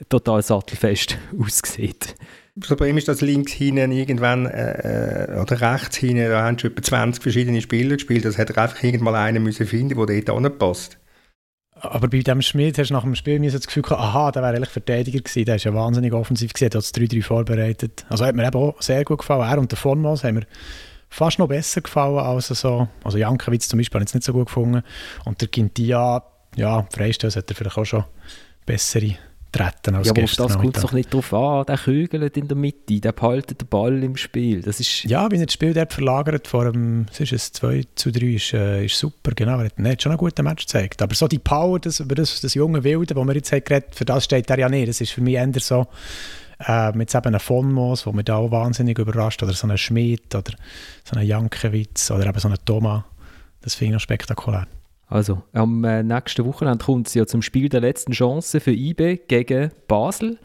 total 0.07 0.41
sattelfest 0.41 1.17
aussieht. 1.37 2.15
Das 2.55 2.69
Problem 2.69 2.97
ist, 2.97 3.09
dass 3.09 3.19
links 3.19 3.51
hinten 3.51 3.91
irgendwann, 3.91 4.45
äh, 4.45 5.25
äh, 5.25 5.41
oder 5.41 5.59
rechts 5.59 5.97
hinten, 5.97 6.29
da 6.29 6.43
haben 6.43 6.57
schon 6.57 6.71
etwa 6.71 6.81
20 6.81 7.21
verschiedene 7.21 7.59
Spieler 7.59 7.95
gespielt. 7.95 8.23
Das 8.23 8.37
hätte 8.37 8.55
er 8.55 8.63
einfach 8.63 8.81
irgendwann 8.81 9.15
einen 9.15 9.43
müssen 9.43 9.67
finden, 9.67 9.97
der 9.97 10.21
dort 10.21 10.45
anpasst. 10.45 10.97
Aber 11.75 12.07
bei 12.07 12.19
dem 12.19 12.41
Schmidt 12.41 12.77
hast 12.77 12.89
du 12.89 12.93
nach 12.93 13.03
dem 13.03 13.15
Spiel 13.15 13.39
das 13.51 13.67
Gefühl 13.67 13.83
gehabt, 13.83 14.01
aha, 14.01 14.31
der 14.31 14.41
wäre 14.41 14.55
eigentlich 14.55 14.69
Verteidiger 14.69 15.19
gewesen, 15.19 15.45
der 15.45 15.55
ist 15.55 15.65
ja 15.65 15.73
wahnsinnig 15.73 16.13
offensiv 16.13 16.53
gewesen, 16.53 16.65
hat 16.65 16.75
das 16.75 16.93
3-3 16.93 17.21
vorbereitet. 17.21 18.05
Also 18.09 18.25
hat 18.25 18.35
mir 18.35 18.47
eben 18.47 18.57
auch 18.57 18.81
sehr 18.81 19.03
gut 19.03 19.19
gefallen. 19.19 19.49
Er 19.49 19.59
und 19.59 19.71
der 19.71 19.77
Formos 19.77 20.23
haben 20.23 20.35
mir 20.35 20.47
fast 21.09 21.37
noch 21.37 21.47
besser 21.47 21.81
gefallen 21.81 22.17
als 22.17 22.47
so, 22.47 22.87
also 23.03 23.17
Jankiewicz 23.17 23.67
zum 23.67 23.77
Beispiel 23.77 23.99
ich 23.99 24.03
jetzt 24.03 24.15
nicht 24.15 24.23
so 24.23 24.33
gut 24.33 24.47
gefunden. 24.47 24.83
Und 25.25 25.41
der 25.41 25.49
Quintia, 25.49 26.23
ja, 26.55 26.87
Freistöße 26.91 27.39
hat 27.39 27.49
er 27.49 27.55
vielleicht 27.55 27.77
auch 27.77 27.85
schon 27.85 28.05
bessere 28.65 29.15
treten 29.55 29.95
als 29.95 30.07
Ja, 30.07 30.11
aber 30.11 30.23
auf 30.23 30.35
das 30.35 30.57
kommt 30.57 30.83
doch 30.83 30.91
nicht 30.91 31.13
drauf 31.13 31.33
an. 31.33 31.65
Der 31.65 31.77
kügelt 31.77 32.37
in 32.37 32.47
der 32.47 32.57
Mitte, 32.57 32.99
der 32.99 33.11
behaltet 33.11 33.61
den 33.61 33.67
Ball 33.67 34.03
im 34.03 34.17
Spiel. 34.17 34.61
Das 34.61 34.79
ist 34.79 35.03
ja, 35.03 35.29
wenn 35.31 35.39
er 35.39 35.45
das 35.45 35.53
Spiel 35.53 35.73
dort 35.73 35.93
verlagert 35.93 36.47
vor 36.47 36.65
es 36.65 37.19
ist 37.19 37.31
es 37.31 37.51
2 37.53 37.83
zu 37.95 38.11
3, 38.11 38.25
ist, 38.25 38.53
äh, 38.53 38.85
ist 38.85 38.97
super, 38.97 39.31
genau. 39.35 39.59
Er 39.59 39.65
hat, 39.65 39.73
er 39.77 39.91
hat 39.91 40.01
schon 40.01 40.11
einen 40.11 40.17
guten 40.17 40.43
Match 40.43 40.65
gezeigt. 40.65 41.01
Aber 41.01 41.15
so 41.15 41.27
die 41.27 41.39
Power, 41.39 41.79
das, 41.79 41.99
über 41.99 42.15
das, 42.15 42.41
das 42.41 42.53
junge 42.53 42.83
Wilde, 42.83 43.13
das 43.13 43.25
wir 43.25 43.35
jetzt 43.35 43.51
haben 43.51 43.63
geredet, 43.63 43.95
für 43.95 44.05
das 44.05 44.25
steht 44.25 44.49
er 44.49 44.59
ja 44.59 44.69
nicht. 44.69 44.89
Das 44.89 45.01
ist 45.01 45.11
für 45.11 45.21
mich 45.21 45.35
eher 45.35 45.49
so, 45.59 45.87
äh, 46.59 46.91
mit 46.91 47.13
eben 47.13 47.35
einem 47.35 47.73
Moos, 47.73 48.05
wo 48.05 48.11
mich 48.11 48.25
da 48.25 48.37
auch 48.37 48.51
wahnsinnig 48.51 48.97
überrascht, 48.97 49.43
oder 49.43 49.53
so 49.53 49.67
einen 49.67 49.77
Schmidt, 49.77 50.33
oder 50.35 50.53
so 51.03 51.15
einen 51.15 51.27
Jankiewicz, 51.27 52.11
oder 52.11 52.27
eben 52.27 52.39
so 52.39 52.47
einen 52.47 52.57
Thomas. 52.65 53.03
Das 53.61 53.75
finde 53.75 53.91
ich 53.91 53.93
noch 53.93 54.01
spektakulär. 54.01 54.67
Also, 55.07 55.43
am 55.53 55.83
äh, 55.83 56.03
nächsten 56.03 56.45
Wochenende 56.45 56.83
kommt 56.83 57.07
es 57.07 57.13
ja 57.13 57.25
zum 57.25 57.41
Spiel 57.41 57.69
der 57.69 57.81
letzten 57.81 58.11
Chance 58.11 58.59
für 58.59 58.71
IB 58.71 59.21
gegen 59.27 59.71
Basel, 59.87 60.39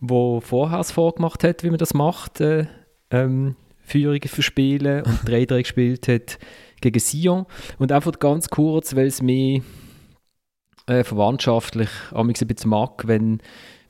wo 0.00 0.40
vorher 0.40 0.80
es 0.80 0.92
vorgemacht 0.92 1.44
hat, 1.44 1.62
wie 1.64 1.70
man 1.70 1.78
das 1.78 1.94
macht, 1.94 2.40
äh, 2.40 2.66
ähm, 3.10 3.56
Führungen 3.80 4.28
verspielen 4.28 5.04
und 5.04 5.20
3-3 5.24 5.58
gespielt 5.62 6.08
hat 6.08 6.38
gegen 6.80 6.98
Sion. 6.98 7.46
Und 7.78 7.92
einfach 7.92 8.18
ganz 8.18 8.48
kurz, 8.48 8.94
weil 8.94 9.06
es 9.06 9.22
mich 9.22 9.62
äh, 10.86 11.04
verwandtschaftlich 11.04 11.90
ein 12.12 12.26
bisschen 12.28 12.70
mag, 12.70 13.06
wenn, 13.06 13.40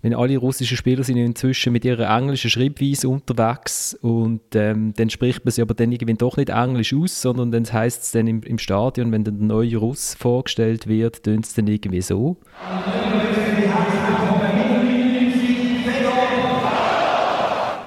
wenn 0.02 0.14
alle 0.14 0.38
russischen 0.38 0.78
Spieler 0.78 1.04
sind 1.04 1.18
inzwischen 1.18 1.74
mit 1.74 1.84
ihrer 1.84 2.16
englischen 2.16 2.50
Schreibweise 2.50 3.10
unterwegs 3.10 3.98
und 4.02 4.42
ähm, 4.56 4.94
dann 4.96 5.10
spricht 5.10 5.44
man 5.44 5.52
sie 5.52 5.62
aber 5.62 5.74
dann 5.74 5.92
irgendwie 5.92 6.14
doch 6.14 6.38
nicht 6.38 6.50
Englisch 6.50 6.94
aus, 6.94 7.22
sondern 7.22 7.52
dann 7.52 7.66
heißt 7.66 8.04
es 8.04 8.12
dann 8.12 8.28
im, 8.28 8.42
im 8.44 8.60
Stadion, 8.60 9.12
wenn 9.12 9.24
dann 9.24 9.40
der 9.40 9.48
neue 9.48 9.78
Russ 9.78 10.16
vorgestellt 10.16 10.88
wird, 10.88 11.24
tönt 11.24 11.46
es 11.46 11.54
dann 11.56 11.68
irgendwie 11.68 12.02
so. 12.02 12.38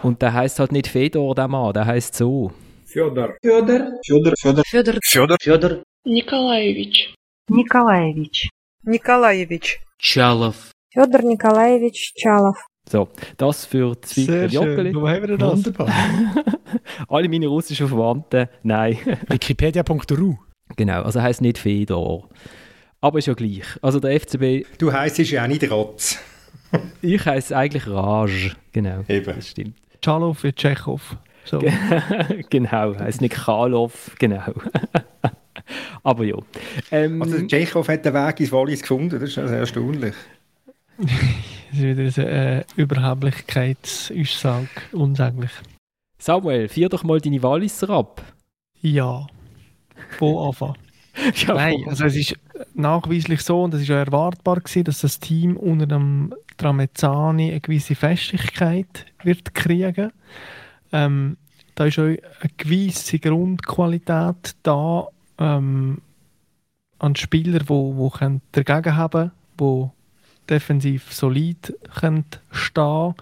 Und 0.03 0.23
der 0.23 0.33
heißt 0.33 0.59
halt 0.59 0.73
nicht 0.73 0.89
Fedor, 0.89 1.35
der 1.35 1.49
Mann, 1.49 1.73
der 1.73 1.87
heißt 1.87 2.15
so. 2.15 2.53
Федор. 2.87 3.37
Федор. 3.43 3.93
Федор. 4.05 4.35
Федор. 4.41 4.65
Федор. 4.67 4.95
Федор. 5.05 5.37
Федор. 5.41 5.83
Николаевич. 6.05 7.15
Николаевич. 7.49 8.49
Николаевич. 8.83 9.81
Чалов. 9.99 10.73
Федор 10.95 11.23
Николаевич 11.23 12.15
Чалов. 12.17 12.57
So, 12.89 13.09
das 13.37 13.67
für 13.67 14.01
zwei 14.03 14.23
Sehr 14.23 14.47
Joggeli. 14.47 14.93
schön. 14.93 15.01
Wo 15.03 15.09
haben 15.09 15.29
wir 15.29 15.37
das? 15.39 15.53
Wunderbar. 15.65 15.93
Alle 17.09 17.29
meine 17.29 17.47
russischen 17.47 17.87
Verwandten, 17.89 18.49
nein. 18.63 18.99
Wikipedia.ru 19.29 20.37
genau, 20.77 21.03
also 21.03 21.21
heißt 21.23 21.41
nicht 21.43 21.59
Fedor. 21.59 22.29
Aber 23.01 23.19
ist 23.19 23.27
ja 23.27 23.35
gleich. 23.35 23.63
Also 23.83 24.01
der 24.01 24.19
FCB, 24.21 24.67
Du 24.79 24.93
heisst 24.93 25.19
ja 25.19 25.45
auch 25.45 25.49
nicht 25.49 25.71
Rotz. 25.71 26.19
ich 27.03 27.25
heiße 27.25 27.57
eigentlich 27.57 27.87
Raj. 27.89 28.53
Genau, 28.73 29.05
Eben. 29.09 29.35
das 29.37 29.49
stimmt. 29.49 29.77
Chalow 30.03 30.37
wie 30.43 30.53
Tschechow. 30.53 31.01
So. 31.45 31.59
genau, 32.51 32.97
heißt 32.99 33.21
nicht 33.21 33.35
Karlov, 33.35 34.15
genau. 34.19 34.53
Aber 36.03 36.25
ja. 36.25 36.37
Ähm, 36.91 37.23
Also 37.23 37.39
der 37.39 37.47
Tschechow 37.47 37.87
hat 37.89 38.05
den 38.05 38.15
Weg 38.15 38.41
ins 38.41 38.53
Wallis 38.53 38.83
gefunden, 38.83 39.11
das 39.11 39.23
ist 39.31 39.37
ja 39.37 39.47
sehr 39.47 39.59
erstaunlich. 39.59 40.15
Das 41.72 41.84
ist 41.84 42.16
wieder 42.16 42.30
eine 42.30 42.66
Überheblichkeitsaussage. 42.78 44.70
Unsäglich. 44.94 45.52
Samuel, 46.18 46.70
vier 46.70 46.88
doch 46.88 47.04
mal 47.04 47.20
deine 47.20 47.44
Walliser 47.44 47.90
ab. 47.90 48.24
Ja. 48.80 49.28
Wo 50.20 50.48
anfangen? 50.48 50.78
Ja, 51.36 51.54
Nein, 51.54 51.86
also 51.88 52.06
es 52.06 52.16
ist 52.16 52.36
nachweislich 52.74 53.42
so, 53.42 53.64
und 53.64 53.74
es 53.74 53.82
ist 53.82 53.88
ja 53.88 53.98
erwartbar 53.98 54.60
gewesen, 54.60 54.84
dass 54.84 55.00
das 55.00 55.20
Team 55.20 55.56
unter 55.56 55.88
dem 55.88 56.34
Tramezzani 56.58 57.52
eine 57.52 57.62
gewisse 57.62 57.96
Festigkeit 57.96 59.06
wird 59.24 59.54
kriegen. 59.54 60.12
Ähm, 60.92 61.38
da 61.76 61.86
ist 61.86 62.00
auch 62.00 62.04
eine 62.04 62.20
gewisse 62.58 63.20
Grundqualität 63.20 64.56
da 64.64 65.08
ähm, 65.40 66.02
an 67.00 67.16
Spieler, 67.16 67.62
wo, 67.68 67.96
wo 67.96 68.10
können 68.10 68.42
dagegen 68.52 68.96
haben, 68.96 69.32
wo 69.58 69.94
defensiv 70.50 71.14
solid 71.14 71.76
können 72.00 72.26
stehen. 72.52 73.16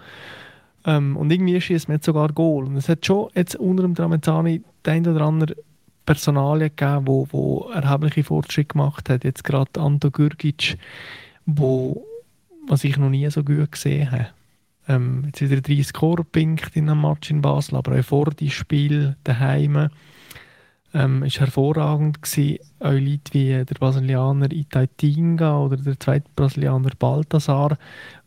Ähm, 0.86 1.16
und 1.16 1.30
irgendwie 1.30 1.60
schießt 1.60 1.88
man 1.88 1.96
jetzt 1.96 2.06
sogar 2.06 2.28
Goal. 2.32 2.64
Und 2.64 2.76
es 2.76 2.88
hat 2.88 3.06
schon 3.06 3.30
jetzt 3.34 3.56
unter 3.56 3.82
dem 3.82 3.94
Tramezzani 3.94 4.62
den 4.84 4.92
ein 4.92 5.08
oder 5.08 5.24
anderen 5.24 5.56
Personalien 6.06 6.70
gegeben, 6.74 7.06
wo, 7.06 7.26
wo 7.30 7.70
erhebliche 7.72 8.24
Fortschritte 8.24 8.74
gemacht 8.74 9.08
hat. 9.08 9.24
Jetzt 9.24 9.44
gerade 9.44 9.80
Anto 9.80 10.10
Gürgic, 10.10 10.76
wo 11.46 12.04
was 12.66 12.84
ich 12.84 12.96
noch 12.96 13.10
nie 13.10 13.28
so 13.30 13.42
gut 13.42 13.72
gesehen 13.72 14.10
habe. 14.10 14.28
Ähm, 14.88 15.24
jetzt 15.26 15.40
wieder 15.40 15.60
30 15.60 15.86
Score 15.86 16.24
pinkt 16.24 16.76
in 16.76 16.88
einem 16.88 17.02
Match 17.02 17.30
in 17.30 17.40
Basel, 17.40 17.76
aber 17.76 17.98
auch 17.98 18.04
vor 18.04 18.30
dem 18.30 18.50
Spiel 18.50 19.16
daheim 19.24 19.88
ähm, 20.94 21.24
ist 21.24 21.40
hervorragend 21.40 22.22
gewesen. 22.22 22.58
Auch 22.78 22.92
Leute 22.92 23.32
wie 23.32 23.64
der 23.64 23.74
Brasilianer 23.74 24.50
Itaitinga 24.50 25.58
oder 25.58 25.76
der 25.76 25.98
zweite 25.98 26.30
Brasilianer 26.34 26.90
Balthasar, 26.98 27.76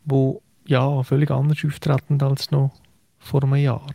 wo 0.05 0.41
ja 0.65 1.01
völlig 1.03 1.31
anders 1.31 1.63
auftreten 1.65 2.21
als 2.21 2.51
noch 2.51 2.71
vor 3.19 3.43
einem 3.43 3.55
Jahr. 3.55 3.93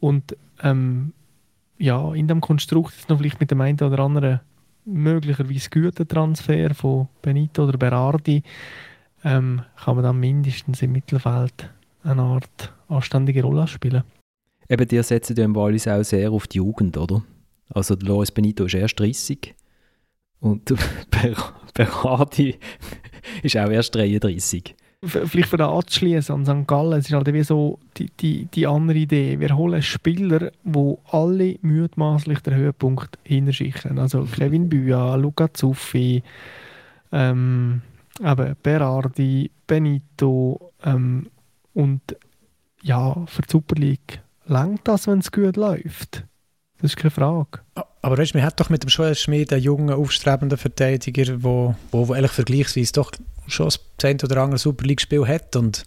Und 0.00 0.36
ähm, 0.62 1.12
ja, 1.78 2.12
in 2.14 2.26
dem 2.26 2.40
Konstrukt 2.40 2.94
ist 2.94 3.08
noch 3.08 3.18
vielleicht 3.18 3.40
mit 3.40 3.50
dem 3.50 3.60
einen 3.60 3.80
oder 3.80 4.00
anderen 4.00 4.40
möglicherweise 4.86 5.70
guten 5.70 6.08
Transfer 6.08 6.74
von 6.74 7.08
Benito 7.22 7.64
oder 7.64 7.78
Berardi 7.78 8.42
ähm, 9.24 9.62
kann 9.84 9.96
man 9.96 10.04
dann 10.04 10.18
mindestens 10.18 10.82
im 10.82 10.92
Mittelfeld 10.92 11.70
eine 12.02 12.22
Art 12.22 12.72
anständige 12.88 13.42
Rolle 13.42 13.68
spielen. 13.68 14.02
Eben, 14.68 14.88
die 14.88 15.02
setzen 15.02 15.36
ja 15.36 15.44
im 15.44 15.54
Wallis 15.54 15.86
auch 15.86 16.02
sehr 16.02 16.30
auf 16.30 16.46
die 16.46 16.58
Jugend, 16.58 16.96
oder? 16.96 17.22
Also 17.70 17.94
der 17.96 18.08
Loris 18.08 18.30
Benito 18.30 18.64
ist 18.64 18.74
erst 18.74 18.98
30 19.00 19.54
und 20.40 20.68
der 20.70 20.76
Ber- 21.10 21.54
Berardi 21.74 22.56
ist 23.42 23.56
auch 23.56 23.70
erst 23.70 23.94
33. 23.94 24.74
V- 25.02 25.26
Vielleicht 25.26 25.48
für 25.48 25.64
anzuschließen 25.66 26.34
an 26.34 26.44
St. 26.44 26.66
Gallen, 26.68 26.98
es 26.98 27.06
ist 27.06 27.12
halt 27.14 27.32
wie 27.32 27.42
so 27.42 27.78
die, 27.96 28.10
die, 28.20 28.46
die 28.46 28.66
andere 28.66 28.98
Idee. 28.98 29.40
Wir 29.40 29.56
holen 29.56 29.80
Spieler, 29.82 30.52
wo 30.64 31.00
alle 31.10 31.56
mutmaßlich 31.62 32.40
den 32.40 32.54
Höhepunkt 32.54 33.18
hinschicken. 33.24 33.98
Also 33.98 34.24
Kevin 34.24 34.68
Büa, 34.68 35.14
Luca 35.14 35.52
Zuffi, 35.54 36.22
ähm, 37.12 37.80
eben 38.22 38.56
Berardi, 38.62 39.50
Benito 39.66 40.72
ähm, 40.84 41.28
und 41.72 42.02
ja, 42.82 43.24
für 43.26 43.42
die 43.42 43.50
Super 43.50 43.76
League 43.76 44.20
langt 44.46 44.80
das, 44.84 45.06
wenn 45.06 45.20
es 45.20 45.32
gut 45.32 45.56
läuft. 45.56 46.24
Das 46.80 46.92
ist 46.92 46.96
keine 46.96 47.10
Frage. 47.10 47.60
Aber 48.02 48.16
weißt, 48.16 48.34
man 48.34 48.42
hat 48.42 48.58
doch 48.58 48.70
mit 48.70 48.82
dem 48.82 48.88
Joel 48.88 49.14
Schmid 49.14 49.52
einen 49.52 49.62
jungen, 49.62 49.94
aufstrebenden 49.94 50.58
Verteidiger, 50.58 51.24
der 51.24 51.42
wo, 51.42 51.74
wo, 51.90 52.08
wo 52.08 52.14
vergleichsweise 52.28 52.92
doch 52.92 53.12
schon 53.46 53.66
das 53.66 53.80
ein 54.02 54.18
oder 54.22 54.42
andere 54.42 54.58
Super 54.58 54.86
League-Spiel 54.86 55.26
hat 55.26 55.56
und 55.56 55.84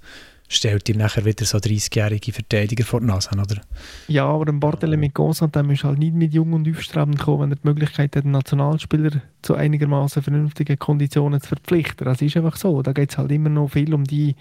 stellt 0.47 0.87
ihm 0.89 0.97
nachher 0.97 1.25
wieder 1.25 1.45
so 1.45 1.57
30-jährige 1.57 2.31
Verteidiger 2.31 2.83
vor 2.83 2.99
die 2.99 3.07
Nase, 3.07 3.29
oder? 3.31 3.61
Ja, 4.07 4.25
aber 4.25 4.47
ein 4.47 4.59
Barthelemy 4.59 5.09
Gosa, 5.09 5.47
dem 5.47 5.71
ist 5.71 5.83
halt 5.83 5.99
nicht 5.99 6.13
mit 6.13 6.33
jung 6.33 6.53
und 6.53 6.69
aufstrebend 6.69 7.19
gekommen, 7.19 7.43
wenn 7.43 7.51
er 7.51 7.55
die 7.55 7.67
Möglichkeit 7.67 8.15
hat, 8.15 8.23
einen 8.23 8.33
Nationalspieler 8.33 9.21
zu 9.41 9.55
einigermaßen 9.55 10.23
vernünftigen 10.23 10.79
Konditionen 10.79 11.41
zu 11.41 11.49
verpflichten. 11.49 12.05
Das 12.05 12.21
ist 12.21 12.37
einfach 12.37 12.55
so. 12.55 12.81
Da 12.81 12.93
geht 12.93 13.11
es 13.11 13.17
halt 13.17 13.31
immer 13.31 13.49
noch 13.49 13.69
viel 13.69 13.93
um 13.93 14.05
die, 14.05 14.35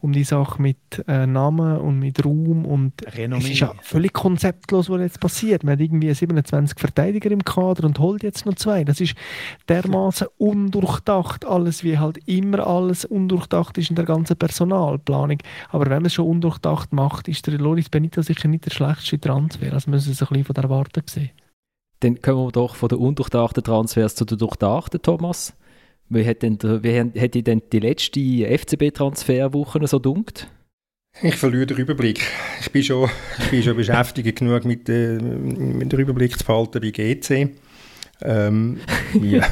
um 0.00 0.12
die 0.12 0.24
Sache 0.24 0.60
mit 0.60 0.76
äh, 1.06 1.26
Namen 1.26 1.78
und 1.78 1.98
mit 1.98 2.24
Ruhm 2.24 2.64
und 2.64 2.92
Renommee. 3.16 3.44
es 3.44 3.50
ist 3.50 3.60
ja 3.60 3.72
völlig 3.82 4.12
konzeptlos, 4.12 4.90
was 4.90 5.00
jetzt 5.00 5.20
passiert. 5.20 5.62
Man 5.62 5.74
hat 5.74 5.80
irgendwie 5.80 6.12
27 6.12 6.78
Verteidiger 6.78 7.30
im 7.30 7.44
Kader 7.44 7.84
und 7.84 7.98
holt 7.98 8.22
jetzt 8.22 8.44
noch 8.44 8.54
zwei. 8.54 8.84
Das 8.84 9.00
ist 9.00 9.14
dermaßen 9.68 10.26
undurchdacht, 10.38 11.44
alles 11.44 11.84
wie 11.84 11.98
halt 11.98 12.18
immer 12.26 12.66
alles 12.66 13.04
undurchdacht 13.04 13.78
ist 13.78 13.90
in 13.90 13.96
der 13.96 14.04
ganzen 14.04 14.36
Personalplanung. 14.36 15.38
Aber 15.68 15.86
wenn 15.86 15.98
man 15.98 16.06
es 16.06 16.14
schon 16.14 16.26
undurchdacht 16.26 16.92
macht, 16.92 17.28
ist 17.28 17.46
der 17.46 17.58
Loris 17.58 17.88
Benito 17.88 18.22
sicher 18.22 18.48
nicht 18.48 18.66
der 18.66 18.70
schlechteste 18.70 19.20
Transfer. 19.20 19.72
Also 19.72 19.90
müssen 19.90 20.06
Sie 20.06 20.12
es 20.12 20.22
ein 20.22 20.28
bisschen 20.28 20.44
von 20.44 20.54
der 20.54 20.70
Warte 20.70 21.02
sehen. 21.06 21.30
Dann 22.00 22.20
kommen 22.20 22.46
wir 22.46 22.52
doch 22.52 22.74
von 22.74 22.88
den 22.88 22.98
undurchdachten 22.98 23.62
Transfers 23.62 24.14
zu 24.14 24.24
den 24.24 24.38
durchdachten, 24.38 25.02
Thomas. 25.02 25.54
Wie 26.08 26.26
hat, 26.26 26.42
denn 26.42 26.58
wie 26.60 26.98
hat, 26.98 27.16
hat 27.16 27.34
dir 27.34 27.44
denn 27.44 27.62
die 27.70 27.78
letzte 27.78 28.20
FCB-Transferwoche 28.20 29.86
so 29.86 29.98
dunkt? 29.98 30.48
Ich 31.22 31.36
verliere 31.36 31.66
den 31.66 31.76
Überblick. 31.76 32.20
Ich 32.60 32.70
bin 32.70 32.82
schon, 32.82 33.10
ich 33.38 33.50
bin 33.50 33.62
schon 33.62 33.76
beschäftigt 33.76 34.38
genug 34.38 34.64
mit, 34.64 34.88
äh, 34.88 35.18
mit 35.18 35.92
dem 35.92 36.00
Überblick 36.00 36.38
zu 36.38 36.44
behalten 36.44 36.80
bei 36.80 36.90
GC. 36.90 37.50
Ähm, 38.22 38.80
ja. 39.22 39.46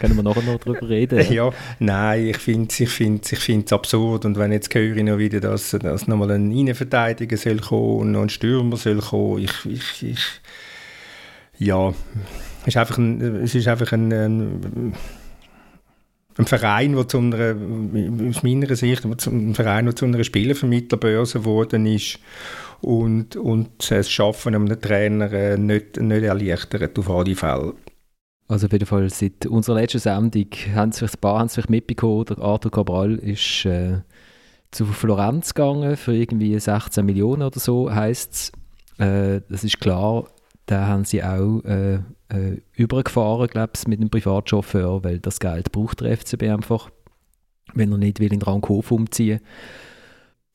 Können 0.00 0.16
wir 0.16 0.22
nachher 0.22 0.42
noch 0.42 0.58
darüber 0.58 0.88
reden? 0.88 1.24
ja, 1.32 1.50
nein, 1.78 2.26
ich 2.26 2.38
finde 2.38 2.68
es 2.70 2.80
ich 2.80 2.88
find's, 2.88 3.32
ich 3.32 3.38
find's 3.38 3.72
absurd. 3.72 4.24
Und 4.24 4.38
wenn 4.38 4.52
jetzt 4.52 4.74
höre 4.74 4.96
ich 4.96 5.04
noch 5.04 5.18
wieder, 5.18 5.40
dass, 5.40 5.70
dass 5.70 6.08
nochmal 6.08 6.32
ein 6.32 6.50
Innenverteidiger 6.52 7.36
soll 7.36 7.58
kommen 7.58 8.00
und 8.00 8.12
noch 8.12 8.22
ein 8.22 8.28
Stürmer 8.28 8.76
soll 8.76 9.00
kommen, 9.00 9.42
ich, 9.42 9.66
ich, 9.66 10.02
ich 10.02 10.40
ja, 11.58 11.90
es 12.62 12.68
ist 12.68 12.76
einfach 12.76 12.98
ein, 12.98 13.20
es 13.42 13.54
ist 13.54 13.68
einfach 13.68 13.92
ein, 13.92 14.12
ein, 14.12 14.94
ein 16.38 16.46
Verein, 16.46 16.94
der 16.94 17.08
zu 17.08 17.18
einer, 17.18 17.54
aus 18.28 18.42
meiner 18.42 18.74
Sicht, 18.74 19.04
ein 19.04 19.54
Verein, 19.54 19.86
der 19.86 19.96
zu 19.96 20.04
einer 20.04 20.22
Spielervermittlerbörse 20.24 21.40
geworden 21.40 21.86
ist 21.86 22.18
und, 22.80 23.36
und 23.36 23.90
das 23.90 24.10
Schaffen 24.10 24.54
einem 24.54 24.80
Trainer 24.80 25.32
äh, 25.32 25.56
nicht, 25.56 26.00
nicht 26.00 26.22
erleichtert, 26.22 26.98
auf 26.98 27.10
alle 27.10 27.36
Fälle. 27.36 27.74
Also 28.48 28.66
auf 28.66 28.72
jeden 28.72 28.86
Fall 28.86 29.08
seit 29.08 29.46
unserer 29.46 29.76
letzten 29.76 29.98
Sendung 29.98 30.46
haben 30.74 30.92
sich 30.92 31.02
ein 31.02 31.20
paar 31.20 31.38
haben 31.38 31.48
vielleicht 31.48 31.70
mitbekommen, 31.70 32.26
der 32.26 32.38
Arthur 32.38 32.70
Cabral 32.70 33.14
ist 33.14 33.64
äh, 33.64 34.00
zu 34.70 34.84
Florenz 34.86 35.54
gegangen 35.54 35.96
für 35.96 36.14
irgendwie 36.14 36.58
16 36.58 37.04
Millionen 37.04 37.42
oder 37.42 37.60
so, 37.60 37.92
heisst 37.92 38.52
es. 38.98 39.06
Äh, 39.06 39.40
das 39.48 39.64
ist 39.64 39.80
klar, 39.80 40.24
da 40.66 40.86
haben 40.86 41.04
sie 41.04 41.22
auch 41.22 41.60
äh, 41.64 41.94
äh, 42.28 42.60
übergefahren, 42.74 43.48
glaube 43.48 43.72
ich, 43.76 43.86
mit 43.86 44.00
einem 44.00 44.10
Privatchauffeur, 44.10 45.02
weil 45.04 45.18
das 45.18 45.40
Geld 45.40 45.72
braucht 45.72 46.00
der 46.00 46.16
FCB 46.16 46.44
einfach, 46.44 46.90
wenn 47.74 47.92
er 47.92 47.98
nicht 47.98 48.20
will 48.20 48.32
in 48.32 48.42
Rankhof 48.42 48.90
umziehen 48.90 49.40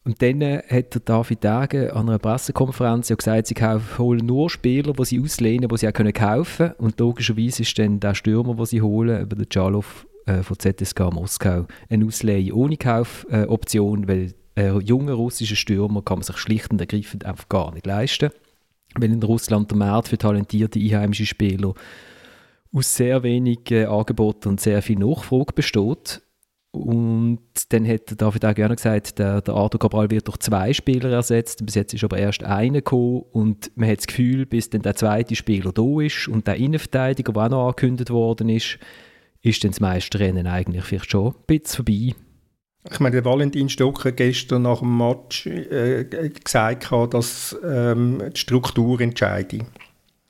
und 0.07 0.21
dann 0.21 0.41
hat 0.41 0.93
der 0.93 1.01
David 1.03 1.43
Dage 1.43 1.93
an 1.93 2.07
einer 2.07 2.17
Pressekonferenz 2.17 3.09
ja 3.09 3.17
gesagt, 3.17 3.47
sie 3.47 3.55
holen 3.97 4.25
nur 4.25 4.49
Spieler, 4.49 4.93
die 4.93 5.03
sie 5.03 5.19
auslehnen, 5.19 5.67
die 5.67 5.77
sie 5.77 5.89
auch 5.89 5.91
kaufen 5.91 6.67
können. 6.67 6.73
Und 6.77 6.97
logischerweise 6.97 7.63
ist 7.63 7.77
dann 7.77 7.99
der 7.99 8.15
Stürmer, 8.15 8.55
den 8.55 8.65
sie 8.65 8.81
holen, 8.81 9.21
über 9.21 9.35
den 9.35 9.49
Chalov 9.49 10.07
äh, 10.25 10.43
von 10.43 10.57
ZSK 10.57 11.11
Moskau, 11.11 11.65
eine 11.89 12.05
Ausleihe 12.05 12.55
ohne 12.55 12.77
Kaufoption, 12.77 13.49
Option, 13.49 14.07
weil 14.07 14.33
einen 14.55 14.79
jungen 14.79 15.13
russischen 15.13 15.57
Stürmer 15.57 16.01
kann 16.01 16.19
man 16.19 16.23
sich 16.23 16.37
schlicht 16.37 16.71
und 16.71 16.79
ergreifend 16.79 17.25
einfach 17.25 17.49
gar 17.49 17.73
nicht 17.73 17.85
leisten. 17.85 18.29
Weil 18.95 19.11
in 19.11 19.21
Russland 19.21 19.69
der 19.71 19.77
Markt 19.77 20.07
für 20.07 20.17
talentierte 20.17 20.79
einheimische 20.79 21.25
Spieler 21.25 21.73
aus 22.71 22.95
sehr 22.95 23.23
wenig 23.23 23.71
äh, 23.71 23.83
Angeboten 23.83 24.47
und 24.47 24.61
sehr 24.61 24.81
viel 24.81 24.99
Nachfrage 24.99 25.51
besteht. 25.53 26.21
Und 26.71 27.39
dann 27.69 27.87
hat 27.87 28.21
David 28.21 28.45
auch 28.45 28.53
gerne 28.53 28.75
gesagt, 28.75 29.19
der, 29.19 29.41
der 29.41 29.53
Arthur 29.53 29.79
Cabral 29.79 30.11
wird 30.11 30.27
durch 30.27 30.37
zwei 30.37 30.73
Spieler 30.73 31.11
ersetzt. 31.11 31.65
Bis 31.65 31.75
jetzt 31.75 31.93
ist 31.93 32.03
aber 32.03 32.17
erst 32.17 32.43
einer 32.43 32.79
gekommen 32.79 33.23
und 33.31 33.71
man 33.75 33.89
hat 33.89 33.99
das 33.99 34.07
Gefühl, 34.07 34.45
bis 34.45 34.69
dann 34.69 34.81
der 34.81 34.95
zweite 34.95 35.35
Spieler 35.35 35.71
da 35.71 36.01
ist 36.01 36.27
und 36.27 36.45
der 36.45 36.55
Innenverteidiger, 36.55 37.33
der 37.33 37.43
auch 37.43 37.49
noch 37.49 37.67
angekündigt 37.67 38.09
worden 38.09 38.49
ist, 38.49 38.79
ist 39.41 39.63
dann 39.63 39.71
das 39.71 39.79
meiste 39.79 40.19
Rennen 40.19 40.47
eigentlich 40.47 40.83
vielleicht 40.83 41.11
schon 41.11 41.27
ein 41.27 41.33
bisschen 41.47 41.85
vorbei. 41.85 42.15
Ich 42.91 42.99
meine, 42.99 43.15
der 43.15 43.25
Valentin 43.25 43.69
Stocker 43.69 44.11
gestern 44.11 44.61
nach 44.61 44.79
dem 44.79 44.97
Match 44.97 45.45
äh, 45.45 46.05
gesagt 46.05 46.91
dass 47.11 47.57
ähm, 47.63 48.23
die 48.33 48.39
Struktur 48.39 49.01
entscheide. 49.01 49.65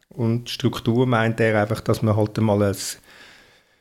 Und 0.09 0.49
Struktur 0.49 1.05
meint 1.05 1.39
er 1.39 1.61
einfach, 1.61 1.81
dass 1.81 2.01
man 2.01 2.15
halt 2.15 2.37
einmal 2.39 2.63
ein, 2.63 2.75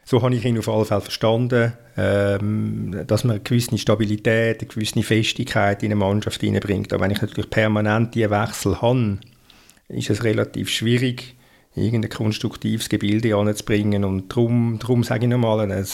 so 0.09 0.22
habe 0.22 0.36
ich 0.36 0.44
ihn 0.44 0.57
auf 0.57 0.68
alle 0.68 0.84
Fälle 0.84 1.00
verstanden, 1.00 1.72
ähm, 1.96 3.02
dass 3.09 3.24
man 3.24 3.36
eine 3.36 3.42
gewisse 3.42 3.76
Stabilität, 3.76 4.61
eine 4.61 4.68
gewisse 4.68 5.02
Festigkeit 5.02 5.82
in 5.82 5.88
eine 5.88 5.96
Mannschaft 5.96 6.40
hineinbringt. 6.40 6.92
Aber 6.92 7.04
wenn 7.04 7.11
ich 7.11 7.20
natürlich 7.20 7.50
permanent 7.50 8.14
diese 8.14 8.30
Wechsel 8.30 8.80
habe, 8.80 9.18
ist 9.88 10.11
es 10.11 10.22
relativ 10.22 10.70
schwierig, 10.70 11.34
irgendein 11.74 12.11
konstruktives 12.11 12.88
Gebilde 12.88 13.34
anzubringen. 13.34 14.04
Und 14.04 14.30
darum, 14.30 14.78
darum 14.78 15.02
sage 15.02 15.24
ich 15.24 15.30
nochmal, 15.30 15.68
äh, 15.70 15.84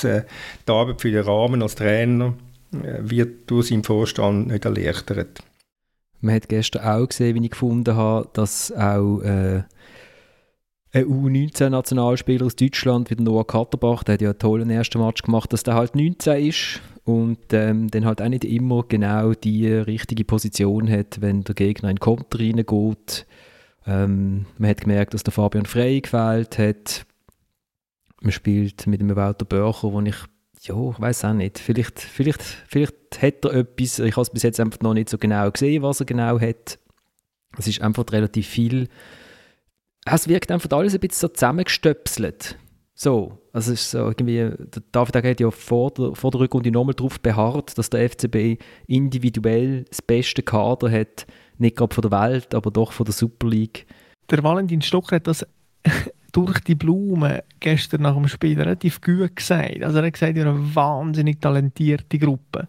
die 0.68 0.70
Arbeit 0.70 1.00
für 1.00 1.10
den 1.10 1.24
Rahmen 1.24 1.62
als 1.62 1.74
Trainer 1.74 2.34
äh, 2.74 2.98
wird 3.00 3.50
durch 3.50 3.68
seinen 3.68 3.82
Vorstand 3.82 4.48
nicht 4.48 4.66
erleichtert. 4.66 5.42
Man 6.20 6.34
hat 6.34 6.50
gestern 6.50 6.84
auch 6.84 7.08
gesehen, 7.08 7.34
wie 7.34 7.46
ich 7.46 7.50
gefunden 7.50 7.96
habe, 7.96 8.28
dass 8.34 8.70
auch 8.72 9.20
äh, 9.22 9.62
ein 10.92 11.04
U19-Nationalspieler 11.06 12.46
aus 12.46 12.56
Deutschland, 12.56 13.10
wie 13.10 13.22
Noah 13.22 13.46
Katterbach, 13.46 14.04
der 14.04 14.14
hat 14.14 14.22
ja 14.22 14.30
einen 14.30 14.38
tollen 14.38 14.70
ersten 14.70 15.00
Match 15.00 15.22
gemacht, 15.22 15.52
dass 15.52 15.62
der 15.62 15.74
halt 15.74 15.96
19 15.96 16.46
ist 16.46 16.80
und 17.04 17.38
ähm, 17.52 17.88
dann 17.90 18.04
halt 18.04 18.20
auch 18.20 18.28
nicht 18.28 18.44
immer 18.44 18.84
genau 18.86 19.32
die 19.32 19.66
richtige 19.68 20.24
Position 20.24 20.90
hat, 20.90 21.20
wenn 21.20 21.44
der 21.44 21.54
Gegner 21.54 21.88
in 21.88 21.96
den 21.96 22.00
Konter 22.00 22.38
reingeht. 22.38 23.26
Ähm, 23.86 24.46
man 24.58 24.70
hat 24.70 24.82
gemerkt, 24.82 25.14
dass 25.14 25.24
der 25.24 25.32
Fabian 25.32 25.64
Frey 25.64 26.00
gefällt 26.00 26.58
hat. 26.58 27.06
Man 28.20 28.32
spielt 28.32 28.86
mit 28.86 29.00
dem 29.00 29.16
Walter 29.16 29.46
Börcher, 29.46 29.92
wo 29.92 30.00
ich, 30.02 30.16
ja, 30.60 30.90
ich 30.90 31.00
weiß 31.00 31.24
auch 31.24 31.32
nicht, 31.32 31.58
vielleicht, 31.58 31.98
vielleicht, 32.00 32.42
vielleicht 32.42 32.94
hat 33.20 33.44
er 33.46 33.54
etwas, 33.54 33.98
ich 33.98 34.12
habe 34.12 34.22
es 34.22 34.30
bis 34.30 34.42
jetzt 34.42 34.60
einfach 34.60 34.80
noch 34.80 34.94
nicht 34.94 35.08
so 35.08 35.16
genau 35.16 35.50
gesehen, 35.50 35.82
was 35.82 36.00
er 36.00 36.06
genau 36.06 36.38
hat. 36.38 36.78
Es 37.58 37.66
ist 37.66 37.80
einfach 37.80 38.04
relativ 38.12 38.46
viel 38.46 38.88
es 40.04 40.28
wirkt 40.28 40.50
einfach 40.50 40.70
alles 40.70 40.94
ein 40.94 41.00
bisschen 41.00 41.28
so 41.28 41.34
zusammengestöpselt. 41.34 42.58
So, 42.94 43.38
also 43.52 43.72
ist 43.72 43.90
so 43.90 43.98
irgendwie, 43.98 44.36
der 44.36 44.82
David 44.92 45.16
hat 45.16 45.40
ja 45.40 45.50
vor 45.50 45.90
der, 45.92 46.14
vor 46.14 46.30
der 46.30 46.40
Rückrunde 46.40 46.70
nochmal 46.70 46.94
darauf 46.94 47.20
beharrt, 47.20 47.76
dass 47.76 47.90
der 47.90 48.08
FCB 48.08 48.62
individuell 48.86 49.84
das 49.88 50.02
beste 50.02 50.42
Kader 50.42 50.90
hat, 50.90 51.26
nicht 51.58 51.76
gerade 51.76 51.94
von 51.94 52.02
der 52.02 52.10
Welt, 52.10 52.54
aber 52.54 52.70
doch 52.70 52.92
von 52.92 53.04
der 53.04 53.12
Super 53.12 53.48
League. 53.48 53.86
Der 54.30 54.42
Valentin 54.42 54.82
Stocker 54.82 55.16
hat 55.16 55.26
das 55.26 55.46
durch 56.32 56.60
die 56.60 56.74
Blumen 56.74 57.40
gestern 57.60 58.02
nach 58.02 58.14
dem 58.14 58.28
Spiel 58.28 58.58
relativ 58.58 59.00
gut 59.00 59.36
gesagt. 59.36 59.82
Also 59.82 59.98
er 59.98 60.06
hat 60.06 60.12
gesagt, 60.12 60.36
er 60.36 60.48
eine 60.48 60.74
wahnsinnig 60.74 61.40
talentierte 61.40 62.18
Gruppe. 62.18 62.68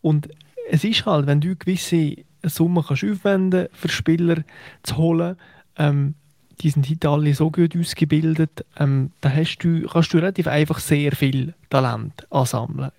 Und 0.00 0.28
es 0.70 0.84
ist 0.84 1.04
halt, 1.06 1.26
wenn 1.26 1.40
du 1.40 1.56
gewisse 1.56 2.16
Summen 2.42 2.84
kannst 2.84 3.04
aufwenden 3.04 3.68
für 3.72 3.88
Spieler 3.88 4.44
zu 4.82 4.96
holen, 4.96 5.36
ähm, 5.76 6.14
die 6.60 6.70
sind 6.70 6.88
heute 6.88 7.08
alle 7.08 7.34
so 7.34 7.50
gut 7.50 7.76
ausgebildet, 7.76 8.64
ähm, 8.78 9.10
da 9.20 9.30
hast 9.30 9.58
du, 9.58 9.86
kannst 9.86 10.12
du 10.12 10.18
relativ 10.18 10.46
einfach 10.46 10.78
sehr 10.78 11.12
viel 11.12 11.54
Talent 11.70 12.26
ansammeln. 12.30 12.90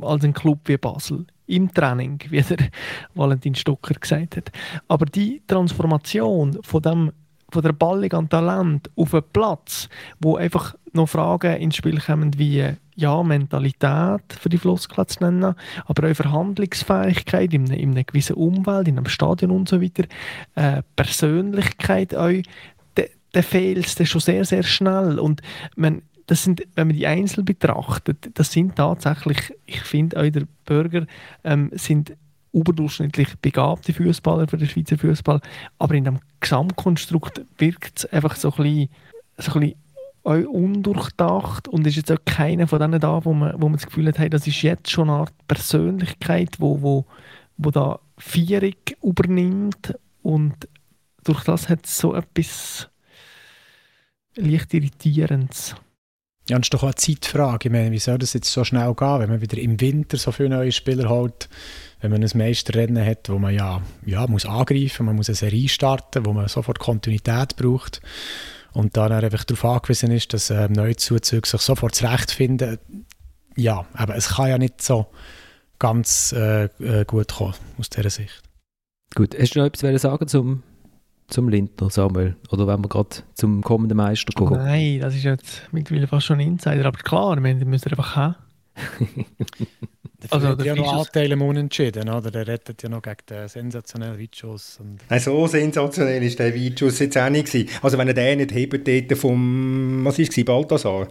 Als 0.00 0.24
ein 0.24 0.32
Club 0.32 0.60
wie 0.66 0.76
Basel. 0.76 1.26
Im 1.46 1.72
Training, 1.72 2.20
wie 2.30 2.42
der 2.42 2.68
Valentin 3.14 3.54
Stocker 3.54 3.94
gesagt 3.94 4.36
hat. 4.36 4.52
Aber 4.86 5.06
die 5.06 5.42
Transformation 5.46 6.58
von 6.62 6.82
dem 6.82 7.12
von 7.50 7.62
der 7.62 7.72
Ballung 7.72 8.12
an 8.12 8.28
Talent 8.28 8.90
auf 8.94 9.14
einen 9.14 9.22
Platz, 9.32 9.88
wo 10.20 10.36
einfach 10.36 10.74
noch 10.92 11.08
Fragen 11.08 11.56
ins 11.56 11.76
Spiel 11.76 11.98
kommen 11.98 12.38
wie 12.38 12.74
ja, 12.96 13.22
Mentalität 13.22 14.22
für 14.38 14.48
die 14.48 14.58
Floskel 14.58 15.06
nennen, 15.20 15.54
aber 15.86 16.10
auch 16.10 16.14
Verhandlungsfähigkeit 16.14 17.54
in, 17.54 17.68
in 17.68 17.92
einer 17.92 18.04
gewissen 18.04 18.34
Umwelt, 18.34 18.88
in 18.88 18.98
einem 18.98 19.08
Stadion 19.08 19.52
und 19.52 19.68
so 19.68 19.80
weiter, 19.80 20.04
äh, 20.56 20.82
Persönlichkeit 20.96 22.14
auch, 22.14 22.42
dann 23.32 23.42
fehlt 23.42 23.86
schon 23.86 24.20
sehr, 24.20 24.44
sehr 24.44 24.62
schnell. 24.62 25.18
Und 25.18 25.42
man, 25.76 26.02
das 26.26 26.44
sind, 26.44 26.62
wenn 26.74 26.88
man 26.88 26.96
die 26.96 27.06
Einzel 27.06 27.44
betrachtet, 27.44 28.30
das 28.34 28.52
sind 28.52 28.76
tatsächlich, 28.76 29.52
ich 29.66 29.80
finde 29.80 30.20
auch 30.20 30.30
der 30.30 30.46
Bürger 30.64 31.06
ähm, 31.44 31.70
sind 31.74 32.14
überdurchschnittlich 32.52 33.36
begabte 33.40 33.92
Fußballer 33.92 34.48
für 34.48 34.56
den 34.56 34.68
Schweizer 34.68 34.98
Fußball, 34.98 35.40
aber 35.78 35.94
in 35.94 36.04
dem 36.04 36.18
Gesamtkonstrukt 36.40 37.42
wirkt 37.58 37.98
es 37.98 38.04
einfach 38.06 38.36
so 38.36 38.52
ein 38.52 38.62
bisschen, 38.62 38.88
so 39.36 39.52
ein 39.52 39.60
bisschen 39.60 40.46
undurchdacht 40.46 41.68
und 41.68 41.86
ist 41.86 41.96
jetzt 41.96 42.12
auch 42.12 42.24
keiner 42.24 42.66
von 42.66 42.80
denen 42.80 43.00
da, 43.00 43.24
wo 43.24 43.32
man, 43.32 43.54
wo 43.54 43.68
man 43.68 43.74
das 43.74 43.86
Gefühl 43.86 44.08
hat, 44.08 44.18
hey, 44.18 44.28
das 44.28 44.46
ist 44.46 44.60
jetzt 44.62 44.90
schon 44.90 45.08
eine 45.08 45.20
Art 45.20 45.32
Persönlichkeit, 45.46 46.56
wo, 46.58 46.82
wo, 46.82 47.06
wo 47.56 47.70
da 47.70 47.98
Vierung 48.18 48.74
übernimmt 49.02 49.94
und 50.22 50.54
durch 51.24 51.44
das 51.44 51.68
hat 51.68 51.86
es 51.86 51.98
so 51.98 52.14
etwas 52.14 52.88
leicht 54.36 54.74
irritierend. 54.74 55.76
Ja, 56.48 56.56
und 56.56 56.62
es 56.62 56.66
ist 56.66 56.74
doch 56.74 56.82
auch 56.82 56.88
eine 56.88 56.94
Zeitfrage. 56.94 57.68
Ich 57.68 57.72
meine, 57.72 57.92
wie 57.92 57.98
soll 57.98 58.16
das 58.16 58.32
jetzt 58.32 58.50
so 58.50 58.64
schnell 58.64 58.94
gehen, 58.94 59.20
wenn 59.20 59.28
man 59.28 59.40
wieder 59.42 59.58
im 59.58 59.80
Winter 59.80 60.16
so 60.16 60.32
viele 60.32 60.48
neue 60.48 60.72
Spieler 60.72 61.08
holt, 61.10 61.48
wenn 62.00 62.10
man 62.10 62.22
ein 62.22 62.30
Meisterrennen 62.34 63.04
hat, 63.04 63.28
wo 63.28 63.38
man 63.38 63.54
ja, 63.54 63.82
ja 64.06 64.26
muss 64.26 64.46
angreifen, 64.46 65.04
man 65.04 65.16
muss 65.16 65.28
eine 65.28 65.36
Serie 65.36 65.68
starten, 65.68 66.24
wo 66.24 66.32
man 66.32 66.48
sofort 66.48 66.78
Kontinuität 66.78 67.56
braucht 67.56 68.00
und 68.72 68.96
dann 68.96 69.12
einfach 69.12 69.44
darauf 69.44 69.64
angewiesen 69.64 70.10
ist, 70.10 70.32
dass 70.32 70.48
äh, 70.48 70.68
neue 70.68 70.96
Zuzüge 70.96 71.46
sich 71.46 71.60
sofort 71.60 71.94
zurechtfinden. 71.94 72.78
Ja, 73.56 73.86
aber 73.92 74.16
es 74.16 74.28
kann 74.30 74.48
ja 74.48 74.56
nicht 74.56 74.80
so 74.80 75.08
ganz 75.78 76.32
äh, 76.32 76.64
äh 76.64 77.04
gut 77.04 77.34
kommen 77.34 77.54
aus 77.78 77.90
dieser 77.90 78.10
Sicht. 78.10 78.42
Gut, 79.14 79.36
hast 79.38 79.54
du 79.54 79.58
noch 79.58 79.66
etwas 79.66 80.02
sagen 80.02 80.28
zum 80.28 80.62
zum 81.28 81.48
Lindner, 81.48 81.90
Samuel? 81.90 82.36
Oder 82.50 82.66
wenn 82.66 82.82
wir 82.82 82.88
gerade 82.88 83.16
zum 83.34 83.62
kommenden 83.62 83.96
Meister 83.96 84.32
kommen? 84.34 84.54
Nein, 84.54 85.00
das 85.00 85.14
ist 85.14 85.24
jetzt 85.24 85.62
mittlerweile 85.72 86.06
fast 86.06 86.26
schon 86.26 86.40
ein 86.40 86.48
Insider. 86.48 86.86
Aber 86.86 86.98
klar, 86.98 87.42
wir 87.42 87.54
müssen 87.54 87.90
einfach 87.90 88.16
haben. 88.16 88.36
also, 90.30 90.54
der 90.54 90.58
hat 90.58 90.64
ja 90.64 90.74
noch 90.74 91.06
Anteile 91.06 91.34
im 91.34 91.42
Unentschieden, 91.42 92.08
oder? 92.08 92.30
Der 92.30 92.46
rettet 92.46 92.82
ja 92.82 92.88
noch 92.88 93.02
gegen 93.02 93.16
den 93.28 93.48
sensationellen 93.48 94.20
Weitschuss. 94.20 94.80
Nein, 95.08 95.20
so 95.20 95.46
sensationell 95.46 96.22
ist 96.22 96.38
der 96.38 96.54
Weitschuss 96.54 96.98
jetzt 97.00 97.18
auch 97.18 97.28
nicht 97.28 97.46
gewesen. 97.46 97.68
Also 97.82 97.98
wenn 97.98 98.08
er 98.08 98.14
den 98.14 98.38
nicht 98.38 98.52
hebt, 98.52 98.86
dort 98.86 99.18
vom, 99.18 100.04
was 100.04 100.18
ist 100.18 100.36
es, 100.36 100.44
Balthasar? 100.44 101.08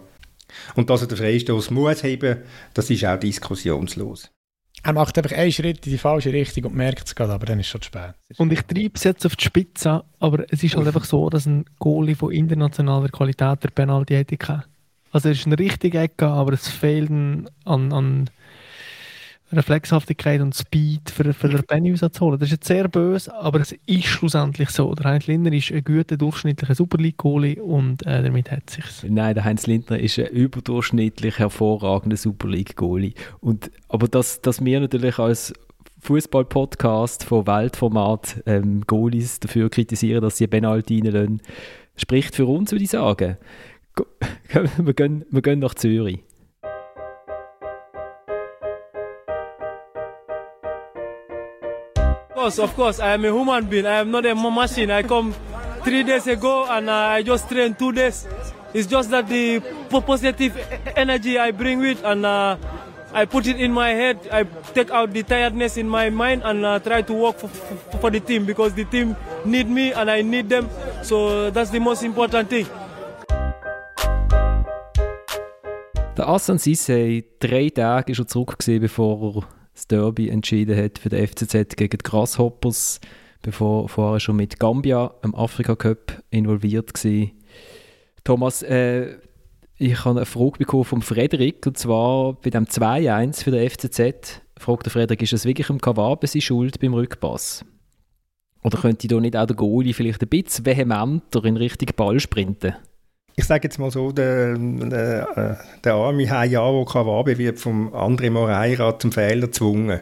Und 0.76 0.89
dass 0.89 1.01
er 1.01 1.07
den 1.07 1.18
Freistoß 1.18 1.72
muss 1.72 2.03
heben, 2.03 2.38
das 2.74 2.89
ist 2.89 3.05
auch 3.05 3.20
diskussionslos. 3.20 4.32
Er 4.84 4.93
macht 4.93 5.17
einfach 5.17 5.36
einen 5.36 5.51
Schritt 5.51 5.86
in 5.86 5.91
die 5.91 5.97
falsche 5.97 6.32
Richtung 6.32 6.65
und 6.65 6.75
merkt 6.75 7.07
es 7.07 7.15
gerade, 7.15 7.34
aber 7.34 7.45
dann 7.45 7.59
ist 7.59 7.65
es 7.65 7.71
schon 7.71 7.82
zu 7.82 7.88
spät. 7.88 8.13
Und 8.38 8.53
ich 8.53 8.61
treibe 8.61 8.91
es 8.95 9.03
jetzt 9.03 9.25
auf 9.25 9.36
die 9.36 9.43
Spitze, 9.43 10.03
aber 10.19 10.45
es 10.49 10.63
ist 10.63 10.75
halt 10.75 10.88
einfach 10.88 11.03
so, 11.03 11.30
dass 11.30 11.45
ein 11.45 11.65
Goalie 11.80 12.15
von 12.15 12.32
internationaler 12.32 13.09
Qualität 13.09 13.63
der 13.63 13.69
Penalty 13.69 14.13
hätte 14.13 14.63
Also 15.11 15.30
es 15.30 15.39
ist 15.39 15.47
ein 15.47 15.53
richtiger 15.53 16.01
Ecke, 16.01 16.28
aber 16.28 16.53
es 16.53 16.67
fehlt 16.67 17.09
an, 17.09 17.47
an 17.65 18.30
Reflexhaftigkeit 19.51 20.41
und 20.41 20.55
Speed 20.55 21.09
für, 21.09 21.33
für 21.33 21.49
den 21.49 21.63
Penny 21.63 21.93
rauszuholen. 21.93 22.39
Das 22.39 22.47
ist 22.47 22.53
jetzt 22.53 22.67
sehr 22.67 22.87
böse, 22.89 23.33
aber 23.33 23.61
es 23.61 23.73
ist 23.85 24.05
schlussendlich 24.05 24.69
so. 24.69 24.93
Der 24.93 25.11
Heinz 25.11 25.27
Lindner 25.27 25.53
ist 25.53 25.71
ein 25.71 25.83
guter, 25.83 26.17
durchschnittlicher 26.17 26.75
Super 26.75 26.97
League-Goalie 26.97 27.61
und 27.61 28.05
äh, 28.05 28.23
damit 28.23 28.51
hat 28.51 28.63
es 28.67 28.75
sich. 28.75 29.09
Nein, 29.09 29.35
der 29.35 29.45
Heinz 29.45 29.65
Lindner 29.65 29.99
ist 29.99 30.19
ein 30.19 30.27
überdurchschnittlich 30.27 31.39
hervorragender 31.39 32.17
Super 32.17 32.49
League-Goalie. 32.49 33.13
aber 33.87 34.07
dass, 34.07 34.41
dass 34.41 34.63
wir 34.63 34.79
natürlich 34.81 35.17
als 35.17 35.53
Fußball-Podcast 36.01 37.23
von 37.23 37.47
Weltformat 37.47 38.43
ähm, 38.45 38.81
Goalies 38.85 39.39
dafür 39.39 39.69
kritisieren, 39.69 40.21
dass 40.21 40.37
sie 40.37 40.47
Penalty 40.47 40.99
reinlassen, 40.99 41.41
spricht 41.95 42.35
für 42.35 42.45
uns, 42.45 42.71
würde 42.71 42.83
ich 42.83 42.91
sagen. 42.91 43.37
Wir 44.77 44.93
gehen, 44.93 45.25
wir 45.31 45.41
gehen 45.41 45.57
nach 45.59 45.73
Zürich. 45.73 46.19
Course, 52.47 52.59
of 52.59 52.75
course. 52.75 52.99
I 52.99 53.13
am 53.13 53.25
a 53.25 53.31
human 53.31 53.65
being. 53.65 53.85
I 53.85 53.99
am 53.99 54.11
not 54.11 54.25
a 54.25 54.33
machine. 54.33 54.89
I 54.91 55.03
come 55.03 55.33
three 55.83 56.03
days 56.03 56.27
ago 56.27 56.65
and 56.69 56.89
I 56.89 57.21
just 57.21 57.49
trained 57.49 57.77
two 57.77 57.91
days. 57.91 58.25
It's 58.73 58.87
just 58.87 59.09
that 59.11 59.27
the 59.27 59.59
positive 59.89 60.55
energy 60.95 61.37
I 61.37 61.51
bring 61.51 61.79
with 61.79 62.03
and 62.05 62.25
uh, 62.25 62.57
I 63.13 63.25
put 63.25 63.47
it 63.47 63.59
in 63.59 63.73
my 63.73 63.89
head. 63.89 64.29
I 64.31 64.43
take 64.73 64.91
out 64.91 65.11
the 65.11 65.23
tiredness 65.23 65.75
in 65.75 65.89
my 65.89 66.09
mind 66.09 66.43
and 66.45 66.65
uh, 66.65 66.79
try 66.79 67.01
to 67.01 67.13
work 67.13 67.37
for, 67.37 67.49
for, 67.49 67.97
for 67.97 68.09
the 68.11 68.21
team 68.21 68.45
because 68.45 68.73
the 68.75 68.85
team 68.85 69.15
need 69.43 69.67
me 69.67 69.91
and 69.91 70.09
I 70.09 70.21
need 70.21 70.47
them. 70.47 70.69
So 71.03 71.49
that's 71.51 71.71
the 71.71 71.79
most 71.79 72.03
important 72.03 72.49
thing. 72.49 72.67
Der 76.17 76.27
Assan 76.27 76.57
Sisse, 76.57 77.23
drei 77.39 77.69
Tage 77.69 78.11
ist 78.11 78.19
er 78.19 78.27
zurück 78.27 78.57
bevor 78.79 79.35
er 79.35 79.56
das 79.78 79.88
Derby 79.88 80.30
entschieden 80.30 80.75
hat 80.75 80.97
für 80.97 81.09
den 81.09 81.28
FCZ 81.28 81.75
gegen 81.75 81.99
die 81.99 82.03
Grasshoppers, 82.03 82.99
bevor 83.43 83.88
vorher 83.88 84.19
schon 84.19 84.38
mit 84.38 84.59
Gambia 84.59 85.13
im 85.21 85.36
Afrika 85.36 85.75
Cup 85.75 86.23
involviert 86.32 86.91
war. 87.05 87.28
Thomas, 88.23 88.63
äh, 88.63 89.17
ich 89.78 90.03
habe 90.03 90.17
eine 90.17 90.25
Frage 90.25 90.57
bekommen 90.57 90.84
von 90.84 91.03
Frederik, 91.03 91.67
und 91.67 91.78
zwar 91.78 92.34
bei 92.34 92.49
dem 92.49 92.65
2-1 92.65 93.43
für 93.43 93.51
den 93.51 93.69
FCZ. 93.69 94.41
Fragt 94.57 94.88
der 94.88 94.91
Frederik, 94.91 95.21
ist 95.21 95.34
es 95.34 95.45
wirklich 95.45 95.69
im 95.69 95.80
Kawabe 95.80 96.25
seine 96.25 96.41
Schuld 96.41 96.80
beim 96.80 96.95
Rückpass? 96.95 97.63
Oder 98.63 98.80
könnte 98.80 99.07
da 99.07 99.19
nicht 99.19 99.38
auch 99.38 99.45
der 99.45 99.55
Goalie 99.55 99.93
vielleicht 99.93 100.23
ein 100.23 100.30
bisschen 100.30 100.65
vehementer 100.65 101.45
in 101.45 101.55
Richtung 101.55 101.89
Ball 101.95 102.19
sprinten? 102.19 102.73
Ich 103.39 103.45
sage 103.45 103.67
jetzt 103.67 103.77
mal 103.77 103.91
so, 103.91 104.11
der, 104.11 104.57
der, 104.57 105.59
der 105.83 105.93
arme 105.93 106.27
Hayao 106.27 106.83
Kawabe 106.85 107.38
wird 107.38 107.59
vom 107.59 107.93
André 107.93 108.31
Moreira 108.31 108.97
zum 108.97 109.11
Fehler 109.11 109.45
gezwungen. 109.45 109.99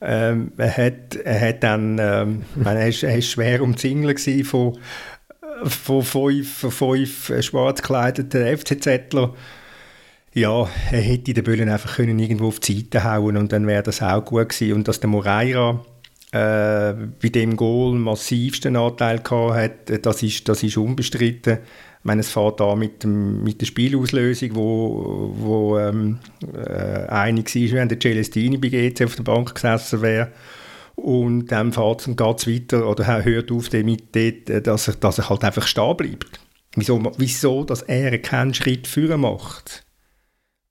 Ähm, 0.00 0.52
er, 0.56 0.76
hat, 0.76 1.16
er 1.16 1.48
hat 1.48 1.64
dann, 1.64 1.98
ähm, 2.00 2.42
meine, 2.54 2.80
er, 2.80 2.88
ist, 2.88 3.02
er 3.02 3.18
ist 3.18 3.32
schwer 3.32 3.60
umzingelt 3.60 4.20
von 4.46 4.78
von 5.64 6.02
fünf, 6.02 6.58
von 6.58 6.70
fünf 6.70 7.32
schwarz 7.42 7.82
gekleideten 7.82 8.56
FCZler. 8.56 9.34
Ja, 10.32 10.68
er 10.92 11.00
hätte 11.00 11.34
den 11.34 11.44
Böllen 11.44 11.68
einfach 11.68 11.96
können 11.96 12.20
irgendwo 12.20 12.46
auf 12.46 12.60
die 12.60 12.78
Seite 12.78 13.02
hauen 13.02 13.36
und 13.36 13.52
dann 13.52 13.66
wäre 13.66 13.82
das 13.82 14.00
auch 14.00 14.24
gut 14.24 14.50
gewesen. 14.50 14.74
Und 14.74 14.86
dass 14.86 15.00
der 15.00 15.10
Moreira 15.10 15.84
äh, 16.30 16.94
bei 17.20 17.28
dem 17.34 17.56
Goal 17.56 17.96
massivsten 17.96 18.76
Anteil 18.76 19.18
gehabt 19.18 19.54
hat, 19.90 20.06
das 20.06 20.22
ist, 20.22 20.48
das 20.48 20.62
ist 20.62 20.76
unbestritten. 20.76 21.58
Ich 22.00 22.04
meine, 22.04 22.20
es 22.20 22.30
fährt 22.30 22.60
da 22.60 22.74
mit, 22.76 23.04
mit 23.04 23.60
der 23.60 23.66
Spielauslösung, 23.66 24.54
wo, 24.54 25.32
wo 25.36 25.78
ähm, 25.78 26.18
äh, 26.54 27.06
einig 27.08 27.54
war, 27.54 27.78
wenn 27.78 27.90
der 27.90 28.00
Celestini 28.00 28.56
bei 28.56 28.68
GC 28.68 29.04
auf 29.04 29.16
der 29.16 29.22
Bank 29.22 29.54
gesessen 29.54 30.00
wäre 30.00 30.32
und 30.96 31.46
dann 31.52 31.72
fährt 31.74 32.06
es 32.06 32.18
weiter 32.18 32.86
oder 32.86 33.04
er 33.04 33.24
hört 33.24 33.52
auf 33.52 33.68
damit, 33.68 34.16
dort, 34.16 34.66
dass, 34.66 34.88
er, 34.88 34.94
dass 34.94 35.18
er 35.18 35.28
halt 35.28 35.44
einfach 35.44 35.66
stehen 35.66 35.96
bleibt. 35.96 36.40
Wieso, 36.74 37.02
wieso 37.18 37.64
dass 37.64 37.82
er 37.82 38.16
keinen 38.18 38.54
Schritt 38.54 38.86
führen 38.86 39.20
macht 39.20 39.84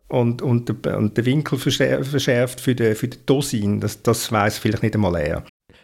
und, 0.07 0.41
und, 0.41 0.87
und 0.87 1.17
den 1.17 1.25
Winkel 1.25 1.59
verschärft 1.59 2.61
für 2.61 2.73
den, 2.73 2.95
für 2.95 3.07
den 3.07 3.25
Dosin, 3.25 3.79
das, 3.79 4.01
das 4.01 4.31
weiß 4.31 4.57
vielleicht 4.57 4.83
nicht 4.83 4.95
einmal 4.95 5.15
er. 5.15 5.43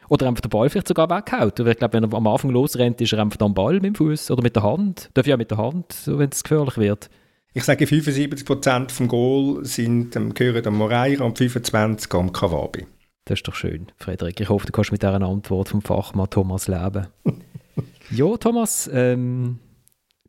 Oder 0.09 0.27
einfach 0.27 0.41
den 0.41 0.49
Ball 0.49 0.69
vielleicht 0.69 0.87
sogar 0.87 1.09
weghaut. 1.09 1.59
Ich 1.59 1.77
glaube, 1.77 1.93
wenn 1.93 2.03
er 2.03 2.13
am 2.13 2.27
Anfang 2.27 2.51
losrennt, 2.51 3.01
ist 3.01 3.13
er 3.13 3.19
einfach 3.19 3.39
am 3.39 3.53
Ball 3.53 3.75
mit 3.75 3.83
dem 3.85 3.95
Fuß 3.95 4.31
oder 4.31 4.43
mit 4.43 4.55
der 4.55 4.63
Hand. 4.63 5.09
Darf 5.13 5.27
ja 5.27 5.37
mit 5.37 5.51
der 5.51 5.57
Hand, 5.57 6.03
wenn 6.05 6.29
es 6.29 6.43
gefährlich 6.43 6.77
wird. 6.77 7.09
Ich 7.53 7.63
sage, 7.63 7.85
75% 7.85 8.91
vom 8.91 9.07
Goal 9.07 9.63
sind, 9.63 10.11
gehören 10.35 10.67
am 10.67 10.77
Moreira 10.77 11.23
und 11.23 11.39
25% 11.39 12.13
am 12.13 12.33
Kawabi. 12.33 12.85
Das 13.23 13.39
ist 13.39 13.47
doch 13.47 13.55
schön, 13.55 13.87
Frederik. 13.97 14.39
Ich 14.39 14.49
hoffe, 14.49 14.67
du 14.67 14.71
kannst 14.71 14.91
mit 14.91 15.01
dieser 15.01 15.21
Antwort 15.21 15.69
vom 15.69 15.81
Fachmann 15.81 16.29
Thomas 16.29 16.67
leben. 16.67 17.07
ja, 18.11 18.37
Thomas, 18.37 18.89
ähm, 18.93 19.59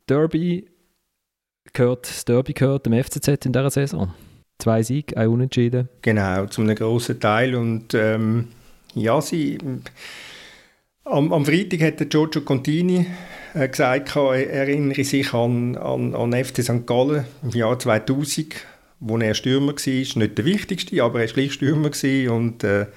Derby 0.07 0.67
gehört, 1.73 2.07
das 2.07 2.25
Derby 2.25 2.53
gehört 2.53 2.85
dem 2.85 2.93
FCZ 2.93 3.45
in 3.45 3.53
dieser 3.53 3.69
Saison. 3.69 4.13
Zwei 4.57 4.81
Siege, 4.81 5.15
ein 5.17 5.27
Unentschieden. 5.27 5.89
Genau, 6.01 6.45
zum 6.47 6.63
einem 6.63 6.75
grossen 6.75 7.19
Teil. 7.19 7.55
Und 7.55 7.93
ähm, 7.93 8.47
ja, 8.97 9.21
sie... 9.21 9.57
Am, 11.03 11.31
am 11.31 11.45
Freitag 11.45 11.81
hat 11.81 12.09
Giorgio 12.09 12.41
Contini 12.41 13.05
äh, 13.53 13.69
gesagt, 13.69 14.13
er 14.17 14.49
erinnere 14.49 15.05
sich 15.05 15.33
an, 15.33 15.77
an, 15.77 16.13
an 16.13 16.33
FC 16.33 16.61
St. 16.61 16.85
Gallen 16.85 17.23
im 17.43 17.51
Jahr 17.51 17.79
2000 17.79 18.55
wo 18.99 19.17
er 19.17 19.33
Stürmer 19.33 19.73
war, 19.73 20.17
nicht 20.17 20.37
der 20.37 20.45
wichtigste, 20.45 21.03
aber 21.03 21.21
er 21.21 21.27
war 21.27 21.33
gleich 21.33 21.53
Stürmer 21.53 21.91
und 22.31 22.63
äh, 22.63 22.87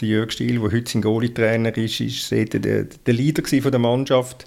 der 0.00 0.08
Jörg 0.08 0.30
Stiel, 0.30 0.60
der 0.60 0.72
heute 0.72 0.90
sein 0.90 1.02
Goalie-Trainer 1.02 1.76
ist, 1.76 2.00
ist 2.00 2.30
der, 2.30 2.44
der, 2.44 2.84
der 2.84 3.14
Leader 3.14 3.70
der 3.70 3.80
Mannschaft. 3.80 4.46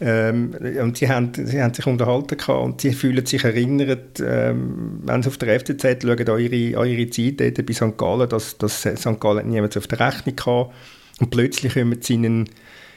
Ähm, 0.00 0.54
und 0.82 0.98
sie 0.98 1.08
haben, 1.08 1.30
sie 1.34 1.62
haben 1.62 1.72
sich 1.72 1.86
unterhalten 1.86 2.36
und 2.50 2.80
sie 2.80 2.92
fühlen 2.92 3.24
sich 3.24 3.44
erinnert, 3.44 4.20
ähm, 4.20 5.00
wenn 5.04 5.22
sie 5.22 5.28
auf 5.28 5.38
der 5.38 5.60
FCZ 5.60 6.02
schauen, 6.02 6.28
an 6.28 6.40
ihre, 6.40 6.78
an 6.78 6.88
ihre 6.88 7.10
Zeit 7.10 7.40
dort 7.40 7.64
bei 7.64 7.72
St. 7.72 7.96
Gallen, 7.96 8.28
dass, 8.28 8.58
dass 8.58 8.82
St. 8.82 9.20
Gallen 9.20 9.48
niemand 9.48 9.76
auf 9.76 9.86
der 9.86 10.00
Rechnung 10.00 10.36
hatte. 10.36 10.74
Und 11.20 11.30
plötzlich 11.30 11.74
kommen 11.74 12.02
sie 12.02 12.14
in 12.14 12.24
einen, 12.24 12.50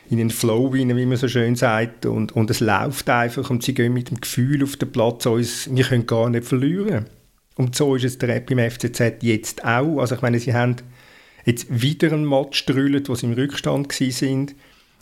in 0.09 0.19
einen 0.19 0.31
Flow 0.31 0.67
rein, 0.67 0.95
wie 0.97 1.05
man 1.05 1.17
so 1.17 1.27
schön 1.27 1.55
sagt, 1.55 2.07
und, 2.07 2.35
und 2.35 2.49
es 2.49 2.61
läuft 2.61 3.09
einfach 3.09 3.49
und 3.51 3.61
sie 3.61 3.75
gehen 3.75 3.93
mit 3.93 4.09
dem 4.09 4.19
Gefühl 4.19 4.63
auf 4.63 4.75
den 4.77 4.91
Platz, 4.91 5.27
uns, 5.27 5.69
wir 5.71 5.83
können 5.83 6.07
gar 6.07 6.29
nicht 6.29 6.45
verlieren. 6.45 7.05
Und 7.57 7.75
so 7.75 7.95
ist 7.95 8.05
es 8.05 8.17
der 8.17 8.39
beim 8.39 8.59
FCZ 8.71 9.21
jetzt 9.21 9.65
auch. 9.65 9.99
Also 9.99 10.15
ich 10.15 10.21
meine, 10.21 10.39
sie 10.39 10.53
haben 10.53 10.77
jetzt 11.45 11.67
wieder 11.69 12.11
einen 12.11 12.27
Match 12.27 12.65
getrüllt, 12.65 13.09
wo 13.09 13.15
sie 13.15 13.27
im 13.27 13.33
Rückstand 13.33 13.91
sind. 13.91 14.55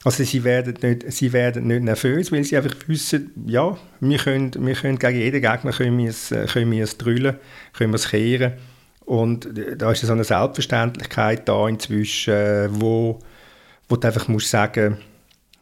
Also 0.06 0.24
sie 0.24 0.43
werden, 0.43 0.76
nicht, 0.82 1.12
sie 1.12 1.34
werden 1.34 1.68
nicht 1.68 1.84
nervös, 1.84 2.32
weil 2.32 2.43
sie 2.43 2.56
einfach 2.56 2.76
wissen, 2.88 3.32
ja, 3.47 3.76
wir 3.99 4.18
können, 4.18 4.51
wir 4.58 4.76
können 4.76 4.99
gegen 4.99 5.18
jeden 5.18 5.41
Gegner 5.41 5.72
können 5.72 5.97
wir 5.97 6.10
es, 6.10 6.30
können 6.53 6.72
wir 6.72 6.84
es 6.84 6.97
drüllen, 6.97 7.36
können 7.74 7.91
wir 7.91 7.95
es 7.95 8.10
kehren. 8.10 8.53
Und 9.03 9.49
da 9.78 9.91
ist 9.91 10.01
so 10.01 10.14
eine 10.14 10.24
Selbstverständlichkeit 10.24 11.49
da 11.49 11.68
inzwischen, 11.68 12.70
wo, 12.80 13.20
wo 13.89 13.95
du 13.95 14.08
einfach 14.08 14.28
musst 14.28 14.49
sagen 14.49 14.97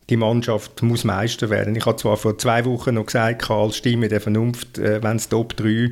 die 0.09 0.17
Mannschaft 0.17 0.81
muss 0.81 1.03
Meister 1.03 1.49
werden. 1.49 1.75
Ich 1.75 1.85
habe 1.85 1.97
zwar 1.97 2.17
vor 2.17 2.37
zwei 2.37 2.65
Wochen 2.65 2.95
noch 2.95 3.05
gesagt, 3.05 3.49
als 3.49 3.77
Stimme 3.77 4.09
der 4.09 4.21
Vernunft, 4.21 4.77
äh, 4.77 5.01
wenn 5.01 5.17
es 5.17 5.29
Top 5.29 5.55
3 5.55 5.91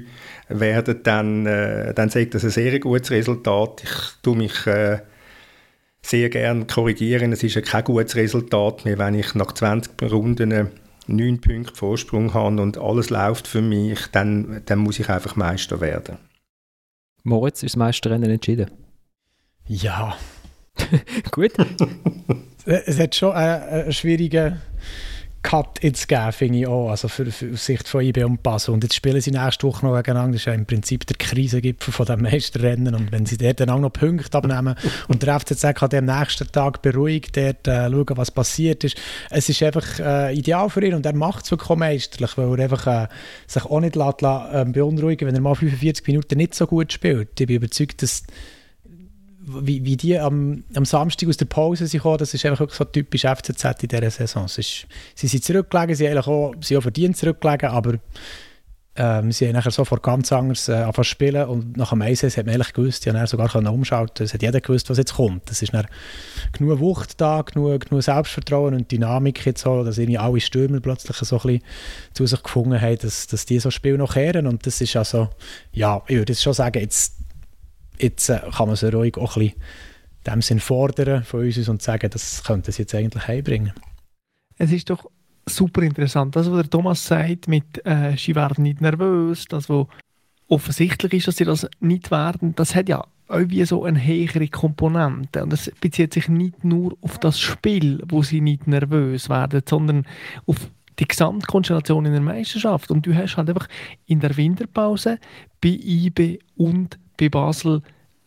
werden, 0.49 0.99
dann, 1.03 1.45
äh, 1.45 1.93
dann 1.93 2.09
sagt 2.09 2.35
das 2.35 2.43
ein 2.43 2.49
sehr 2.49 2.79
gutes 2.79 3.11
Resultat. 3.11 3.83
Ich 3.83 4.21
tue 4.21 4.35
mich 4.35 4.67
äh, 4.67 4.99
sehr 6.05 6.29
gerne 6.29 6.65
korrigieren. 6.65 7.31
Es 7.31 7.43
ist 7.43 7.55
ja 7.55 7.61
kein 7.61 7.83
gutes 7.83 8.15
Resultat 8.15 8.85
mehr, 8.85 8.97
wenn 8.97 9.15
ich 9.15 9.35
nach 9.35 9.51
20 9.51 10.01
Runden 10.11 10.69
9 11.07 11.41
Punkte 11.41 11.75
Vorsprung 11.75 12.33
habe 12.33 12.61
und 12.61 12.77
alles 12.77 13.09
läuft 13.09 13.47
für 13.47 13.61
mich, 13.61 14.07
dann, 14.11 14.61
dann 14.65 14.79
muss 14.79 14.99
ich 14.99 15.09
einfach 15.09 15.35
Meister 15.35 15.81
werden. 15.81 16.17
Moritz, 17.23 17.63
ist 17.63 17.73
das 17.73 17.77
Meisterrennen 17.77 18.29
entschieden? 18.29 18.71
Ja. 19.67 20.17
Gut. 21.31 21.53
es 22.65 22.99
hat 22.99 23.15
schon 23.15 23.33
einen, 23.33 23.63
einen 23.63 23.93
schwierigen 23.93 24.61
Cut 25.43 25.79
jetzt 25.81 26.07
gegeben, 26.07 26.31
finde 26.31 26.59
ich 26.59 26.67
auch, 26.67 26.89
also 26.89 27.07
für, 27.07 27.25
für 27.31 27.53
aus 27.53 27.65
Sicht 27.65 27.87
von 27.87 28.01
IB 28.01 28.23
und 28.23 28.43
Basel. 28.43 28.73
Und 28.73 28.83
jetzt 28.83 28.95
spielen 28.95 29.19
sie 29.21 29.31
nächste 29.31 29.65
Woche 29.65 29.85
noch 29.85 29.95
gegeneinander. 29.95 30.33
Das 30.33 30.41
ist 30.41 30.45
ja 30.45 30.53
im 30.53 30.65
Prinzip 30.65 31.05
der 31.07 31.17
Krisengipfel 31.17 31.91
von 31.93 32.05
dem 32.05 32.21
Meisterrennen. 32.21 32.93
Und 32.93 33.11
wenn 33.11 33.25
sie 33.25 33.37
dort 33.37 33.59
dann 33.59 33.69
auch 33.69 33.79
noch 33.79 33.91
Punkte 33.91 34.37
abnehmen 34.37 34.75
und 35.07 35.23
der 35.23 35.39
FCZ 35.39 35.73
kann 35.75 35.89
am 35.93 36.05
nächsten 36.05 36.51
Tag 36.51 36.81
beruhigt 36.81 37.37
dort 37.37 37.67
äh, 37.67 37.89
schauen, 37.89 38.17
was 38.17 38.31
passiert 38.31 38.83
ist. 38.83 38.97
Es 39.29 39.49
ist 39.49 39.63
einfach 39.63 39.99
äh, 39.99 40.35
ideal 40.35 40.69
für 40.69 40.85
ihn 40.85 40.93
und 40.93 41.05
er 41.05 41.15
macht 41.15 41.45
es 41.45 41.51
wirklich 41.51 41.77
meisterlich, 41.77 42.37
weil 42.37 42.59
er 42.59 42.63
einfach 42.63 42.87
äh, 42.87 43.07
sich 43.47 43.65
auch 43.65 43.79
nicht 43.79 43.95
lässt, 43.95 44.21
äh, 44.21 44.65
beunruhigen 44.67 45.27
wenn 45.27 45.35
er 45.35 45.41
mal 45.41 45.55
45 45.55 46.05
Minuten 46.07 46.37
nicht 46.37 46.53
so 46.53 46.67
gut 46.67 46.93
spielt. 46.93 47.39
Ich 47.39 47.47
bin 47.47 47.55
überzeugt, 47.55 48.01
dass 48.01 48.23
wie, 49.43 49.83
wie 49.83 49.97
die 49.97 50.17
am, 50.19 50.63
am 50.75 50.85
Samstag 50.85 51.29
aus 51.29 51.37
der 51.37 51.45
Pause 51.45 51.87
sind 51.87 51.99
gekommen, 51.99 52.19
das 52.19 52.33
ist 52.33 52.45
einfach 52.45 52.69
so 52.69 52.83
typisch 52.85 53.21
FCZ 53.23 53.63
in 53.81 53.89
dieser 53.89 54.11
Saison. 54.11 54.45
Ist, 54.45 54.87
sie 55.15 55.27
sind 55.27 55.43
zurückgelegen, 55.43 55.95
sie 55.95 56.09
haben 56.09 56.17
auch, 56.19 56.53
sie 56.61 56.79
verdient 56.79 57.17
zurückgelegen, 57.17 57.69
aber 57.69 57.95
ähm, 58.95 59.31
sie 59.31 59.47
haben 59.47 59.53
nachher 59.53 59.71
sofort 59.71 60.03
ganz 60.03 60.33
anders 60.33 60.67
äh, 60.67 60.73
angefangen 60.73 61.05
spielen 61.05 61.47
und 61.47 61.77
nach 61.77 61.91
dem 61.91 62.01
Einsatz 62.01 62.35
hat 62.35 62.45
man 62.45 62.53
ehrlich 62.53 62.73
gewusst, 62.73 63.05
die 63.05 63.11
haben 63.11 63.25
sogar 63.25 63.47
können 63.47 63.67
umschalten 63.67 64.25
es 64.25 64.33
hat 64.33 64.41
jeder 64.41 64.59
gewusst, 64.59 64.89
was 64.89 64.97
jetzt 64.97 65.13
kommt. 65.13 65.49
Es 65.49 65.61
ist 65.61 65.71
genug 66.51 66.79
Wucht 66.79 67.21
da, 67.21 67.41
genug, 67.41 67.87
genug 67.87 68.03
Selbstvertrauen 68.03 68.73
und 68.73 68.91
Dynamik 68.91 69.45
jetzt 69.45 69.61
so, 69.61 69.85
dass 69.85 69.97
irgendwie 69.97 70.17
alle 70.17 70.41
Stürmer 70.41 70.81
plötzlich 70.81 71.15
so 71.15 71.37
ein 71.37 71.41
bisschen 71.41 71.63
zu 72.13 72.25
sich 72.27 72.43
gefunden 72.43 72.81
haben, 72.81 72.97
dass, 72.97 73.27
dass 73.27 73.45
die 73.45 73.59
so 73.59 73.71
Spiel 73.71 73.97
noch 73.97 74.13
kehren 74.13 74.45
und 74.45 74.67
das 74.67 74.81
ist 74.81 74.95
also, 74.97 75.29
ja, 75.71 76.01
ich 76.07 76.17
würde 76.17 76.35
schon 76.35 76.53
sagen, 76.53 76.81
jetzt 76.81 77.20
jetzt 78.01 78.29
äh, 78.29 78.41
kann 78.55 78.67
man 78.67 78.75
sie 78.75 78.93
ruhig 78.93 79.17
auch 79.17 79.37
ein 79.37 79.43
bisschen 79.43 79.61
in 80.25 80.33
dem 80.33 80.41
Sinn 80.41 80.59
fordern 80.59 81.23
von 81.23 81.41
uns 81.41 81.67
und 81.67 81.81
sagen, 81.81 82.09
das 82.11 82.43
könnte 82.43 82.71
sie 82.71 82.83
jetzt 82.83 82.93
eigentlich 82.93 83.27
heimbringen. 83.27 83.73
Es 84.57 84.71
ist 84.71 84.89
doch 84.89 85.09
super 85.47 85.81
interessant, 85.81 86.35
das, 86.35 86.49
was 86.49 86.61
der 86.61 86.69
Thomas 86.69 87.05
sagt, 87.05 87.47
mit 87.47 87.83
äh, 87.85 88.15
sie 88.17 88.35
werden 88.35 88.63
nicht 88.63 88.81
nervös, 88.81 89.45
das, 89.45 89.69
was 89.69 89.87
offensichtlich 90.47 91.13
ist, 91.13 91.27
dass 91.27 91.37
sie 91.37 91.45
das 91.45 91.67
nicht 91.79 92.11
werden, 92.11 92.53
das 92.55 92.75
hat 92.75 92.89
ja 92.89 93.03
irgendwie 93.31 93.63
so 93.65 93.83
eine 93.85 94.05
höhere 94.05 94.47
Komponente. 94.49 95.43
Und 95.43 95.53
das 95.53 95.71
bezieht 95.79 96.13
sich 96.13 96.27
nicht 96.27 96.63
nur 96.63 96.97
auf 97.01 97.17
das 97.17 97.39
Spiel, 97.39 98.03
wo 98.07 98.21
sie 98.23 98.41
nicht 98.41 98.67
nervös 98.67 99.29
werden, 99.29 99.61
sondern 99.67 100.05
auf 100.45 100.57
die 100.99 101.07
Gesamtkonstellation 101.07 102.05
in 102.05 102.11
der 102.11 102.21
Meisterschaft. 102.21 102.91
Und 102.91 103.05
du 103.05 103.15
hast 103.15 103.37
halt 103.37 103.49
einfach 103.49 103.67
in 104.05 104.19
der 104.19 104.35
Winterpause 104.35 105.17
bei 105.61 105.69
IB 105.69 106.39
und 106.57 106.99
bei 107.21 107.29
Basel 107.29 107.81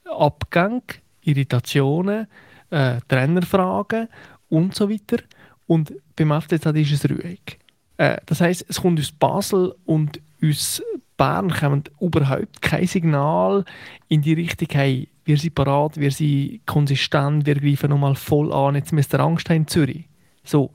Abgänge, 0.05 0.82
Irritationen, 1.22 2.28
äh, 2.70 3.01
Trainerfragen 3.09 4.09
und 4.49 4.74
so 4.74 4.88
weiter. 4.88 5.22
Und 5.66 5.92
beim 6.14 6.40
FCZ 6.40 6.66
ist 6.66 6.92
es 6.92 7.11
ruhig. 7.11 7.59
Äh, 7.97 8.18
das 8.26 8.40
heißt, 8.40 8.66
es 8.68 8.80
kommt 8.80 9.01
aus 9.01 9.11
Basel 9.11 9.74
und 9.84 10.20
aus 10.42 10.80
Bern 11.16 11.51
kommen 11.51 11.84
überhaupt 12.01 12.62
kein 12.62 12.86
Signal 12.86 13.64
in 14.09 14.22
die 14.22 14.34
Richtung, 14.34 14.68
hey, 14.72 15.09
wir 15.24 15.38
sind 15.38 15.55
parat, 15.55 15.97
wir 15.99 16.11
sind 16.11 16.61
konsistent, 16.66 17.47
wir 17.47 17.55
greifen 17.55 17.90
nochmal 17.90 18.14
voll 18.14 18.53
an, 18.53 18.74
jetzt 18.74 18.92
müsst 18.92 19.14
ihr 19.14 19.20
Angst 19.20 19.49
haben 19.49 19.66
Zürich. 19.66 20.05
So, 20.45 20.70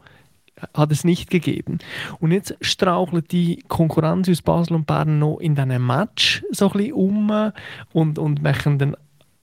hat 0.73 0.91
es 0.91 1.03
nicht 1.03 1.29
gegeben. 1.29 1.79
Und 2.19 2.31
jetzt 2.31 2.55
strauchelt 2.61 3.31
die 3.31 3.63
Konkurrenz 3.67 4.29
aus 4.29 4.41
Basel 4.41 4.75
und 4.75 4.87
Bern 4.87 5.19
noch 5.19 5.39
in 5.39 5.55
diesem 5.55 5.85
Match 5.85 6.43
so 6.51 6.71
ein 6.71 6.77
bisschen 6.77 6.93
um 6.93 7.51
und, 7.93 8.19
und 8.19 8.41
machen 8.41 8.79
den 8.79 8.95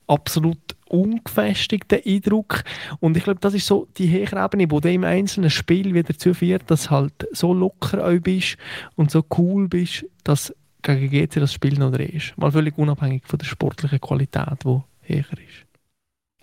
absolut 0.07 0.59
ungefestigten 0.89 2.01
Eindruck. 2.05 2.63
Und 3.01 3.17
ich 3.17 3.25
glaube, 3.25 3.41
das 3.41 3.55
ist 3.55 3.67
so 3.67 3.89
die 3.97 4.11
höhere 4.11 4.45
Ebene, 4.45 4.71
wo 4.71 4.81
du 4.81 4.93
im 4.93 5.05
einzelnen 5.05 5.51
Spiel 5.51 5.95
wieder 5.95 6.13
dazu 6.13 6.33
führt, 6.33 6.71
dass 6.71 6.91
halt 6.91 7.27
so 7.33 7.53
locker 7.53 8.07
auch 8.07 8.21
bist 8.21 8.57
und 8.95 9.11
so 9.11 9.25
cool 9.37 9.69
bist, 9.69 10.07
dass 10.25 10.55
gegen 10.83 11.11
GC 11.11 11.41
das 11.41 11.53
Spiel 11.53 11.79
noch 11.79 11.91
drehst. 11.91 12.37
Mal 12.39 12.53
völlig 12.53 12.79
unabhängig 12.79 13.27
von 13.27 13.39
der 13.39 13.47
sportlichen 13.47 14.01
Qualität, 14.01 14.65
die 14.65 14.81
höher 15.03 15.33
ist. 15.33 15.67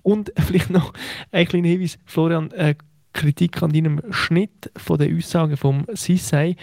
Und 0.01 0.33
vielleicht 0.37 0.69
noch 0.69 0.93
ein 1.31 1.47
kleiner 1.47 1.69
Hinweis, 1.69 1.97
Florian, 2.05 2.51
äh, 2.51 2.75
Kritik 3.13 3.61
an 3.61 3.71
deinem 3.71 4.01
Schnitt 4.09 4.71
von 4.75 4.97
der 4.97 5.15
Aussagen 5.15 5.55
vom 5.55 5.85
Sissay. 5.93 6.55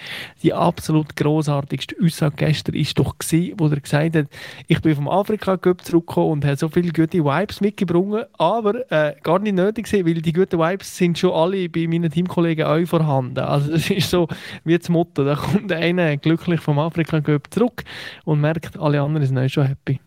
Die 0.43 0.53
absolut 0.53 1.17
großartigste 1.17 1.97
Aussage 2.03 2.37
gestern 2.37 2.75
ist 2.75 2.99
doch 2.99 3.17
gewesen, 3.19 3.55
wo 3.59 3.69
er 3.69 3.81
gesagt 3.81 4.17
hat, 4.17 4.27
ich 4.67 4.81
bin 4.81 4.95
vom 4.95 5.09
Afrika 5.09 5.57
Cup 5.57 5.85
zurückgekommen 5.85 6.33
und 6.33 6.45
habe 6.45 6.57
so 6.57 6.69
viele 6.69 6.93
gute 6.93 7.25
Vibes 7.25 7.61
mitgebracht, 7.61 8.27
aber 8.39 8.91
äh, 8.91 9.15
gar 9.23 9.39
nicht 9.39 9.55
nötig 9.55 9.87
gewesen, 9.87 10.07
weil 10.07 10.21
die 10.21 10.33
guten 10.33 10.59
Vibes 10.59 10.97
sind 10.97 11.19
schon 11.19 11.33
alle 11.33 11.69
bei 11.69 11.87
meinen 11.87 12.11
Teamkollegen 12.11 12.67
auch 12.67 12.85
vorhanden. 12.87 13.39
Also 13.39 13.73
das 13.73 13.89
ist 13.91 14.11
so 14.11 14.29
wie 14.65 14.77
das 14.77 14.89
Motto, 14.89 15.25
da 15.25 15.37
kommt 15.37 15.73
einer 15.73 16.17
glücklich 16.17 16.61
vom 16.61 16.79
Afrika 16.79 17.21
Cup 17.21 17.53
zurück 17.53 17.85
und 18.25 18.41
merkt, 18.41 18.79
alle 18.79 19.01
anderen 19.01 19.27
sind 19.27 19.39
auch 19.39 19.49
schon 19.49 19.67
happy. 19.67 20.01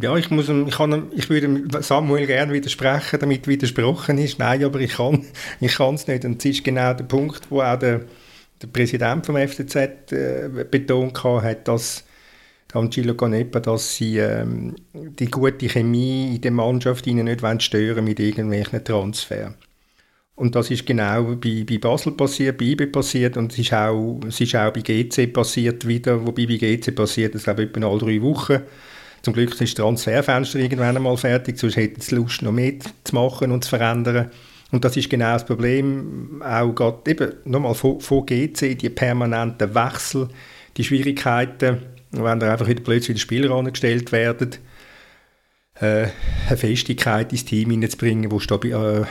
Ja, 0.00 0.14
ich, 0.16 0.30
muss, 0.30 0.48
ich, 0.48 0.76
kann, 0.76 1.10
ich 1.14 1.30
würde 1.30 1.82
Samuel 1.82 2.26
gerne 2.26 2.52
widersprechen, 2.52 3.18
damit 3.18 3.48
widersprochen 3.48 4.18
ist. 4.18 4.38
Nein, 4.38 4.62
aber 4.62 4.80
ich 4.80 4.92
kann 4.92 5.24
ich 5.60 5.80
es 5.80 6.06
nicht. 6.06 6.24
Und 6.24 6.38
das 6.38 6.44
ist 6.44 6.64
genau 6.64 6.92
der 6.92 7.04
Punkt, 7.04 7.50
wo 7.50 7.62
auch 7.62 7.78
der, 7.78 8.02
der 8.60 8.66
Präsident 8.66 9.24
vom 9.24 9.36
FCZ 9.36 9.76
äh, 10.12 10.66
betont 10.70 11.24
hat, 11.24 11.66
dass 11.66 12.04
Angelo 12.74 13.14
Canepa, 13.14 13.60
dass 13.60 13.96
sie 13.96 14.18
ähm, 14.18 14.76
die 14.92 15.30
gute 15.30 15.66
Chemie 15.66 16.34
in 16.34 16.40
der 16.42 16.50
Mannschaft 16.50 17.06
ihnen 17.06 17.24
nicht 17.24 17.62
stören 17.62 18.04
mit 18.04 18.20
irgendwelchen 18.20 18.84
Transfers. 18.84 19.54
Und 20.34 20.54
das 20.54 20.70
ist 20.70 20.84
genau 20.84 21.36
bei, 21.36 21.64
bei 21.66 21.78
Basel 21.78 22.12
passiert, 22.12 22.58
bei 22.58 22.66
IB 22.66 22.88
passiert 22.88 23.38
und 23.38 23.52
es 23.52 23.58
ist, 23.58 23.72
auch, 23.72 24.20
es 24.28 24.38
ist 24.38 24.54
auch 24.54 24.70
bei 24.70 24.82
GC 24.82 25.32
passiert 25.32 25.86
wieder, 25.86 26.26
wobei 26.26 26.44
bei 26.44 26.56
GC 26.56 26.94
passiert 26.94 27.34
das 27.34 27.44
glaube 27.44 27.62
ich 27.62 27.70
etwa 27.70 27.88
alle 27.88 27.98
drei 27.98 28.20
Wochen 28.20 28.60
zum 29.26 29.34
Glück 29.34 29.60
ist 29.60 29.60
das 29.60 29.74
Transferfenster 29.74 30.60
irgendwann 30.60 30.96
einmal 30.96 31.16
fertig, 31.16 31.58
sonst 31.58 31.74
hätten 31.74 32.00
sie 32.00 32.14
Lust, 32.14 32.42
noch 32.42 32.52
mehr 32.52 32.74
zu 33.02 33.12
machen 33.12 33.50
und 33.50 33.64
zu 33.64 33.70
verändern. 33.70 34.30
Und 34.70 34.84
das 34.84 34.96
ist 34.96 35.10
genau 35.10 35.32
das 35.32 35.44
Problem, 35.44 36.40
auch 36.44 36.72
gerade 36.72 37.10
eben, 37.10 37.32
nochmal 37.44 37.74
von, 37.74 38.00
von 38.00 38.24
GC, 38.24 38.78
die 38.78 38.88
permanenten 38.88 39.74
Wechsel, 39.74 40.28
die 40.76 40.84
Schwierigkeiten, 40.84 41.78
wenn 42.12 42.38
da 42.38 42.52
einfach 42.52 42.68
wieder 42.68 42.84
plötzlich 42.84 43.08
wieder 43.08 43.18
Spieler 43.18 43.50
angestellt 43.50 44.12
werden, 44.12 44.50
äh, 45.80 46.06
eine 46.46 46.56
Festigkeit 46.56 47.32
ins 47.32 47.44
Team 47.44 47.72
hineinzubringen, 47.72 48.30
wo 48.30 48.38
stabil, 48.38 48.74
äh, 48.74 49.06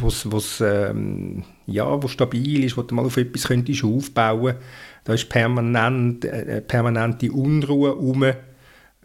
wo's, 0.00 0.30
wo's, 0.30 0.60
ähm, 0.60 1.42
ja, 1.66 2.00
wo 2.00 2.06
stabil 2.06 2.62
ist, 2.62 2.76
wo 2.76 2.82
du 2.82 2.94
mal 2.94 3.04
auf 3.04 3.16
etwas 3.16 3.48
könntest 3.48 3.82
aufbauen. 3.82 4.54
Da 5.02 5.14
ist 5.14 5.28
permanent, 5.28 6.24
äh, 6.26 6.60
permanente 6.60 7.32
Unruhe 7.32 7.88
herum 7.88 8.24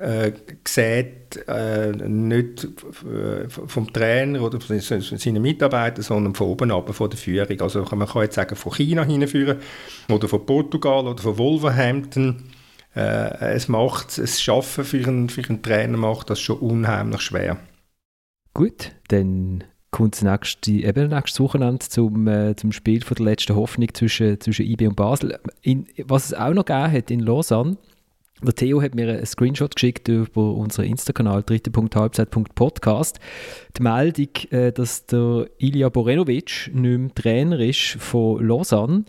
äh, 0.04 0.34
sieht, 0.68 1.48
äh, 1.48 1.92
nicht 1.92 2.68
vom 3.68 3.94
Trainer 3.94 4.42
oder 4.42 4.60
von 4.60 4.80
seinen 4.80 5.42
Mitarbeitern, 5.42 6.04
sondern 6.04 6.36
von 6.36 6.48
oben 6.48 6.72
ab, 6.72 6.94
von 6.94 7.10
der 7.10 7.18
Führung. 7.18 7.62
Also 7.62 7.86
man 7.96 8.08
kann 8.08 8.24
jetzt 8.24 8.36
sagen, 8.36 8.56
von 8.56 8.74
China 8.74 9.04
hinführen 9.04 9.60
oder 10.10 10.28
von 10.28 10.46
Portugal 10.46 11.08
oder 11.08 11.22
von 11.22 11.38
Wolverhampton. 11.38 12.44
Äh, 12.96 13.54
es 13.54 13.70
macht, 13.70 14.18
es 14.18 14.42
Schaffen 14.42 14.84
für 14.84 15.08
einen, 15.08 15.30
für 15.30 15.48
einen 15.48 15.62
Trainer 15.62 15.98
macht 15.98 16.30
das 16.30 16.42
schon 16.42 16.60
unheimlich 16.60 17.22
schwer. 17.22 17.58
Gut, 18.54 18.92
dann 19.08 19.64
kommt 19.90 20.22
nächste, 20.22 20.72
eben 20.72 21.10
nächstes 21.10 21.40
Wochenende 21.40 21.80
zum, 21.88 22.28
äh, 22.28 22.56
zum 22.56 22.72
Spiel 22.72 23.04
von 23.04 23.16
der 23.16 23.26
letzten 23.26 23.56
Hoffnung 23.56 23.88
zwischen, 23.94 24.40
zwischen 24.42 24.66
IB 24.66 24.88
und 24.88 24.96
Basel. 24.96 25.40
In, 25.62 25.88
was 26.04 26.26
es 26.26 26.34
auch 26.34 26.54
noch 26.54 26.66
gegeben 26.66 26.92
hat 26.92 27.10
in 27.10 27.22
Lausanne, 27.22 27.78
der 28.44 28.56
Theo 28.56 28.82
hat 28.82 28.96
mir 28.96 29.10
einen 29.10 29.26
Screenshot 29.26 29.76
geschickt 29.76 30.08
über 30.08 30.54
unseren 30.54 30.86
Insta-Kanal 30.86 31.44
dritte.halbzeit.podcast. 31.44 33.20
Die 33.78 33.82
Meldung, 33.82 34.30
äh, 34.52 34.72
dass 34.72 35.06
der 35.06 35.48
Ilja 35.58 35.90
Borenovic 35.90 36.70
nicht 36.74 37.00
mehr 37.00 37.16
Trainer 37.16 37.60
ist 37.60 37.98
von 38.00 38.46
Lausanne, 38.46 39.06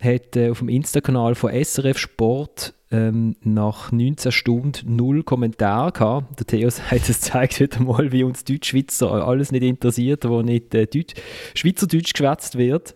hat 0.00 0.36
äh, 0.36 0.50
auf 0.50 0.58
dem 0.58 0.68
Insta-Kanal 0.68 1.34
von 1.34 1.52
SRF 1.52 1.98
Sport 1.98 2.74
ähm, 2.90 3.36
nach 3.42 3.92
19 3.92 4.32
Stunden 4.32 4.96
null 4.96 5.22
Kommentar 5.22 5.92
gehabt. 5.92 6.38
Der 6.38 6.46
Theo 6.46 6.70
sagt, 6.70 7.08
es 7.08 7.20
zeigt 7.20 7.60
wieder 7.60 7.82
mal, 7.82 8.12
wie 8.12 8.24
uns 8.24 8.44
Deutschschweizer 8.44 9.26
alles 9.26 9.52
nicht 9.52 9.62
interessiert, 9.62 10.28
wo 10.28 10.42
nicht 10.42 10.74
äh, 10.74 10.86
Deutsch, 10.86 11.14
Schweizerdeutsch 11.54 12.12
geschwätzt 12.12 12.56
wird. 12.56 12.94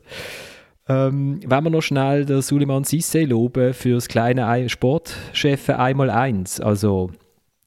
Ähm, 0.89 1.41
wenn 1.47 1.65
wir 1.65 1.71
noch 1.71 1.83
schnell 1.83 2.25
den 2.25 2.43
Suleiman 2.43 2.85
Sisse 2.85 3.23
loben 3.25 3.73
für 3.73 3.95
das 3.95 4.09
kleine 4.09 4.69
Sportchef 4.69 5.71
einmal 5.71 6.11
eins, 6.11 6.61
also 6.61 7.11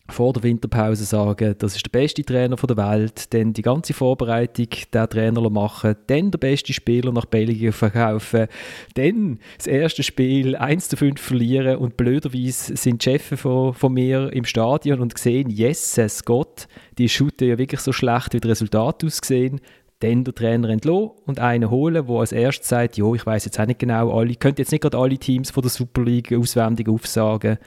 vor 0.09 0.33
der 0.33 0.43
Winterpause 0.43 1.03
sagen, 1.03 1.55
das 1.57 1.75
ist 1.75 1.85
der 1.85 1.99
beste 1.99 2.23
Trainer 2.23 2.55
der 2.55 2.77
Welt, 2.77 3.33
dann 3.33 3.53
die 3.53 3.61
ganze 3.63 3.93
Vorbereitung 3.93 4.67
der 4.93 5.09
Trainer 5.09 5.49
machen, 5.49 5.95
dann 6.07 6.29
der 6.29 6.37
beste 6.37 6.73
Spieler 6.73 7.11
nach 7.11 7.25
Belgien 7.25 7.71
verkaufen, 7.71 8.47
dann 8.93 9.39
das 9.57 9.67
erste 9.67 10.03
Spiel 10.03 10.55
1 10.55 10.89
zu 10.89 10.97
5 10.97 11.19
verlieren 11.19 11.77
und 11.77 11.97
blöderweise 11.97 12.75
sind 12.75 13.03
die 13.03 13.11
Chefs 13.11 13.41
von, 13.41 13.73
von 13.73 13.93
mir 13.93 14.31
im 14.31 14.45
Stadion 14.45 14.99
und 14.99 15.17
sehen, 15.17 15.49
Jesus 15.49 16.23
Gott, 16.23 16.67
die 16.97 17.09
shooten 17.09 17.47
ja 17.47 17.57
wirklich 17.57 17.81
so 17.81 17.91
schlecht, 17.91 18.33
wie 18.33 18.39
das 18.39 18.51
Resultat 18.51 19.03
aussehen 19.03 19.59
dann 19.99 20.23
der 20.23 20.35
Trainer 20.35 20.69
entlassen 20.69 21.11
und 21.25 21.39
einen 21.39 21.69
holen, 21.69 22.05
der 22.05 22.15
als 22.15 22.31
erstes 22.31 22.67
sagt, 22.67 22.97
ja, 22.97 23.13
ich 23.13 23.25
weiß 23.25 23.45
jetzt 23.45 23.59
auch 23.59 23.65
nicht 23.65 23.79
genau, 23.79 24.17
alle, 24.17 24.35
könnte 24.35 24.61
jetzt 24.61 24.71
nicht 24.71 24.81
gerade 24.81 24.97
alle 24.97 25.17
Teams 25.17 25.51
von 25.51 25.61
der 25.61 25.69
Super 25.69 26.03
League 26.03 26.33
auswendig 26.33 26.89
aufsagen. 26.89 27.57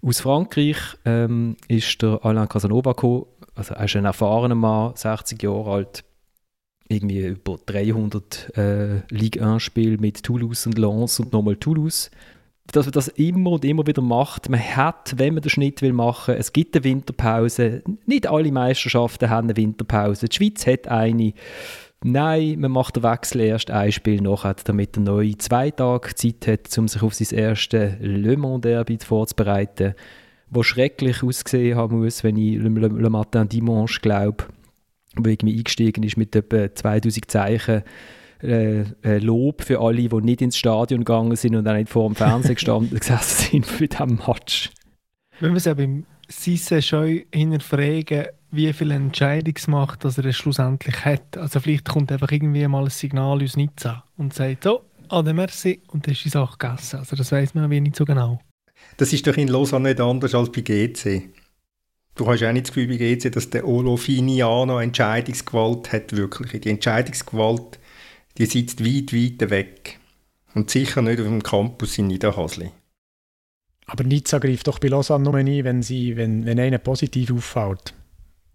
Aus 0.00 0.20
Frankreich 0.20 0.78
ähm, 1.04 1.56
ist 1.66 2.00
der 2.02 2.24
Alain 2.24 2.48
Casanova 2.48 2.92
gekommen, 2.92 3.26
also 3.54 3.74
er 3.74 3.84
ist 3.84 3.96
ein 3.96 4.04
erfahrener 4.04 4.54
Mann, 4.54 4.92
60 4.94 5.42
Jahre 5.42 5.72
alt, 5.72 6.04
irgendwie 6.88 7.26
über 7.26 7.58
300 7.66 8.56
äh, 8.56 9.00
Ligue 9.10 9.42
1-Spiele 9.42 9.98
mit 9.98 10.22
Toulouse 10.22 10.66
und 10.66 10.78
Lens 10.78 11.18
und 11.18 11.32
nochmal 11.32 11.56
Toulouse 11.56 12.10
dass 12.72 12.86
man 12.86 12.92
das 12.92 13.08
immer 13.08 13.52
und 13.52 13.64
immer 13.64 13.86
wieder 13.86 14.02
macht. 14.02 14.48
Man 14.48 14.60
hat, 14.60 15.14
wenn 15.16 15.34
man 15.34 15.42
den 15.42 15.50
Schnitt 15.50 15.80
will 15.82 15.92
machen, 15.92 16.34
es 16.34 16.52
gibt 16.52 16.76
eine 16.76 16.84
Winterpause. 16.84 17.82
Nicht 18.06 18.26
alle 18.26 18.52
Meisterschaften 18.52 19.30
haben 19.30 19.48
eine 19.48 19.56
Winterpause. 19.56 20.28
Die 20.28 20.36
Schweiz 20.36 20.66
hat 20.66 20.88
eine. 20.88 21.32
Nein, 22.04 22.60
man 22.60 22.70
macht 22.70 22.96
den 22.96 23.02
Wechsel 23.02 23.40
erst 23.40 23.72
ein 23.72 23.90
Spiel 23.90 24.20
nachher, 24.20 24.54
damit 24.64 24.94
der 24.94 25.02
neue 25.02 25.36
zwei 25.38 25.70
Tage 25.70 26.14
Zeit 26.14 26.46
hat, 26.46 26.78
um 26.78 26.86
sich 26.86 27.02
auf 27.02 27.14
sein 27.14 27.36
erstes 27.36 27.94
Le 27.98 28.36
Mans 28.36 28.60
Derby 28.60 28.98
vorzubereiten, 28.98 29.94
wo 30.48 30.62
schrecklich 30.62 31.24
ausgesehen 31.24 31.76
haben 31.76 31.98
muss, 31.98 32.22
wenn 32.22 32.36
ich 32.36 32.56
Le, 32.56 32.68
Le, 32.68 32.86
Le 32.86 33.10
Matin 33.10 33.48
Dimanche 33.48 34.00
glaube, 34.00 34.44
wo 35.16 35.28
irgendwie 35.28 35.58
eingestiegen 35.58 36.04
ist 36.04 36.16
mit 36.16 36.36
etwa 36.36 36.72
2000 36.72 37.28
Zeichen 37.28 37.82
äh, 38.42 38.82
äh, 39.02 39.18
Lob 39.18 39.62
für 39.62 39.80
alle, 39.80 40.08
die 40.08 40.20
nicht 40.22 40.42
ins 40.42 40.56
Stadion 40.56 41.00
gegangen 41.00 41.36
sind 41.36 41.56
und 41.56 41.66
auch 41.66 41.74
nicht 41.74 41.88
vor 41.88 42.08
dem 42.08 42.14
Fernseher 42.14 42.54
gestanden 42.54 42.98
gesessen 42.98 43.50
sind 43.50 43.66
für 43.66 43.88
diesen 43.88 44.20
Match. 44.26 44.70
Wenn 45.40 45.52
wir 45.52 45.58
es 45.58 45.64
ja 45.64 45.74
beim 45.74 46.04
Sisse 46.28 46.82
schon 46.82 47.22
hinterfragen, 47.32 48.26
wie 48.50 48.72
viel 48.72 48.90
Entscheidungsmacht 48.90 50.04
dass 50.04 50.18
er 50.18 50.32
schlussendlich 50.32 51.04
hat. 51.04 51.36
Also 51.36 51.60
vielleicht 51.60 51.88
kommt 51.88 52.10
einfach 52.12 52.30
irgendwie 52.30 52.66
mal 52.66 52.84
ein 52.84 52.90
Signal 52.90 53.42
aus 53.42 53.56
Nizza 53.56 54.04
und 54.16 54.34
sagt 54.34 54.64
so, 54.64 54.82
ade 55.08 55.34
merci 55.34 55.82
und 55.88 56.06
dann 56.06 56.12
ist 56.12 56.24
die 56.24 56.30
Sache 56.30 56.56
gegessen. 56.58 57.00
Also 57.00 57.16
das 57.16 57.32
weiß 57.32 57.54
man 57.54 57.68
nicht 57.68 57.96
so 57.96 58.04
genau. 58.04 58.40
Das 58.96 59.12
ist 59.12 59.26
doch 59.26 59.36
in 59.36 59.48
Lausanne 59.48 59.90
nicht 59.90 60.00
anders 60.00 60.34
als 60.34 60.50
bei 60.50 60.60
GC. 60.60 61.28
Du 62.14 62.26
hast 62.26 62.42
auch 62.42 62.52
nicht 62.52 62.66
das 62.66 62.74
Gefühl 62.74 62.88
bei 62.88 62.96
GC, 62.96 63.30
dass 63.30 63.50
der 63.50 63.66
Olo 63.66 63.96
Finiano 63.96 64.80
Entscheidungsgewalt 64.80 65.92
hat, 65.92 66.16
wirklich. 66.16 66.60
Die 66.60 66.70
Entscheidungsgewalt 66.70 67.78
die 68.38 68.46
sitzt 68.46 68.84
weit, 68.84 69.12
weit 69.12 69.50
weg. 69.50 69.98
Und 70.54 70.70
sicher 70.70 71.02
nicht 71.02 71.20
auf 71.20 71.26
dem 71.26 71.42
Campus 71.42 71.98
in 71.98 72.06
Niederhasli. 72.06 72.70
Aber 73.86 74.04
Nizza 74.04 74.38
greift 74.38 74.66
doch 74.66 74.78
bei 74.78 74.88
Lausanne 74.88 75.24
nur 75.24 75.34
ein, 75.34 75.64
wenn, 75.64 75.82
sie, 75.82 76.16
wenn, 76.16 76.44
wenn 76.44 76.60
einer 76.60 76.78
positiv 76.78 77.32
auffällt. 77.32 77.94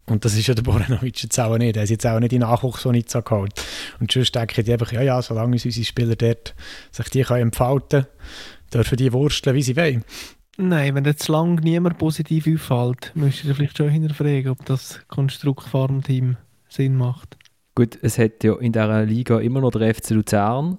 Und 0.05 0.25
das 0.25 0.36
ist 0.36 0.47
ja 0.47 0.53
der 0.53 0.63
Boranovic 0.63 1.23
jetzt 1.23 1.39
auch 1.39 1.57
nicht. 1.57 1.77
Er 1.77 1.84
ist 1.84 1.89
jetzt 1.89 2.05
auch 2.05 2.19
nicht 2.19 2.34
in 2.34 2.41
Nachwuchs 2.41 2.81
von 2.81 2.91
Nizza 2.91 3.21
geholt. 3.21 3.53
Und 3.99 4.11
sonst 4.11 4.36
denke 4.36 4.61
ich 4.61 4.71
einfach, 4.71 4.91
ja, 4.91 5.01
ja, 5.01 5.21
solange 5.21 5.53
unsere 5.53 5.86
Spieler 5.86 6.15
dort 6.15 6.55
sich 6.91 7.09
die 7.09 7.23
können 7.23 7.43
entfalten 7.43 8.03
können, 8.03 8.07
dürfen 8.73 8.97
die 8.97 9.13
wursteln, 9.13 9.55
wie 9.55 9.63
sie 9.63 9.77
wollen. 9.77 10.03
Nein, 10.57 10.93
wenn 10.93 11.05
jetzt 11.05 11.29
lang 11.29 11.55
niemand 11.55 11.97
positiv 11.97 12.47
auffällt, 12.47 13.11
müsst 13.15 13.43
ihr 13.43 13.55
vielleicht 13.55 13.77
schon 13.77 13.89
hinterfragen, 13.89 14.51
ob 14.51 14.63
das 14.65 14.99
Konstrukt 15.07 15.67
Farmteam 15.67 16.38
Sinn 16.69 16.95
macht. 16.95 17.38
Gut, 17.76 17.97
es 18.01 18.19
hat 18.19 18.43
ja 18.43 18.55
in 18.55 18.71
dieser 18.71 19.03
Liga 19.03 19.39
immer 19.39 19.61
noch 19.61 19.71
der 19.71 19.93
FC 19.95 20.11
Luzern, 20.11 20.78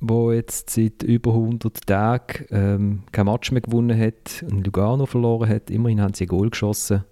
wo 0.00 0.32
jetzt 0.32 0.70
seit 0.70 1.04
über 1.04 1.30
100 1.30 1.86
Tagen 1.86 2.46
ähm, 2.50 3.02
kein 3.12 3.26
Match 3.26 3.52
mehr 3.52 3.60
gewonnen 3.60 3.98
hat 3.98 4.44
und 4.50 4.64
Lugano 4.66 5.06
verloren 5.06 5.48
hat. 5.48 5.70
Immerhin 5.70 6.00
haben 6.00 6.14
sie 6.14 6.24
ein 6.24 6.28
Goal 6.28 6.50
geschossen. 6.50 7.04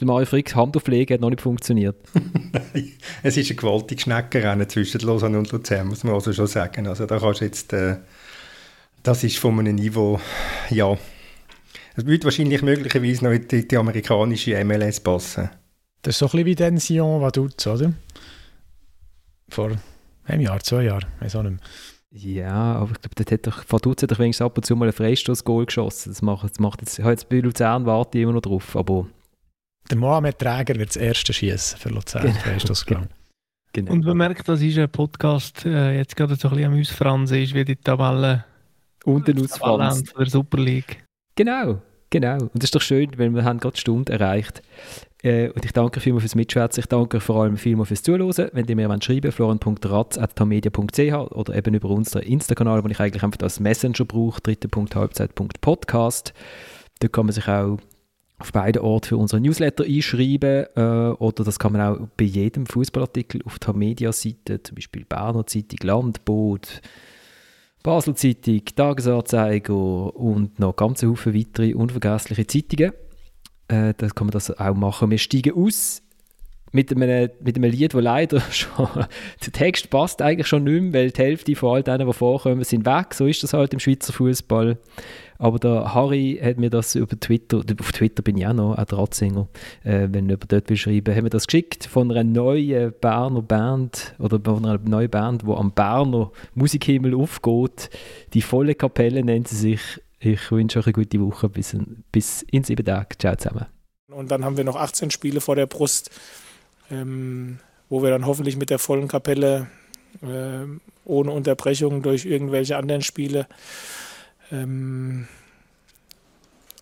Der 0.00 0.06
Mario 0.06 0.26
Fricks 0.26 0.56
Handauflege 0.56 1.14
hat 1.14 1.20
noch 1.20 1.28
nicht 1.28 1.42
funktioniert. 1.42 1.96
es 3.22 3.36
ist 3.36 3.50
ein 3.50 3.56
gewaltiges 3.56 4.04
Schneckenrennen 4.04 4.68
zwischen 4.68 5.00
Lausanne 5.02 5.38
und 5.38 5.52
Luzern, 5.52 5.88
muss 5.88 6.02
man 6.02 6.14
also 6.14 6.32
schon 6.32 6.46
sagen. 6.46 6.86
Also 6.86 7.04
da 7.04 7.18
kannst 7.18 7.42
jetzt, 7.42 7.74
äh, 7.74 7.96
das 9.02 9.22
ist 9.22 9.38
von 9.38 9.58
einem 9.58 9.76
Niveau, 9.76 10.18
ja, 10.70 10.96
es 11.94 12.06
wird 12.06 12.24
wahrscheinlich 12.24 12.62
möglicherweise 12.62 13.24
noch 13.24 13.32
in 13.32 13.46
die, 13.46 13.68
die 13.68 13.76
amerikanische 13.76 14.64
MLS 14.64 14.98
passen. 15.00 15.50
Das 16.00 16.14
ist 16.14 16.18
so 16.18 16.26
ein 16.26 16.30
bisschen 16.30 16.46
wie 16.46 16.54
den 16.54 16.78
Sion 16.78 17.20
Vaduz, 17.20 17.66
oder? 17.66 17.92
Vor 19.52 19.70
einem 20.24 20.40
Jahr, 20.40 20.60
zwei 20.60 20.84
Jahren, 20.84 21.04
weiß 21.20 21.36
auch 21.36 21.42
nicht 21.42 21.60
mehr. 21.60 21.60
Ja, 22.14 22.74
aber 22.76 22.92
ich 22.92 23.00
glaube, 23.02 23.14
dort 23.16 23.32
hat 23.32 23.46
doch, 23.46 23.64
Vaduz 23.68 24.02
hat 24.02 24.10
doch 24.10 24.18
wenigstens 24.18 24.46
ab 24.46 24.56
und 24.56 24.64
zu 24.64 24.74
mal 24.76 24.86
ein 24.86 24.94
Freistoß-Goal 24.94 25.66
geschossen. 25.66 26.10
Das 26.10 26.22
macht, 26.22 26.50
das 26.50 26.58
macht 26.58 26.80
jetzt, 26.80 26.96
jetzt 26.96 27.28
bei 27.28 27.40
Luzern 27.40 27.84
warte 27.84 28.16
ich 28.16 28.22
immer 28.22 28.32
noch 28.32 28.40
drauf, 28.40 28.74
aber... 28.76 29.06
Der 29.90 29.98
Mohamed 29.98 30.38
Träger 30.38 30.76
wird 30.76 30.88
das 30.88 30.96
erste 30.96 31.34
schießen 31.34 31.78
für 31.78 31.90
Luzern, 31.90 32.22
genau. 32.22 32.34
Freistoß, 32.38 32.86
genau. 32.86 33.02
genau. 33.74 33.92
Und 33.92 34.06
man 34.06 34.16
merkt, 34.16 34.48
das 34.48 34.62
ist 34.62 34.78
ein 34.78 34.88
Podcast, 34.88 35.66
äh, 35.66 35.98
jetzt 35.98 36.16
gerade 36.16 36.36
so 36.36 36.48
ein 36.48 36.56
bisschen 36.56 36.72
am 36.72 36.80
Ausfransen 36.80 37.42
ist, 37.42 37.52
wie 37.52 37.64
die 37.66 37.76
Tabelle 37.76 38.46
unten 39.04 39.38
ausfransen. 39.38 40.08
der 40.18 40.26
Super 40.26 40.58
League. 40.58 41.04
Genau, 41.34 41.82
genau. 42.08 42.38
Und 42.38 42.54
das 42.54 42.64
ist 42.64 42.74
doch 42.74 42.80
schön, 42.80 43.10
weil 43.18 43.34
wir 43.34 43.44
haben 43.44 43.58
gerade 43.58 43.74
die 43.74 43.80
Stunde 43.80 44.12
erreicht. 44.12 44.62
Äh, 45.22 45.50
und 45.50 45.64
ich 45.64 45.72
danke 45.72 46.00
vielmals 46.00 46.24
fürs 46.24 46.34
Mitschwätzen. 46.34 46.80
Ich 46.80 46.86
danke 46.86 47.20
vor 47.20 47.42
allem 47.42 47.56
vielmals 47.56 47.88
fürs 47.88 48.02
Zuhören. 48.02 48.50
Wenn 48.52 48.66
ihr 48.66 48.76
mir 48.76 48.88
schreiben 49.00 49.24
wollt, 49.24 49.34
florian.ratz.tamedia.ch 49.34 51.32
oder 51.32 51.54
eben 51.54 51.74
über 51.74 51.90
unseren 51.90 52.22
Insta-Kanal, 52.22 52.82
wo 52.82 52.88
ich 52.88 52.98
eigentlich 52.98 53.22
einfach 53.22 53.40
als 53.42 53.60
Messenger 53.60 54.04
brauche, 54.04 54.40
dritte.halbzeit.podcast. 54.40 56.34
Da 56.98 57.08
kann 57.08 57.26
man 57.26 57.32
sich 57.32 57.46
auch 57.48 57.78
auf 58.38 58.52
beiden 58.52 58.82
Orten 58.82 59.06
für 59.06 59.16
unseren 59.16 59.42
Newsletter 59.42 59.84
einschreiben 59.84 60.66
äh, 60.74 61.14
oder 61.16 61.44
das 61.44 61.60
kann 61.60 61.72
man 61.72 61.80
auch 61.80 62.08
bei 62.16 62.24
jedem 62.24 62.66
Fußballartikel 62.66 63.40
auf 63.44 63.60
der 63.60 63.74
Media-Seite, 63.74 64.62
zum 64.64 64.74
Beispiel 64.74 65.04
Berner 65.04 65.46
Zeitung, 65.46 65.78
Landboot, 65.82 66.82
Basel 67.84 68.16
Zeitung, 68.16 68.64
Tagesanzeiger 68.64 70.16
und 70.16 70.58
noch 70.58 70.74
ganz 70.74 71.00
viele 71.00 71.34
weitere 71.34 71.74
unvergessliche 71.74 72.46
Zeitungen. 72.48 72.92
Äh, 73.68 73.94
da 73.96 74.08
kann 74.08 74.26
man 74.26 74.32
das 74.32 74.50
auch 74.58 74.74
machen. 74.74 75.10
Wir 75.10 75.18
steigen 75.18 75.54
aus 75.54 76.02
mit 76.72 76.90
einem, 76.90 77.30
mit 77.40 77.56
einem 77.56 77.70
Lied, 77.70 77.94
wo 77.94 78.00
leider 78.00 78.40
schon, 78.50 78.88
der 79.44 79.52
Text 79.52 79.90
passt 79.90 80.22
eigentlich 80.22 80.46
schon 80.46 80.64
nicht 80.64 80.82
mehr, 80.82 80.92
weil 80.92 81.10
die 81.10 81.22
Hälfte 81.22 81.54
von 81.54 81.76
all 81.76 81.82
denen, 81.82 82.06
die 82.06 82.12
vorkommen, 82.12 82.64
sind 82.64 82.86
weg. 82.86 83.14
So 83.14 83.26
ist 83.26 83.42
das 83.42 83.52
halt 83.52 83.72
im 83.72 83.78
Schweizer 83.78 84.12
Fußball. 84.12 84.78
Aber 85.38 85.58
der 85.58 85.92
Harry 85.92 86.40
hat 86.40 86.58
mir 86.58 86.70
das 86.70 86.94
über 86.94 87.18
Twitter, 87.18 87.62
auf 87.80 87.92
Twitter 87.92 88.22
bin 88.22 88.36
ich 88.36 88.46
auch 88.46 88.52
noch, 88.52 88.78
auch 88.78 88.84
der 88.84 88.98
Ratzinger, 88.98 89.48
äh, 89.82 90.06
wenn 90.08 90.28
jemand 90.28 90.52
dort 90.52 90.70
will 90.70 90.76
schreiben, 90.76 91.14
hat 91.14 91.22
mir 91.24 91.30
das 91.30 91.48
geschickt 91.48 91.84
von 91.84 92.10
einer 92.12 92.22
neuen 92.22 92.92
Berner 93.00 93.42
Band 93.42 94.14
oder 94.20 94.38
von 94.42 94.64
einer 94.64 94.78
neuen 94.78 95.10
Band, 95.10 95.42
die 95.42 95.50
am 95.50 95.72
Berner 95.72 96.30
Musikhimmel 96.54 97.16
aufgeht. 97.16 97.90
Die 98.34 98.42
volle 98.42 98.76
Kapelle 98.76 99.24
nennt 99.24 99.48
sie 99.48 99.56
sich. 99.56 99.80
Ich 100.24 100.52
wünsche 100.52 100.78
euch 100.78 100.86
eine 100.86 100.92
gute 100.92 101.20
Woche 101.20 101.48
bis, 101.48 101.72
in, 101.72 102.04
bis 102.12 102.42
in 102.42 102.62
sieben 102.62 102.86
Tagen. 102.86 103.08
Ciao 103.18 103.34
zusammen. 103.34 103.66
Und 104.08 104.30
dann 104.30 104.44
haben 104.44 104.56
wir 104.56 104.62
noch 104.62 104.76
18 104.76 105.10
Spiele 105.10 105.40
vor 105.40 105.56
der 105.56 105.66
Brust, 105.66 106.10
ähm, 106.92 107.58
wo 107.88 108.04
wir 108.04 108.10
dann 108.10 108.24
hoffentlich 108.24 108.56
mit 108.56 108.70
der 108.70 108.78
vollen 108.78 109.08
Kapelle 109.08 109.66
äh, 110.22 110.66
ohne 111.04 111.30
Unterbrechung 111.32 112.02
durch 112.02 112.24
irgendwelche 112.24 112.76
anderen 112.76 113.02
Spiele 113.02 113.48
ähm, 114.52 115.26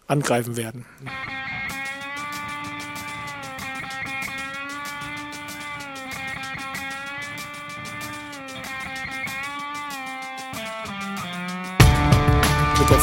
angreifen 0.06 0.58
werden. 0.58 0.84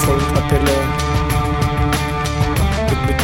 Mit 0.07 0.15
der 0.15 0.23
vollen 0.23 0.33
Kapelle. 0.33 0.77
Mit, 2.89 3.01
mit, 3.07 3.17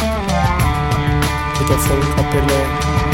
mit 1.58 1.68
der 1.70 3.13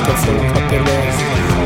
wir. 0.00 0.06
Der 0.06 0.16
Chiller 0.22 0.52
kommt, 0.52 0.70
sie 0.70 0.70
der 0.70 0.84
Chiller 0.84 1.34
den 1.36 1.54
Hand. 1.54 1.59